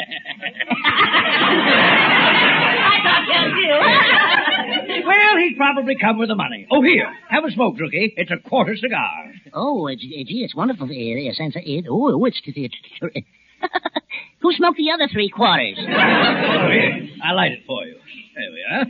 thought 3.03 3.25
that 4.87 4.97
you. 4.97 5.05
well, 5.07 5.37
he's 5.37 5.57
probably 5.57 5.95
come 5.99 6.17
with 6.17 6.29
the 6.29 6.35
money. 6.35 6.67
Oh, 6.71 6.81
here, 6.81 7.07
have 7.29 7.43
a 7.45 7.51
smoke, 7.51 7.75
Zuki. 7.77 8.13
It's 8.17 8.31
a 8.31 8.37
quarter 8.49 8.75
cigar. 8.75 9.31
Oh, 9.53 9.87
it's, 9.87 10.01
gee, 10.01 10.41
it's 10.43 10.55
wonderful. 10.55 10.87
Uh, 10.87 11.29
uh, 11.29 11.33
sense 11.33 11.55
of 11.55 11.61
it. 11.65 11.85
Oh, 11.89 12.25
it's. 12.25 12.41
It, 12.45 12.71
it, 13.15 13.23
Who 14.41 14.51
smoked 14.53 14.77
the 14.77 14.89
other 14.91 15.07
three 15.11 15.29
quarters? 15.29 15.77
Oh, 15.77 15.83
here, 15.85 17.09
I'll 17.23 17.35
light 17.35 17.51
it 17.51 17.63
for 17.67 17.85
you. 17.85 17.95
There 18.35 18.51
we 18.51 18.63
are. 18.75 18.85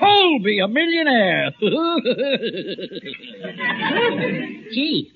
Colby, 0.00 0.58
a 0.60 0.68
millionaire. 0.68 1.50
Gee. 4.72 5.12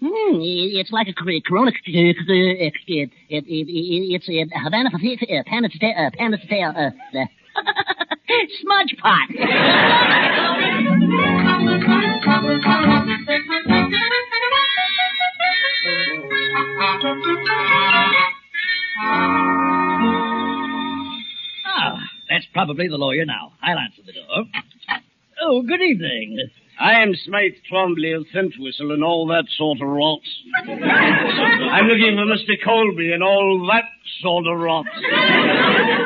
Hmm, 0.00 0.38
it's 0.40 0.92
like 0.92 1.08
a 1.08 1.12
corona. 1.12 1.72
It, 1.84 2.16
it, 2.28 2.72
it, 2.86 3.10
it, 3.28 3.44
it's 3.48 4.28
a 4.28 4.46
Havana 4.62 4.90
uh, 4.90 4.98
Panatale, 4.98 6.06
uh, 6.06 6.10
Panatale, 6.16 6.76
uh, 6.76 6.90
the 7.12 7.26
smudge 8.60 8.94
pot. 9.02 9.28
Probably 22.58 22.88
the 22.88 22.96
lawyer 22.96 23.24
now. 23.24 23.52
I'll 23.62 23.78
answer 23.78 24.02
the 24.04 24.12
door. 24.12 24.44
Oh, 25.40 25.62
good 25.62 25.80
evening. 25.80 26.40
I 26.80 27.02
am 27.02 27.14
Smythe 27.14 27.52
Twombly 27.70 28.16
of 28.16 28.26
Scent 28.32 28.54
and 28.80 29.04
all 29.04 29.28
that 29.28 29.44
sort 29.56 29.80
of 29.80 29.86
rot. 29.86 30.18
I'm 30.66 31.86
looking 31.86 32.16
for 32.16 32.26
Mr. 32.26 32.56
Colby 32.64 33.12
and 33.12 33.22
all 33.22 33.64
that 33.72 33.84
sort 34.22 34.48
of 34.48 34.58
rot. 34.58 34.86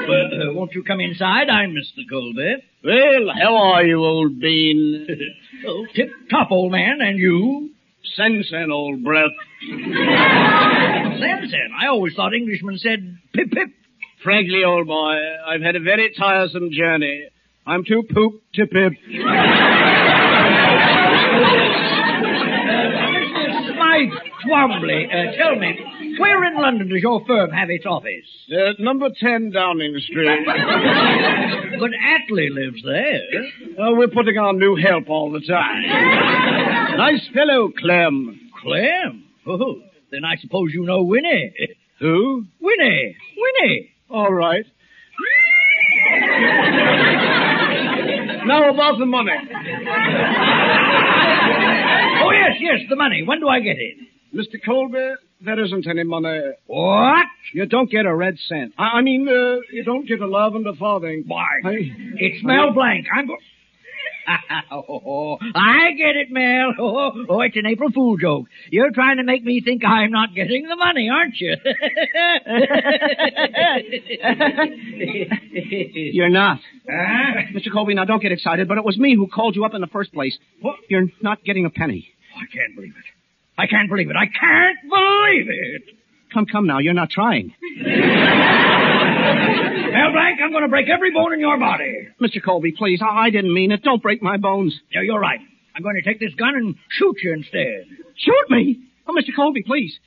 Well, 0.07 0.51
uh, 0.51 0.53
won't 0.53 0.75
you 0.75 0.83
come 0.83 1.01
inside? 1.01 1.49
I'm 1.49 1.71
Mr. 1.71 2.07
Colby. 2.11 2.57
Well, 2.85 3.33
how 3.35 3.57
are 3.57 3.87
you, 3.87 4.05
old 4.05 4.39
bean? 4.39 5.07
oh, 5.67 5.87
tip 5.95 6.11
top, 6.31 6.51
old 6.51 6.71
man, 6.71 6.99
and 7.01 7.19
you? 7.19 7.71
Sen 8.15 8.45
sen, 8.51 8.71
old 8.71 9.03
breath. 9.03 9.33
Samson. 11.19 11.71
I 11.81 11.87
always 11.89 12.15
thought 12.15 12.35
Englishmen 12.35 12.77
said 12.77 13.17
pip 13.33 13.51
pip. 13.53 13.69
Frankly, 14.23 14.63
old 14.65 14.87
boy, 14.87 15.17
I've 15.47 15.63
had 15.63 15.77
a 15.77 15.81
very 15.81 16.13
tiresome 16.17 16.71
journey. 16.73 17.27
I'm 17.67 17.85
too 17.85 18.03
pooped 18.13 18.55
to 18.55 18.67
pip. 18.67 18.93
Smythe 22.83 24.13
Twombly, 24.47 25.07
uh, 25.07 25.37
tell 25.37 25.57
me, 25.57 26.17
where 26.19 26.45
in 26.45 26.55
London 26.61 26.89
does 26.89 27.01
your 27.03 27.25
firm 27.27 27.51
have 27.51 27.71
its 27.71 27.87
office? 27.87 28.27
Uh, 28.51 28.73
number 28.79 29.09
10 29.21 29.51
Downing 29.53 29.97
Street. 30.01 30.47
but 31.79 31.91
Attlee 31.91 32.51
lives 32.53 32.83
there. 32.85 33.21
Oh, 33.79 33.95
we're 33.97 34.09
putting 34.09 34.37
on 34.39 34.59
new 34.59 34.77
help 34.77 35.09
all 35.09 35.31
the 35.31 35.41
time. 35.41 35.83
nice 36.97 37.27
fellow, 37.35 37.71
Clem. 37.79 38.51
Clem? 38.63 39.25
Oh, 39.47 39.81
then 40.11 40.25
I 40.25 40.37
suppose 40.37 40.71
you 40.73 40.85
know 40.85 41.03
Winnie. 41.03 41.53
Who? 42.01 42.45
Winnie. 42.61 43.17
Winnie. 43.37 43.92
All 44.13 44.33
right. 44.33 44.65
now 48.47 48.71
about 48.73 48.99
the 48.99 49.07
money. 49.07 49.31
Oh, 52.25 52.31
yes, 52.31 52.57
yes, 52.61 52.81
the 52.89 52.97
money. 52.97 53.23
When 53.27 53.41
do 53.41 53.49
I 53.49 53.61
get 53.61 53.77
it? 53.79 53.97
Mr. 54.35 54.63
Colby, 54.65 55.15
there 55.41 55.63
isn't 55.65 55.87
any 55.87 56.05
money. 56.05 56.41
What? 56.67 57.27
You 57.53 57.67
don't 57.67 57.91
get 57.91 58.07
a 58.07 58.15
red 58.15 58.37
cent. 58.49 58.73
I, 58.79 58.99
I 58.99 59.03
mean, 59.03 59.29
uh, 59.29 59.61
you 59.73 59.85
don't 59.85 60.07
get 60.07 60.21
a 60.21 60.27
love 60.27 60.55
and 60.55 60.67
a 60.67 60.75
farthing. 60.75 61.25
Why? 61.27 61.45
I, 61.65 61.71
It's 62.17 62.45
Mel 62.45 62.73
Blanc. 62.73 63.07
I'm. 63.15 63.27
Go- 63.27 63.37
oh, 64.73 65.39
I 65.55 65.93
get 65.93 66.17
it, 66.17 66.31
Mel. 66.31 66.73
Oh, 66.83 67.13
oh, 67.29 67.41
it's 67.41 67.57
an 67.57 67.67
April 67.67 67.91
Fool 67.93 68.17
joke. 68.17 68.47
You're 68.71 68.91
trying 68.91 69.19
to 69.19 69.23
make 69.23 69.45
me 69.45 69.61
think 69.65 69.83
I'm 69.85 70.11
not 70.11 70.35
getting 70.35 70.67
the 70.69 70.75
money, 70.77 71.09
aren't 71.09 71.35
you? 71.39 71.55
You're 76.13 76.29
not. 76.29 76.59
Mr. 76.89 77.73
Colby, 77.73 77.95
now 77.95 78.05
don't 78.05 78.21
get 78.23 78.33
excited, 78.33 78.69
but 78.69 78.79
it 78.79 78.85
was 78.85 78.99
me 78.99 79.15
who 79.15 79.27
called 79.29 79.57
you 79.57 79.65
up 79.65 79.75
in 79.75 79.81
the 79.81 79.87
first 79.87 80.13
place. 80.13 80.37
You're 80.89 81.07
not 81.21 81.45
getting 81.45 81.65
a 81.67 81.71
penny. 81.71 82.09
Oh, 82.35 82.41
I 82.41 82.47
can't 82.53 82.75
believe 82.75 82.95
it. 82.97 83.05
I 83.59 83.67
can't 83.67 83.89
believe 83.89 84.11
it. 84.11 84.17
I 84.17 84.27
can't 84.27 84.79
believe 84.83 85.49
it. 85.49 85.83
Come, 86.33 86.47
come 86.47 86.67
now, 86.67 86.79
you're 86.79 86.95
not 86.95 87.11
trying. 87.11 87.55
Mel 87.63 87.73
Blanc, 90.13 90.39
I'm 90.43 90.51
going 90.51 90.63
to 90.63 90.69
break 90.69 90.89
every 90.89 91.11
bone 91.13 91.35
in 91.35 91.41
your 91.41 91.59
body. 91.59 92.09
Mr. 92.21 92.43
Colby, 92.43 92.73
please, 92.73 93.01
I, 93.03 93.27
I 93.27 93.31
didn't 93.31 93.53
mean 93.53 93.71
it. 93.73 93.83
Don't 93.83 94.03
break 94.03 94.23
my 94.23 94.39
bones. 94.39 94.75
Yeah, 94.91 95.03
you're 95.03 95.21
right. 95.21 95.41
I'm 95.75 95.83
going 95.83 95.97
to 95.97 96.03
take 96.03 96.21
this 96.21 96.33
gun 96.35 96.55
and 96.55 96.77
shoot 96.89 97.17
you 97.23 97.33
instead. 97.35 97.87
Shoot 98.17 98.51
me? 98.51 98.81
Oh, 99.07 99.13
Mr. 99.13 99.35
Colby, 99.35 99.63
please. 99.63 99.99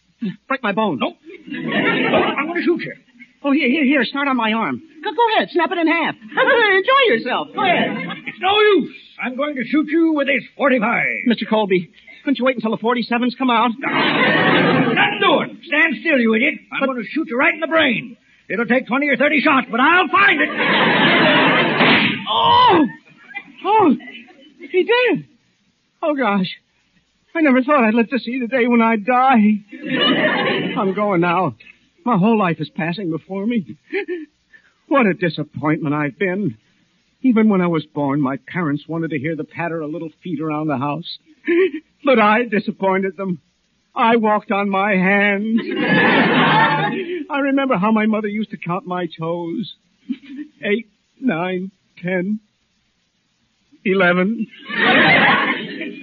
Break 0.48 0.64
my 0.64 0.72
bones. 0.72 1.00
Nope. 1.02 1.18
I'm 1.48 2.48
going 2.48 2.62
to 2.62 2.64
shoot 2.64 2.82
you. 2.82 2.96
Oh, 3.44 3.52
here, 3.52 3.70
here, 3.70 3.84
here. 3.86 4.04
Start 4.06 4.28
on 4.28 4.38
my 4.38 4.54
arm. 4.54 4.82
Go, 5.04 5.12
go 5.12 5.36
ahead. 5.36 5.50
Snap 5.52 5.70
it 5.72 5.78
in 5.78 5.88
half. 5.88 6.16
Enjoy 6.22 7.14
yourself. 7.14 7.50
Go 7.54 7.62
ahead. 7.64 7.92
It's 8.26 8.40
no 8.42 8.60
use. 8.60 8.96
I'm 9.24 9.36
going 9.36 9.56
to 9.56 9.64
shoot 9.66 9.86
you 9.88 10.14
with 10.14 10.26
this 10.28 10.44
45. 10.58 10.82
Mr. 11.30 11.48
Colby, 11.48 11.92
couldn't 12.24 12.40
you 12.40 12.46
wait 12.46 12.56
until 12.56 12.72
the 12.72 12.78
47s 12.78 13.38
come 13.38 13.52
out? 13.52 13.70
Stand 15.68 15.96
still, 16.02 16.20
you 16.20 16.34
idiot. 16.36 16.56
I'm 16.72 16.86
going 16.86 17.02
to 17.02 17.08
shoot 17.10 17.28
you 17.28 17.38
right 17.38 17.54
in 17.54 17.60
the 17.60 17.68
brain. 17.68 18.18
It'll 18.50 18.66
take 18.66 18.88
20 18.88 19.08
or 19.10 19.18
30 19.18 19.42
shots, 19.42 19.68
but 19.72 19.80
I'll 19.80 20.08
find 20.10 20.42
it. 20.42 20.50
Oh! 22.28 22.86
Oh! 23.66 23.96
He 24.72 24.84
did! 24.84 25.26
Oh, 26.02 26.16
gosh. 26.16 26.48
I 27.36 27.42
never 27.42 27.64
thought 27.64 27.84
I'd 27.84 27.94
live 27.94 28.10
to 28.10 28.20
see 28.20 28.40
the 28.40 28.48
day 28.48 28.66
when 28.68 28.82
I'd 28.82 29.06
die. 29.06 29.64
I'm 30.78 30.94
going 30.94 31.22
now. 31.22 31.56
My 32.06 32.18
whole 32.18 32.38
life 32.38 32.58
is 32.60 32.70
passing 32.76 33.12
before 33.12 33.46
me. 33.46 33.78
What 34.88 35.06
a 35.06 35.14
disappointment 35.14 35.94
I've 35.96 36.18
been. 36.18 36.58
Even 37.22 37.50
when 37.50 37.62
I 37.62 37.68
was 37.68 37.86
born, 37.86 38.22
my 38.22 38.38
parents 38.48 38.84
wanted 38.88 39.10
to 39.12 39.20
hear 39.20 39.36
the 39.36 39.44
patter 39.44 39.82
of 39.82 39.92
little 39.92 40.12
feet 40.24 40.40
around 40.42 40.68
the 40.68 40.78
house. 40.78 41.18
But 42.04 42.20
I 42.20 42.44
disappointed 42.46 43.18
them. 43.18 43.42
I 43.96 44.18
walked 44.18 44.52
on 44.52 44.70
my 44.70 44.92
hands. 44.92 45.60
I 47.30 47.40
remember 47.40 47.78
how 47.78 47.92
my 47.92 48.06
mother 48.06 48.28
used 48.28 48.52
to 48.52 48.58
count 48.58 48.86
my 48.86 49.08
toes. 49.18 49.74
Eight, 50.64 50.88
nine, 51.20 51.72
ten, 52.02 52.40
eleven. 53.86 54.48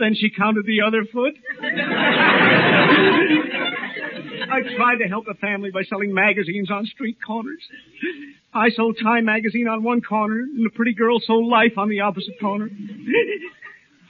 then 0.01 0.15
she 0.15 0.31
counted 0.31 0.65
the 0.67 0.81
other 0.87 1.05
foot. 1.13 1.35
I 4.51 4.61
tried 4.77 4.97
to 4.99 5.09
help 5.09 5.27
the 5.27 5.35
family 5.41 5.71
by 5.71 5.83
selling 5.85 6.13
magazines 6.13 6.71
on 6.71 6.87
street 6.87 7.19
corners. 7.25 7.63
I 8.55 8.71
sold 8.71 8.99
Time 9.03 9.25
magazine 9.25 9.69
on 9.69 9.83
one 9.83 10.01
corner, 10.03 10.41
and 10.41 10.65
the 10.65 10.71
pretty 10.71 10.93
girl 10.95 11.21
sold 11.21 11.47
Life 11.47 11.79
on 11.79 11.89
the 11.89 12.01
opposite 12.01 12.39
corner. 12.41 12.69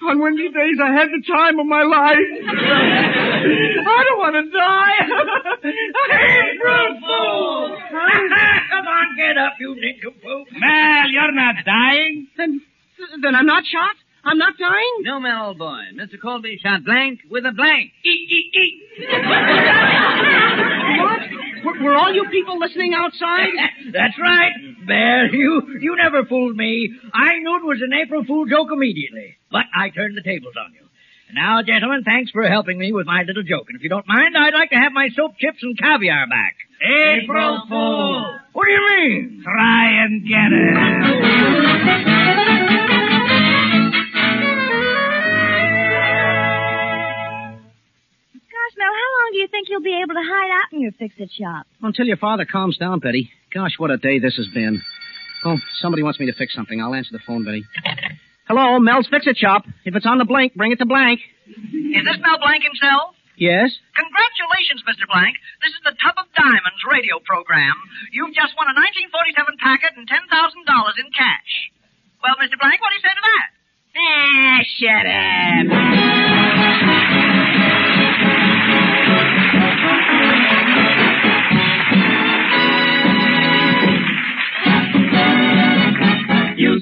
On 0.09 0.21
windy 0.21 0.49
days, 0.49 0.79
I 0.83 0.91
had 0.93 1.09
the 1.15 1.23
time 1.31 1.61
of 1.61 1.67
my 1.67 1.83
life. 1.85 2.19
I 3.87 4.05
don't 4.09 4.19
want 4.19 4.35
to 4.35 4.51
die. 4.51 4.99
April 6.53 7.01
Fool! 7.07 7.79
Come 7.89 8.87
on, 8.87 9.17
get 9.17 9.39
up, 9.39 9.55
you 9.61 9.77
nincompoop. 9.79 10.49
Mel, 10.59 11.11
you're 11.11 11.33
not 11.33 11.55
dying. 11.65 12.27
Then, 12.37 12.61
then 13.23 13.35
I'm 13.37 13.47
not 13.47 13.65
shot? 13.65 13.95
I'm 14.25 14.39
not 14.39 14.55
dying? 14.59 15.03
No, 15.03 15.21
Mel, 15.21 15.47
old 15.49 15.59
boy. 15.59 15.83
Mr. 15.95 16.21
Colby 16.21 16.59
shot 16.63 16.85
blank 16.85 17.21
with 17.31 17.45
a 17.47 17.53
blank. 17.53 17.93
Eat, 18.05 18.29
eat, 18.31 18.55
eat. 18.55 18.83
What? 20.99 21.21
Were, 21.65 21.85
were 21.85 21.97
all 21.97 22.13
you 22.13 22.27
people 22.31 22.59
listening 22.59 22.93
outside? 22.95 23.51
That's 23.93 24.19
right. 24.19 24.53
Bear, 24.87 25.33
you, 25.35 25.79
you 25.81 25.97
never 25.97 26.25
fooled 26.25 26.57
me. 26.57 26.91
I 27.13 27.39
knew 27.39 27.57
it 27.57 27.65
was 27.67 27.83
an 27.83 27.93
April 27.93 28.25
Fool 28.25 28.47
joke 28.47 28.69
immediately. 28.73 29.37
But 29.51 29.65
I 29.75 29.91
turned 29.91 30.17
the 30.17 30.23
tables 30.23 30.55
on 30.59 30.73
you. 30.73 30.81
And 31.29 31.37
now, 31.37 31.63
gentlemen, 31.63 32.03
thanks 32.05 32.31
for 32.31 32.43
helping 32.43 32.79
me 32.79 32.93
with 32.93 33.07
my 33.07 33.23
little 33.23 33.43
joke. 33.43 33.67
And 33.69 33.77
if 33.77 33.83
you 33.83 33.89
don't 33.89 34.07
mind, 34.07 34.37
I'd 34.37 34.55
like 34.55 34.71
to 34.71 34.77
have 34.77 34.93
my 34.93 35.09
soap 35.15 35.37
chips 35.39 35.59
and 35.63 35.79
caviar 35.79 36.27
back. 36.29 36.57
April 36.83 37.63
Fool! 37.69 38.39
What 38.53 38.65
do 38.67 38.71
you 38.73 38.87
mean? 38.97 39.43
Try 39.45 40.05
and 40.05 40.27
get 40.27 40.51
it. 40.53 41.83
Gosh, 48.33 48.75
Mel, 48.79 48.87
how 48.87 49.11
long 49.23 49.31
do 49.33 49.39
you 49.39 49.49
think 49.49 49.69
you'll 49.69 49.83
be 49.83 50.01
able 50.03 50.15
to 50.15 50.23
hide 50.23 50.51
out 50.51 50.73
in 50.73 50.81
your 50.81 50.93
fix-it 50.93 51.31
shop? 51.39 51.67
Until 51.83 52.07
your 52.07 52.17
father 52.17 52.45
calms 52.45 52.77
down, 52.79 53.01
Betty. 53.01 53.31
Gosh, 53.55 53.73
what 53.79 53.91
a 53.91 53.97
day 53.99 54.19
this 54.19 54.37
has 54.37 54.49
been. 54.49 54.83
Oh, 55.45 55.59
somebody 55.81 56.03
wants 56.03 56.19
me 56.21 56.27
to 56.27 56.33
fix 56.33 56.55
something. 56.55 56.81
I'll 56.81 56.95
answer 56.95 57.13
the 57.13 57.21
phone, 57.27 57.45
Betty. 57.45 57.65
Hello, 58.49 58.79
Mel's 58.79 59.07
Fix-It 59.09 59.37
Shop. 59.37 59.65
If 59.85 59.95
it's 59.95 60.07
on 60.07 60.19
the 60.19 60.25
blank, 60.25 60.55
bring 60.55 60.73
it 60.73 60.79
to 60.79 60.87
blank. 60.87 61.21
Is 61.47 62.05
this 62.05 62.17
Mel 62.23 62.39
Blanc 62.39 62.63
himself? 62.65 63.15
Yes? 63.37 63.75
Congratulations, 63.97 64.83
Mr. 64.87 65.05
Blanc. 65.11 65.35
This 65.65 65.73
is 65.75 65.83
the 65.85 65.95
Tub 65.99 66.15
of 66.17 66.27
Diamonds 66.37 66.81
radio 66.91 67.19
program. 67.25 67.75
You've 68.13 68.35
just 68.35 68.55
won 68.57 68.69
a 68.71 68.75
1947 68.77 69.59
Packard 69.59 69.99
and 69.99 70.07
$10,000 70.09 71.03
in 71.03 71.09
cash. 71.13 71.53
Well, 72.23 72.37
Mr. 72.39 72.57
Blanc, 72.61 72.79
what 72.81 72.91
do 72.93 72.97
you 72.97 73.05
say 73.05 73.13
to 73.13 73.25
that? 73.27 73.47
Ah, 73.99 74.63
shut 74.79 75.07
up. 75.11 76.73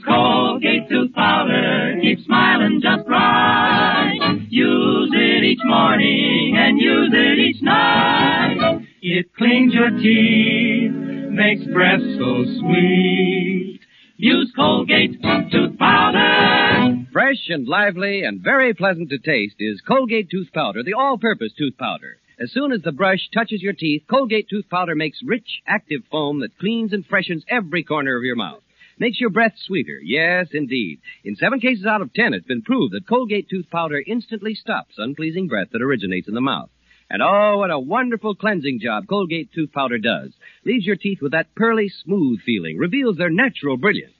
Use 0.01 0.07
Colgate 0.07 0.88
tooth 0.88 1.12
powder. 1.14 1.98
Keep 2.01 2.24
smiling 2.24 2.80
just 2.82 3.07
right. 3.07 4.46
Use 4.48 5.11
it 5.12 5.44
each 5.44 5.61
morning 5.64 6.57
and 6.57 6.80
use 6.80 7.11
it 7.12 7.38
each 7.38 7.61
night. 7.61 8.86
It 9.03 9.26
cleans 9.36 9.74
your 9.74 9.90
teeth, 9.90 10.92
makes 11.30 11.64
breath 11.70 12.01
so 12.18 12.44
sweet. 12.61 13.80
Use 14.16 14.51
Colgate 14.57 15.20
tooth 15.53 15.78
powder. 15.78 17.05
Fresh 17.12 17.48
and 17.51 17.68
lively 17.68 18.22
and 18.22 18.40
very 18.42 18.72
pleasant 18.72 19.11
to 19.11 19.18
taste 19.18 19.57
is 19.59 19.82
Colgate 19.86 20.30
tooth 20.30 20.48
powder, 20.55 20.82
the 20.82 20.94
all-purpose 20.94 21.53
tooth 21.59 21.76
powder. 21.76 22.16
As 22.42 22.51
soon 22.53 22.72
as 22.72 22.80
the 22.80 22.92
brush 22.92 23.28
touches 23.34 23.61
your 23.61 23.74
teeth, 23.74 24.05
Colgate 24.09 24.48
tooth 24.48 24.68
powder 24.70 24.94
makes 24.94 25.18
rich, 25.22 25.61
active 25.66 26.01
foam 26.11 26.40
that 26.40 26.57
cleans 26.59 26.94
and 26.94 27.05
freshens 27.05 27.44
every 27.51 27.84
corner 27.84 28.16
of 28.16 28.24
your 28.24 28.36
mouth. 28.36 28.62
Makes 29.01 29.18
your 29.18 29.30
breath 29.30 29.55
sweeter. 29.66 29.98
Yes, 30.05 30.48
indeed. 30.53 31.01
In 31.24 31.34
seven 31.34 31.59
cases 31.59 31.86
out 31.86 32.03
of 32.03 32.12
ten, 32.12 32.34
it's 32.34 32.46
been 32.46 32.61
proved 32.61 32.92
that 32.92 33.09
Colgate 33.09 33.48
tooth 33.48 33.70
powder 33.70 34.01
instantly 34.07 34.55
stops 34.55 34.96
unpleasing 34.98 35.48
breath 35.48 35.68
that 35.72 35.80
originates 35.80 36.28
in 36.28 36.34
the 36.34 36.42
mouth. 36.42 36.68
And 37.09 37.22
oh, 37.22 37.57
what 37.57 37.70
a 37.70 37.78
wonderful 37.78 38.34
cleansing 38.34 38.78
job 38.80 39.07
Colgate 39.09 39.53
tooth 39.55 39.72
powder 39.72 39.96
does. 39.96 40.32
Leaves 40.66 40.84
your 40.84 40.96
teeth 40.96 41.20
with 41.22 41.32
that 41.32 41.55
pearly 41.57 41.88
smooth 42.05 42.40
feeling, 42.44 42.76
reveals 42.76 43.16
their 43.16 43.30
natural 43.30 43.78
brilliance. 43.78 44.12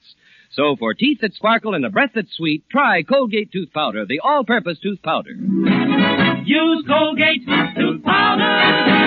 So 0.53 0.77
for 0.77 0.95
teeth 0.95 1.19
that 1.21 1.35
sparkle 1.35 1.75
and 1.75 1.85
a 1.85 1.91
breath 1.91 2.13
that's 2.15 2.35
sweet, 2.35 2.65
try 2.71 3.03
Colgate 3.03 3.53
tooth 3.53 3.73
powder, 3.75 4.07
the 4.07 4.21
all-purpose 4.21 4.79
tooth 4.83 5.03
powder. 5.03 5.31
Use 5.31 6.85
Colgate 6.89 7.47
tooth 7.77 8.03
powder. 8.03 9.00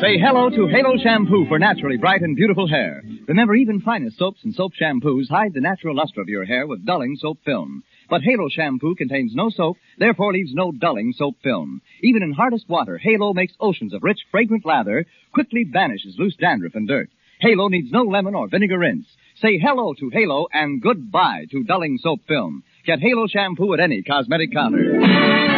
Say 0.00 0.16
hello 0.16 0.48
to 0.48 0.68
Halo 0.68 0.96
Shampoo 0.96 1.46
for 1.48 1.58
naturally 1.58 1.96
bright 1.96 2.22
and 2.22 2.36
beautiful 2.36 2.68
hair. 2.68 3.02
Remember, 3.26 3.56
even 3.56 3.80
finest 3.80 4.16
soaps 4.16 4.44
and 4.44 4.54
soap 4.54 4.72
shampoos 4.80 5.28
hide 5.28 5.52
the 5.54 5.60
natural 5.60 5.96
luster 5.96 6.20
of 6.20 6.28
your 6.28 6.44
hair 6.44 6.68
with 6.68 6.86
dulling 6.86 7.16
soap 7.16 7.38
film. 7.44 7.82
But 8.08 8.22
Halo 8.22 8.48
Shampoo 8.48 8.94
contains 8.94 9.34
no 9.34 9.50
soap, 9.50 9.76
therefore 9.98 10.32
leaves 10.32 10.54
no 10.54 10.70
dulling 10.70 11.12
soap 11.16 11.34
film. 11.42 11.82
Even 12.00 12.22
in 12.22 12.32
hardest 12.32 12.68
water, 12.68 12.96
Halo 12.96 13.34
makes 13.34 13.54
oceans 13.58 13.92
of 13.92 14.04
rich, 14.04 14.20
fragrant 14.30 14.64
lather, 14.64 15.04
quickly 15.34 15.64
banishes 15.64 16.14
loose 16.16 16.36
dandruff 16.36 16.76
and 16.76 16.86
dirt. 16.86 17.10
Halo 17.40 17.66
needs 17.66 17.90
no 17.90 18.04
lemon 18.04 18.36
or 18.36 18.46
vinegar 18.46 18.78
rinse. 18.78 19.06
Say 19.42 19.58
hello 19.58 19.94
to 19.94 20.10
Halo 20.10 20.46
and 20.52 20.80
goodbye 20.80 21.46
to 21.50 21.64
dulling 21.64 21.98
soap 22.00 22.20
film. 22.28 22.62
Get 22.86 23.00
Halo 23.00 23.26
Shampoo 23.26 23.74
at 23.74 23.80
any 23.80 24.02
cosmetic 24.02 24.52
counter. 24.52 25.57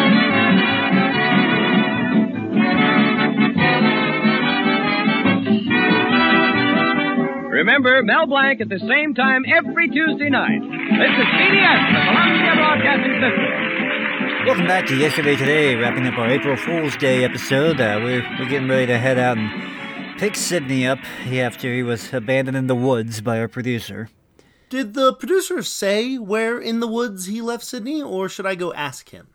Remember, 7.60 8.02
Mel 8.02 8.26
Blanc 8.26 8.58
at 8.62 8.70
the 8.70 8.78
same 8.78 9.12
time 9.12 9.44
every 9.46 9.86
Tuesday 9.90 10.30
night. 10.30 10.62
This 10.62 11.10
is 11.12 11.26
CBS, 11.26 11.92
the 11.92 12.00
Columbia 12.08 12.54
Broadcasting 12.56 13.20
System. 13.20 14.46
Welcome 14.46 14.66
back 14.66 14.86
to 14.86 14.96
Yesterday 14.96 15.36
Today, 15.36 15.74
wrapping 15.74 16.06
up 16.06 16.16
our 16.16 16.30
April 16.30 16.56
Fool's 16.56 16.96
Day 16.96 17.22
episode. 17.22 17.78
Uh, 17.78 18.00
we're, 18.02 18.22
we're 18.38 18.48
getting 18.48 18.66
ready 18.66 18.86
to 18.86 18.96
head 18.96 19.18
out 19.18 19.36
and 19.36 20.18
pick 20.18 20.36
Sydney 20.36 20.86
up 20.86 21.00
after 21.26 21.74
he 21.74 21.82
was 21.82 22.14
abandoned 22.14 22.56
in 22.56 22.66
the 22.66 22.74
woods 22.74 23.20
by 23.20 23.38
our 23.38 23.46
producer. 23.46 24.08
Did 24.70 24.94
the 24.94 25.12
producer 25.12 25.62
say 25.62 26.16
where 26.16 26.58
in 26.58 26.80
the 26.80 26.88
woods 26.88 27.26
he 27.26 27.42
left 27.42 27.64
Sydney, 27.64 28.00
or 28.00 28.30
should 28.30 28.46
I 28.46 28.54
go 28.54 28.72
ask 28.72 29.10
him? 29.10 29.28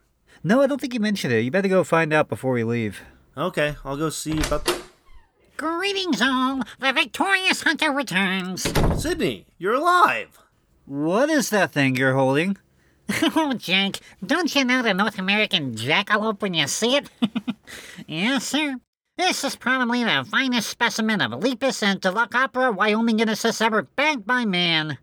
No, 0.43 0.63
I 0.63 0.65
don't 0.65 0.81
think 0.81 0.93
he 0.93 0.99
mentioned 0.99 1.31
it. 1.31 1.41
You 1.41 1.51
better 1.51 1.67
go 1.67 1.83
find 1.83 2.11
out 2.11 2.27
before 2.27 2.53
we 2.53 2.63
leave. 2.63 3.01
Okay, 3.37 3.75
I'll 3.85 3.97
go 3.97 4.09
see 4.09 4.39
about. 4.39 4.84
Greetings, 5.57 6.21
all. 6.21 6.61
The 6.79 6.91
victorious 6.91 7.63
hunter 7.63 7.91
returns. 7.91 8.63
Sydney, 9.01 9.45
you're 9.57 9.75
alive. 9.75 10.37
What 10.85 11.29
is 11.29 11.49
that 11.49 11.71
thing 11.71 11.95
you're 11.95 12.13
holding? 12.13 12.57
oh, 13.35 13.53
Jake, 13.53 13.99
don't 14.25 14.53
you 14.53 14.65
know 14.65 14.81
the 14.81 14.93
North 14.93 15.17
American 15.17 15.75
jackalope 15.75 16.41
when 16.41 16.53
you 16.53 16.67
see 16.67 16.97
it? 16.97 17.09
yes, 18.07 18.47
sir. 18.47 18.75
This 19.17 19.45
is 19.45 19.55
probably 19.55 20.03
the 20.03 20.27
finest 20.29 20.69
specimen 20.69 21.21
of 21.21 21.31
Lepus 21.31 21.81
antilocapra 21.81 22.75
Wyomingensis 22.75 23.61
ever 23.61 23.83
bagged 23.83 24.25
by 24.25 24.43
man. 24.43 24.97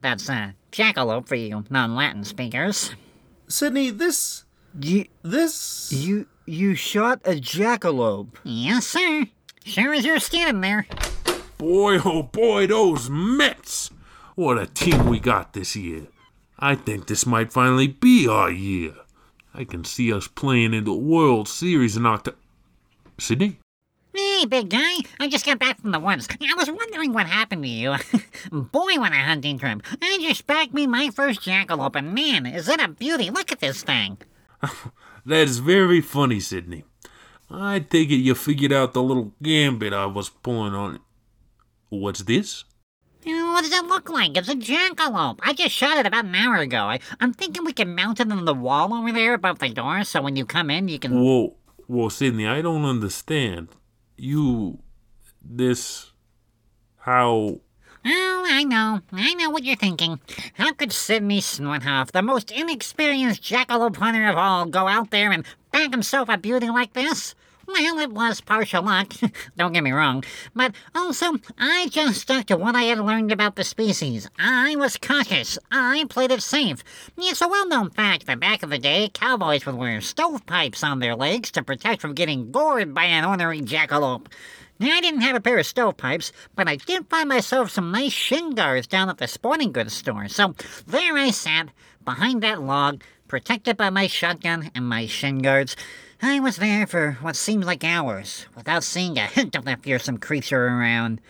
That's 0.00 0.28
a 0.28 0.54
jackalope 0.70 1.26
for 1.26 1.34
you 1.34 1.64
non-Latin 1.68 2.22
speakers. 2.22 2.94
Sydney, 3.48 3.90
this. 3.90 4.44
You. 4.78 5.06
This. 5.22 5.90
You. 5.92 6.26
You 6.46 6.76
shot 6.76 7.20
a 7.24 7.32
jackalope. 7.32 8.36
Yes, 8.44 8.86
sir. 8.86 9.26
Sure 9.68 9.92
as 9.92 10.02
you're 10.02 10.18
standing 10.18 10.62
there. 10.62 10.86
Boy, 11.58 11.98
oh 12.02 12.22
boy, 12.22 12.66
those 12.66 13.10
Mets! 13.10 13.90
What 14.34 14.56
a 14.56 14.64
team 14.64 15.04
we 15.04 15.20
got 15.20 15.52
this 15.52 15.76
year. 15.76 16.06
I 16.58 16.74
think 16.74 17.06
this 17.06 17.26
might 17.26 17.52
finally 17.52 17.86
be 17.86 18.26
our 18.26 18.50
year. 18.50 18.94
I 19.52 19.64
can 19.64 19.84
see 19.84 20.10
us 20.10 20.26
playing 20.26 20.72
in 20.72 20.84
the 20.84 20.94
World 20.94 21.48
Series 21.48 21.98
in 21.98 22.06
October. 22.06 22.38
Sydney? 23.18 23.58
Hey, 24.14 24.46
big 24.46 24.70
guy. 24.70 25.00
I 25.20 25.28
just 25.28 25.44
got 25.44 25.58
back 25.58 25.78
from 25.78 25.90
the 25.90 26.00
woods. 26.00 26.26
I 26.40 26.54
was 26.56 26.70
wondering 26.70 27.12
what 27.12 27.26
happened 27.26 27.64
to 27.64 27.68
you. 27.68 27.90
Boy, 28.50 28.98
what 28.98 29.12
a 29.12 29.16
hunting 29.16 29.58
trip. 29.58 29.82
I 30.00 30.18
just 30.22 30.46
bagged 30.46 30.72
me 30.72 30.86
my 30.86 31.10
first 31.10 31.42
jackalope, 31.42 31.94
and 31.94 32.14
man, 32.14 32.46
is 32.46 32.70
it 32.70 32.80
a 32.80 32.88
beauty. 32.88 33.28
Look 33.28 33.52
at 33.52 33.60
this 33.60 33.82
thing. 33.82 34.16
that 35.26 35.42
is 35.42 35.58
very 35.58 36.00
funny, 36.00 36.40
Sydney. 36.40 36.84
I 37.50 37.80
take 37.80 38.10
it 38.10 38.16
you 38.16 38.34
figured 38.34 38.72
out 38.72 38.92
the 38.92 39.02
little 39.02 39.32
gambit 39.42 39.92
I 39.92 40.06
was 40.06 40.28
pulling 40.28 40.74
on 40.74 40.96
it. 40.96 41.00
What's 41.88 42.22
this? 42.22 42.64
What 43.24 43.64
does 43.64 43.72
it 43.72 43.86
look 43.86 44.08
like? 44.08 44.36
It's 44.36 44.48
a 44.48 44.54
jackalope. 44.54 45.40
I 45.42 45.52
just 45.52 45.74
shot 45.74 45.98
it 45.98 46.06
about 46.06 46.24
an 46.24 46.34
hour 46.34 46.56
ago. 46.56 46.84
I, 46.84 47.00
I'm 47.20 47.32
thinking 47.32 47.64
we 47.64 47.72
can 47.72 47.94
mount 47.94 48.20
it 48.20 48.30
on 48.30 48.44
the 48.44 48.54
wall 48.54 48.94
over 48.94 49.12
there 49.12 49.34
above 49.34 49.58
the 49.58 49.70
door 49.70 50.04
so 50.04 50.22
when 50.22 50.36
you 50.36 50.46
come 50.46 50.70
in 50.70 50.88
you 50.88 50.98
can. 50.98 51.20
Whoa, 51.20 51.56
whoa, 51.86 52.08
Sydney, 52.08 52.46
I 52.46 52.62
don't 52.62 52.84
understand. 52.84 53.68
You. 54.16 54.78
This. 55.42 56.12
How. 56.98 57.60
Oh, 58.04 58.44
I 58.48 58.64
know. 58.64 59.00
I 59.12 59.34
know 59.34 59.50
what 59.50 59.64
you're 59.64 59.76
thinking. 59.76 60.20
How 60.54 60.72
could 60.72 60.92
Sydney 60.92 61.40
Snorthoff, 61.40 62.12
the 62.12 62.22
most 62.22 62.50
inexperienced 62.50 63.42
jackalope 63.42 63.96
hunter 63.96 64.28
of 64.28 64.36
all, 64.36 64.66
go 64.66 64.88
out 64.88 65.10
there 65.10 65.32
and 65.32 65.44
bag 65.72 65.90
himself 65.90 66.28
a 66.28 66.38
beauty 66.38 66.68
like 66.68 66.92
this? 66.92 67.34
Well, 67.66 67.98
it 67.98 68.10
was 68.10 68.40
partial 68.40 68.82
luck, 68.82 69.12
don't 69.58 69.72
get 69.74 69.84
me 69.84 69.92
wrong, 69.92 70.24
but 70.54 70.74
also, 70.94 71.34
I 71.58 71.88
just 71.90 72.22
stuck 72.22 72.46
to 72.46 72.56
what 72.56 72.74
I 72.74 72.84
had 72.84 72.98
learned 72.98 73.30
about 73.30 73.56
the 73.56 73.64
species. 73.64 74.26
I 74.38 74.74
was 74.76 74.96
cautious. 74.96 75.58
I 75.70 76.06
played 76.08 76.30
it 76.30 76.42
safe. 76.42 76.82
It's 77.18 77.42
a 77.42 77.48
well 77.48 77.68
known 77.68 77.90
fact 77.90 78.24
that 78.26 78.40
back 78.40 78.62
in 78.62 78.70
the 78.70 78.78
day, 78.78 79.10
cowboys 79.12 79.66
would 79.66 79.74
wear 79.74 80.00
stovepipes 80.00 80.82
on 80.82 81.00
their 81.00 81.14
legs 81.14 81.50
to 81.52 81.62
protect 81.62 82.00
from 82.00 82.14
getting 82.14 82.50
gored 82.50 82.94
by 82.94 83.04
an 83.04 83.26
ornery 83.26 83.60
jackalope. 83.60 84.28
Now, 84.80 84.94
I 84.94 85.00
didn't 85.00 85.22
have 85.22 85.34
a 85.34 85.40
pair 85.40 85.58
of 85.58 85.66
stovepipes, 85.66 86.30
but 86.54 86.68
I 86.68 86.76
did 86.76 87.08
find 87.10 87.28
myself 87.28 87.70
some 87.70 87.90
nice 87.90 88.12
shin 88.12 88.54
guards 88.54 88.86
down 88.86 89.08
at 89.08 89.18
the 89.18 89.26
sporting 89.26 89.72
goods 89.72 89.94
store. 89.94 90.28
So 90.28 90.54
there 90.86 91.16
I 91.16 91.30
sat, 91.30 91.70
behind 92.04 92.42
that 92.42 92.62
log, 92.62 93.02
protected 93.26 93.76
by 93.76 93.90
my 93.90 94.06
shotgun 94.06 94.70
and 94.74 94.88
my 94.88 95.06
shin 95.06 95.38
guards. 95.38 95.76
I 96.22 96.40
was 96.40 96.56
there 96.56 96.86
for 96.86 97.18
what 97.20 97.36
seemed 97.36 97.64
like 97.64 97.84
hours, 97.84 98.46
without 98.56 98.84
seeing 98.84 99.18
a 99.18 99.26
hint 99.26 99.56
of 99.56 99.64
that 99.64 99.82
fearsome 99.82 100.18
creature 100.18 100.66
around. 100.66 101.20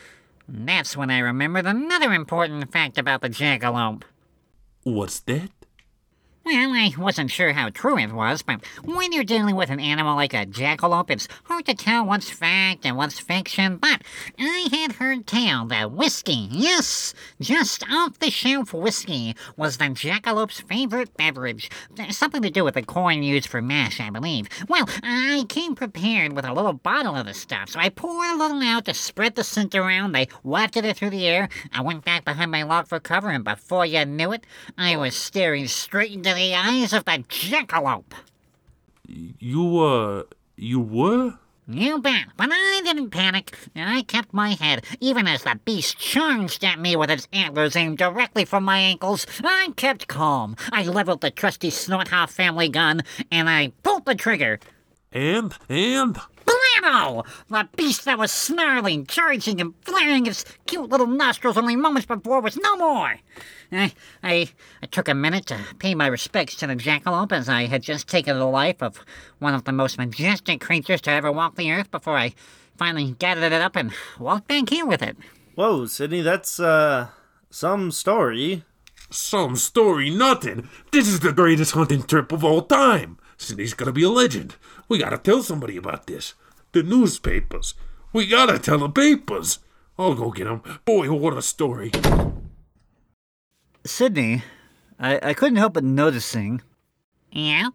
And 0.46 0.68
that's 0.68 0.96
when 0.96 1.11
I 1.11 1.18
remembered 1.18 1.66
another 1.66 2.12
important 2.12 2.70
fact 2.70 2.99
about 2.99 3.20
the 3.22 3.30
jackalope. 3.30 4.03
What's 4.82 5.20
that? 5.20 5.51
Well, 6.49 6.72
I 6.72 6.94
wasn't 6.96 7.30
sure 7.30 7.53
how 7.53 7.68
true 7.68 7.99
it 7.99 8.11
was, 8.11 8.40
but 8.40 8.64
when 8.82 9.12
you're 9.12 9.22
dealing 9.22 9.55
with 9.55 9.68
an 9.68 9.80
animal 9.80 10.16
like 10.16 10.32
a 10.32 10.46
jackalope, 10.46 11.11
it's 11.11 11.28
hard 11.44 11.66
to 11.66 11.74
tell 11.74 12.07
what's 12.07 12.30
fact 12.30 12.86
and 12.86 12.96
what's 12.96 13.18
fiction. 13.18 13.76
But 13.76 14.01
I 14.38 14.66
had 14.72 14.92
heard 14.92 15.26
tell 15.26 15.66
that 15.66 15.92
whiskey, 15.92 16.49
yes, 16.51 17.12
just 17.38 17.84
off 17.90 18.18
the 18.18 18.30
shelf 18.30 18.72
whiskey, 18.72 19.36
was 19.59 19.76
the 19.76 19.90
jackalope's 19.90 20.61
favorite 20.61 21.14
beverage. 21.18 21.70
Something 22.09 22.40
to 22.40 22.49
do 22.49 22.64
with 22.64 22.76
the 22.76 22.82
corn 22.82 23.22
used 23.22 23.51
for 23.51 23.61
mash, 23.61 24.01
I 24.01 24.09
believe. 24.09 24.49
Well, 24.70 24.88
I 25.03 25.44
came 25.51 25.74
prepared 25.74 26.32
with 26.32 26.46
a 26.46 26.55
little 26.55 26.72
bottle 26.72 27.14
of 27.14 27.26
the 27.26 27.34
stuff, 27.34 27.68
so 27.68 27.78
I 27.78 27.90
poured 27.90 28.30
a 28.30 28.38
little 28.38 28.62
out 28.62 28.86
to 28.86 28.94
spread 28.94 29.34
the 29.34 29.44
scent 29.44 29.74
around. 29.74 30.16
I 30.16 30.28
wafted 30.42 30.86
it 30.86 30.96
through 30.96 31.11
the 31.11 31.26
air. 31.26 31.51
I 31.74 31.82
went 31.82 32.07
back 32.07 32.24
behind 32.24 32.51
my 32.51 32.62
log 32.62 32.88
for 32.88 33.01
cover, 33.01 33.28
and 33.28 33.44
before 33.44 33.84
you 33.84 34.07
knew 34.07 34.32
it, 34.32 34.46
I 34.78 34.96
was 34.96 35.14
staring 35.14 35.66
straight 35.66 36.12
into 36.12 36.32
the 36.32 36.38
eyes 36.39 36.93
of 36.93 37.05
the 37.05 37.24
jackalope. 37.28 38.12
You, 39.07 39.78
uh, 39.78 40.22
you 40.57 40.80
were? 40.80 41.39
You 41.70 42.01
bet, 42.01 42.28
but 42.39 42.49
I 42.51 42.80
didn't 42.82 43.11
panic. 43.11 43.55
And 43.74 43.91
I 43.91 44.01
kept 44.01 44.32
my 44.32 44.51
head, 44.55 44.84
even 45.01 45.28
as 45.28 45.43
the 45.43 45.61
beast 45.66 45.99
charged 45.99 46.64
at 46.64 46.78
me 46.78 46.97
with 46.97 47.11
its 47.11 47.28
antlers 47.30 47.76
aimed 47.76 47.99
directly 47.99 48.47
for 48.47 48.59
my 48.59 48.78
ankles. 48.78 49.26
I 49.45 49.72
kept 49.76 50.09
calm. 50.09 50.57
I 50.72 50.84
leveled 50.84 51.20
the 51.20 51.30
trusty 51.30 51.70
Snorthoff 51.70 52.30
family 52.30 52.70
gun, 52.70 53.03
and 53.30 53.51
I 53.51 53.72
pulled 53.82 54.07
the 54.07 54.14
trigger. 54.14 54.61
And, 55.12 55.53
and? 55.68 56.18
Blammo! 56.79 57.26
The 57.49 57.68
beast 57.76 58.05
that 58.05 58.18
was 58.18 58.33
snarling, 58.33 59.07
charging, 59.07 59.61
and 59.61 59.74
flaring 59.83 60.26
its 60.26 60.45
cute 60.66 60.89
little 60.89 61.07
nostrils 61.07 61.57
only 61.57 61.76
moments 61.76 62.07
before 62.07 62.41
was 62.41 62.57
no 62.57 62.76
more. 62.76 63.16
I, 63.70 63.93
I, 64.22 64.49
I 64.83 64.87
took 64.87 65.09
a 65.09 65.14
minute 65.14 65.47
to 65.47 65.59
pay 65.79 65.95
my 65.95 66.07
respects 66.07 66.57
to 66.57 66.66
the 66.66 66.76
jackalope 66.76 67.33
as 67.33 67.49
I 67.49 67.66
had 67.66 67.83
just 67.83 68.09
taken 68.09 68.39
the 68.39 68.47
life 68.47 68.83
of 68.83 69.05
one 69.39 69.55
of 69.55 69.64
the 69.64 69.72
most 69.72 69.99
majestic 69.99 70.61
creatures 70.61 71.01
to 71.03 71.11
ever 71.11 71.31
walk 71.31 71.57
the 71.57 71.70
earth 71.72 71.91
before 71.91 72.16
I 72.16 72.35
finally 72.76 73.12
gathered 73.18 73.53
it 73.53 73.61
up 73.61 73.76
and 73.76 73.93
walked 74.18 74.49
back 74.49 74.70
here 74.70 74.87
with 74.87 75.03
it. 75.03 75.16
Whoa, 75.55 75.87
Sydney, 75.87 76.22
that's, 76.22 76.61
uh, 76.61 77.09
some 77.51 77.91
story. 77.91 78.64
Some 79.11 79.57
story, 79.57 80.11
nothing. 80.11 80.68
This 80.93 81.09
is 81.09 81.20
the 81.20 81.33
greatest 81.33 81.72
hunting 81.72 82.03
trip 82.03 82.31
of 82.31 82.45
all 82.45 82.62
time. 82.62 83.18
Sydney's 83.39 83.74
gonna 83.74 83.93
be 83.93 84.03
a 84.03 84.11
legend. 84.11 84.57
We 84.89 84.99
gotta 84.99 85.18
tell 85.18 85.43
somebody 85.43 85.76
about 85.76 86.07
this. 86.07 86.35
The 86.73 86.83
newspapers. 86.83 87.75
We 88.12 88.27
gotta 88.27 88.59
tell 88.59 88.79
the 88.79 88.89
papers. 88.89 89.59
I'll 89.99 90.14
go 90.14 90.31
get 90.31 90.47
'em. 90.47 90.62
Boy, 90.85 91.11
what 91.12 91.37
a 91.37 91.43
story. 91.43 91.91
Sydney, 93.85 94.43
I, 94.99 95.31
I 95.31 95.35
couldn't 95.35 95.57
help 95.57 95.75
but 95.75 95.85
noticing. 95.85 96.61
Yeah? 97.33 97.69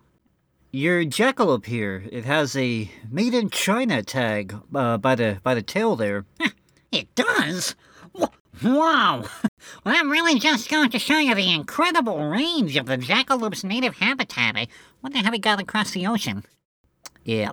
Your 0.71 1.03
jackalope 1.03 1.65
here, 1.65 2.03
it 2.11 2.25
has 2.25 2.55
a 2.55 2.89
made 3.11 3.33
in 3.33 3.49
China 3.49 4.01
tag 4.01 4.55
uh, 4.73 4.97
by 4.97 5.15
the 5.15 5.39
by 5.43 5.53
the 5.55 5.61
tail 5.61 5.95
there. 5.95 6.25
It 6.91 7.13
does? 7.15 7.75
Wow! 8.63 9.23
Well, 9.83 9.95
I'm 9.97 10.11
really 10.11 10.37
just 10.39 10.69
going 10.69 10.89
to 10.91 10.99
show 10.99 11.17
you 11.17 11.33
the 11.33 11.51
incredible 11.53 12.29
range 12.29 12.75
of 12.75 12.85
the 12.85 12.97
jackalope's 12.97 13.63
native 13.63 13.95
habitat. 13.97 14.55
I 14.57 14.67
wonder 15.01 15.19
how 15.19 15.31
he 15.31 15.39
got 15.39 15.59
across 15.61 15.91
the 15.91 16.05
ocean. 16.05 16.43
Yeah. 17.23 17.51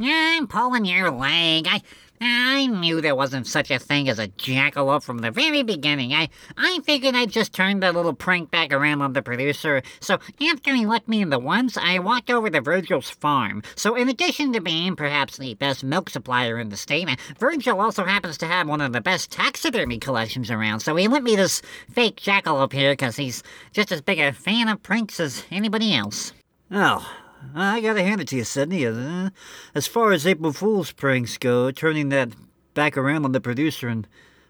I'm 0.00 0.46
pulling 0.46 0.84
your 0.84 1.10
leg. 1.10 1.66
I 1.68 1.82
I 2.20 2.66
knew 2.66 3.00
there 3.00 3.14
wasn't 3.14 3.46
such 3.46 3.70
a 3.70 3.78
thing 3.78 4.08
as 4.08 4.18
a 4.18 4.28
jackalope 4.28 5.04
from 5.04 5.18
the 5.18 5.30
very 5.30 5.62
beginning. 5.62 6.12
I, 6.12 6.28
I 6.56 6.80
figured 6.84 7.14
I'd 7.14 7.30
just 7.30 7.52
turn 7.52 7.80
that 7.80 7.94
little 7.94 8.14
prank 8.14 8.50
back 8.50 8.72
around 8.72 9.02
on 9.02 9.12
the 9.12 9.22
producer. 9.22 9.82
So 10.00 10.18
after 10.50 10.74
he 10.74 10.86
left 10.86 11.06
me 11.06 11.22
in 11.22 11.30
the 11.30 11.38
ones, 11.38 11.76
I 11.76 11.98
walked 12.00 12.30
over 12.30 12.50
to 12.50 12.60
Virgil's 12.60 13.10
farm. 13.10 13.62
So 13.76 13.94
in 13.94 14.08
addition 14.08 14.52
to 14.54 14.60
being 14.60 14.96
perhaps 14.96 15.36
the 15.36 15.54
best 15.54 15.84
milk 15.84 16.10
supplier 16.10 16.58
in 16.58 16.70
the 16.70 16.76
state, 16.76 17.08
Virgil 17.38 17.80
also 17.80 18.04
happens 18.04 18.38
to 18.38 18.46
have 18.46 18.68
one 18.68 18.80
of 18.80 18.92
the 18.92 19.00
best 19.00 19.30
taxidermy 19.30 19.98
collections 19.98 20.50
around. 20.50 20.80
So 20.80 20.96
he 20.96 21.06
lent 21.06 21.24
me 21.24 21.36
this 21.36 21.62
fake 21.90 22.16
jackalope 22.16 22.72
here 22.72 22.92
because 22.92 23.16
he's 23.16 23.42
just 23.72 23.92
as 23.92 24.00
big 24.00 24.18
a 24.18 24.32
fan 24.32 24.68
of 24.68 24.82
pranks 24.82 25.20
as 25.20 25.44
anybody 25.50 25.94
else. 25.94 26.32
Oh, 26.70 27.08
I 27.54 27.80
gotta 27.80 28.02
hand 28.02 28.20
it 28.20 28.28
to 28.28 28.36
you, 28.36 28.44
Sydney. 28.44 28.86
Uh, 28.86 29.30
as 29.74 29.86
far 29.86 30.12
as 30.12 30.26
April 30.26 30.52
Fool's 30.52 30.92
pranks 30.92 31.38
go, 31.38 31.70
turning 31.70 32.08
that 32.10 32.30
back 32.74 32.96
around 32.96 33.24
on 33.24 33.32
the 33.32 33.40
producer 33.40 33.88
and 33.88 34.06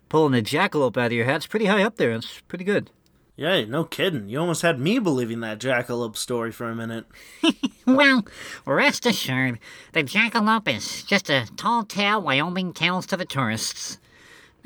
pulling 0.09 0.39
a 0.39 0.43
jackalope 0.43 0.97
out 0.97 1.07
of 1.07 1.13
your 1.13 1.25
hat's 1.27 1.47
pretty 1.47 1.67
high 1.67 1.83
up 1.83 1.97
there. 1.97 2.13
It's 2.13 2.41
pretty 2.49 2.65
good. 2.65 2.91
Yeah, 3.37 3.65
no 3.67 3.85
kidding. 3.85 4.29
You 4.29 4.41
almost 4.41 4.63
had 4.63 4.81
me 4.81 4.99
believing 4.99 5.41
that 5.41 5.61
jackalope 5.61 6.17
story 6.17 6.51
for 6.51 6.69
a 6.69 6.75
minute. 6.75 7.07
Well, 7.87 8.27
rest 8.67 9.07
assured, 9.07 9.61
the 9.95 10.05
jackalope 10.05 10.69
is 10.69 11.03
just 11.05 11.31
a 11.31 11.49
tall 11.57 11.85
tale 11.85 12.21
Wyoming 12.21 12.75
tells 12.75 13.07
to 13.07 13.17
the 13.17 13.25
tourists. 13.25 13.99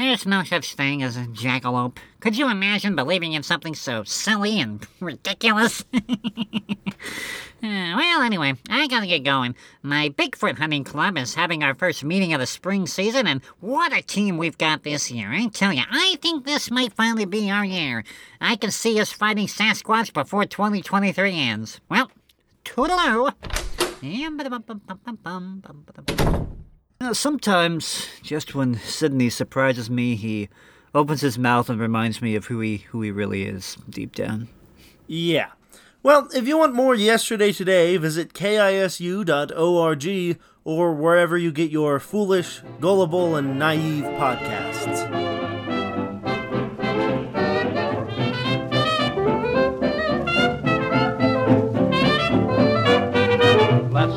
There's 0.03 0.27
no 0.27 0.43
such 0.43 0.75
thing 0.75 1.01
as 1.05 1.17
a 1.17 1.27
jackalope. 1.27 1.99
Could 2.19 2.37
you 2.37 2.51
imagine 2.51 2.97
believing 2.97 3.35
in 3.35 3.45
something 3.45 3.73
so 3.73 4.03
silly 4.03 4.61
and 4.61 4.85
ridiculous? 5.01 5.85
Uh, 7.65 7.95
well, 7.97 8.23
anyway, 8.23 8.55
I 8.69 8.89
gotta 8.89 9.07
get 9.07 9.23
going. 9.23 9.55
My 9.83 10.09
Bigfoot 10.09 10.59
hunting 10.59 10.83
club 10.83 11.17
is 11.17 11.37
having 11.37 11.63
our 11.63 11.77
first 11.77 12.03
meeting 12.03 12.33
of 12.33 12.41
the 12.41 12.47
spring 12.47 12.89
season, 12.89 13.29
and 13.29 13.41
what 13.61 13.97
a 13.97 14.03
team 14.03 14.37
we've 14.37 14.59
got 14.59 14.83
this 14.83 15.13
year. 15.13 15.31
I 15.31 15.47
tell 15.47 15.73
you, 15.73 15.85
I 15.89 16.17
think 16.21 16.45
this 16.45 16.73
might 16.73 16.93
finally 16.93 17.25
be 17.25 17.53
our 17.53 17.65
year. 17.65 18.03
I 18.41 18.57
can 18.57 18.73
see 18.73 18.99
us 18.99 19.13
fighting 19.13 19.47
Sasquatch 19.47 20.13
before 20.13 20.45
2023 20.45 21.39
ends. 21.39 21.81
Well, 21.89 22.11
toodaloo. 22.65 23.33
Uh, 27.03 27.13
sometimes, 27.13 28.07
just 28.23 28.55
when 28.55 28.77
Sydney 28.77 29.29
surprises 29.29 29.91
me, 29.91 30.15
he 30.15 30.49
opens 30.95 31.21
his 31.21 31.37
mouth 31.37 31.69
and 31.69 31.81
reminds 31.81 32.23
me 32.23 32.37
of 32.37 32.47
who 32.47 32.61
he 32.61 32.77
who 32.77 33.03
he 33.03 33.11
really 33.11 33.43
is 33.43 33.77
deep 33.91 34.15
down. 34.15 34.47
Yeah. 35.09 35.49
Well, 36.05 36.29
if 36.33 36.47
you 36.47 36.57
want 36.57 36.75
more 36.75 36.95
Yesterday 36.95 37.51
Today, 37.51 37.97
visit 37.97 38.35
kisu.org 38.35 39.27
or 40.65 40.95
wherever 40.95 41.37
you 41.37 41.51
get 41.51 41.73
your 41.73 41.99
foolish, 41.99 42.61
gullible, 42.81 43.35
and 43.35 43.59
naive 43.59 44.05
podcasts. 44.05 45.22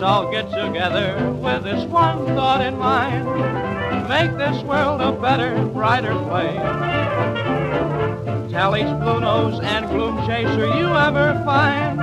All 0.06 0.30
get 0.30 0.48
together 0.52 1.32
with 1.42 1.64
this 1.64 1.84
one 1.86 2.28
thought 2.36 2.62
in 2.62 2.78
mind. 2.78 3.26
Make 4.08 4.38
this 4.38 4.62
world 4.62 5.02
a 5.02 5.12
better, 5.12 5.66
brighter 5.70 6.14
place. 6.30 6.60
Tell 8.52 8.78
each 8.78 9.00
blue 9.00 9.20
nose 9.20 9.60
and 9.64 9.90
gloom 9.90 10.24
chaser 10.28 10.68
you 10.78 10.94
ever 10.94 11.42
find. 11.44 12.00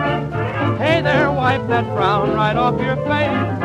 Hey 0.78 1.00
there, 1.00 1.30
wipe 1.30 1.64
that 1.68 1.84
frown 1.94 2.34
right 2.34 2.56
off 2.56 2.80
your 2.80 2.96
face. 3.06 3.60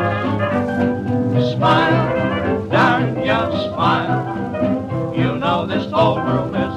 Smile, 1.54 2.68
darn 2.68 3.20
ya, 3.26 3.50
smile. 3.72 5.16
You 5.16 5.36
know 5.36 5.66
this 5.66 5.90
whole 5.90 6.14
world 6.14 6.54
is 6.54 6.67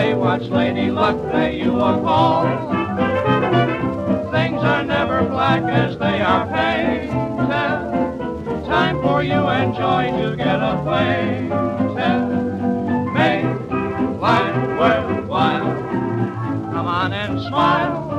away 0.00 0.14
watch 0.14 0.42
Lady 0.42 0.90
Luck 0.90 1.16
pay 1.30 1.58
you 1.58 1.76
a 1.76 2.00
call. 2.02 2.44
Things 4.30 4.62
are 4.62 4.84
never 4.84 5.24
black 5.24 5.62
as 5.64 5.98
they 5.98 6.20
are 6.20 6.46
painted. 6.46 7.10
Time 8.66 9.00
for 9.02 9.22
you 9.22 9.32
and 9.32 9.74
joy 9.74 10.10
to 10.22 10.36
get 10.36 10.60
acquainted. 10.62 11.50
Make 13.12 13.44
life 14.20 14.56
worthwhile. 14.78 15.74
Come 16.72 16.86
on 16.86 17.12
and 17.12 17.40
smile. 17.40 18.10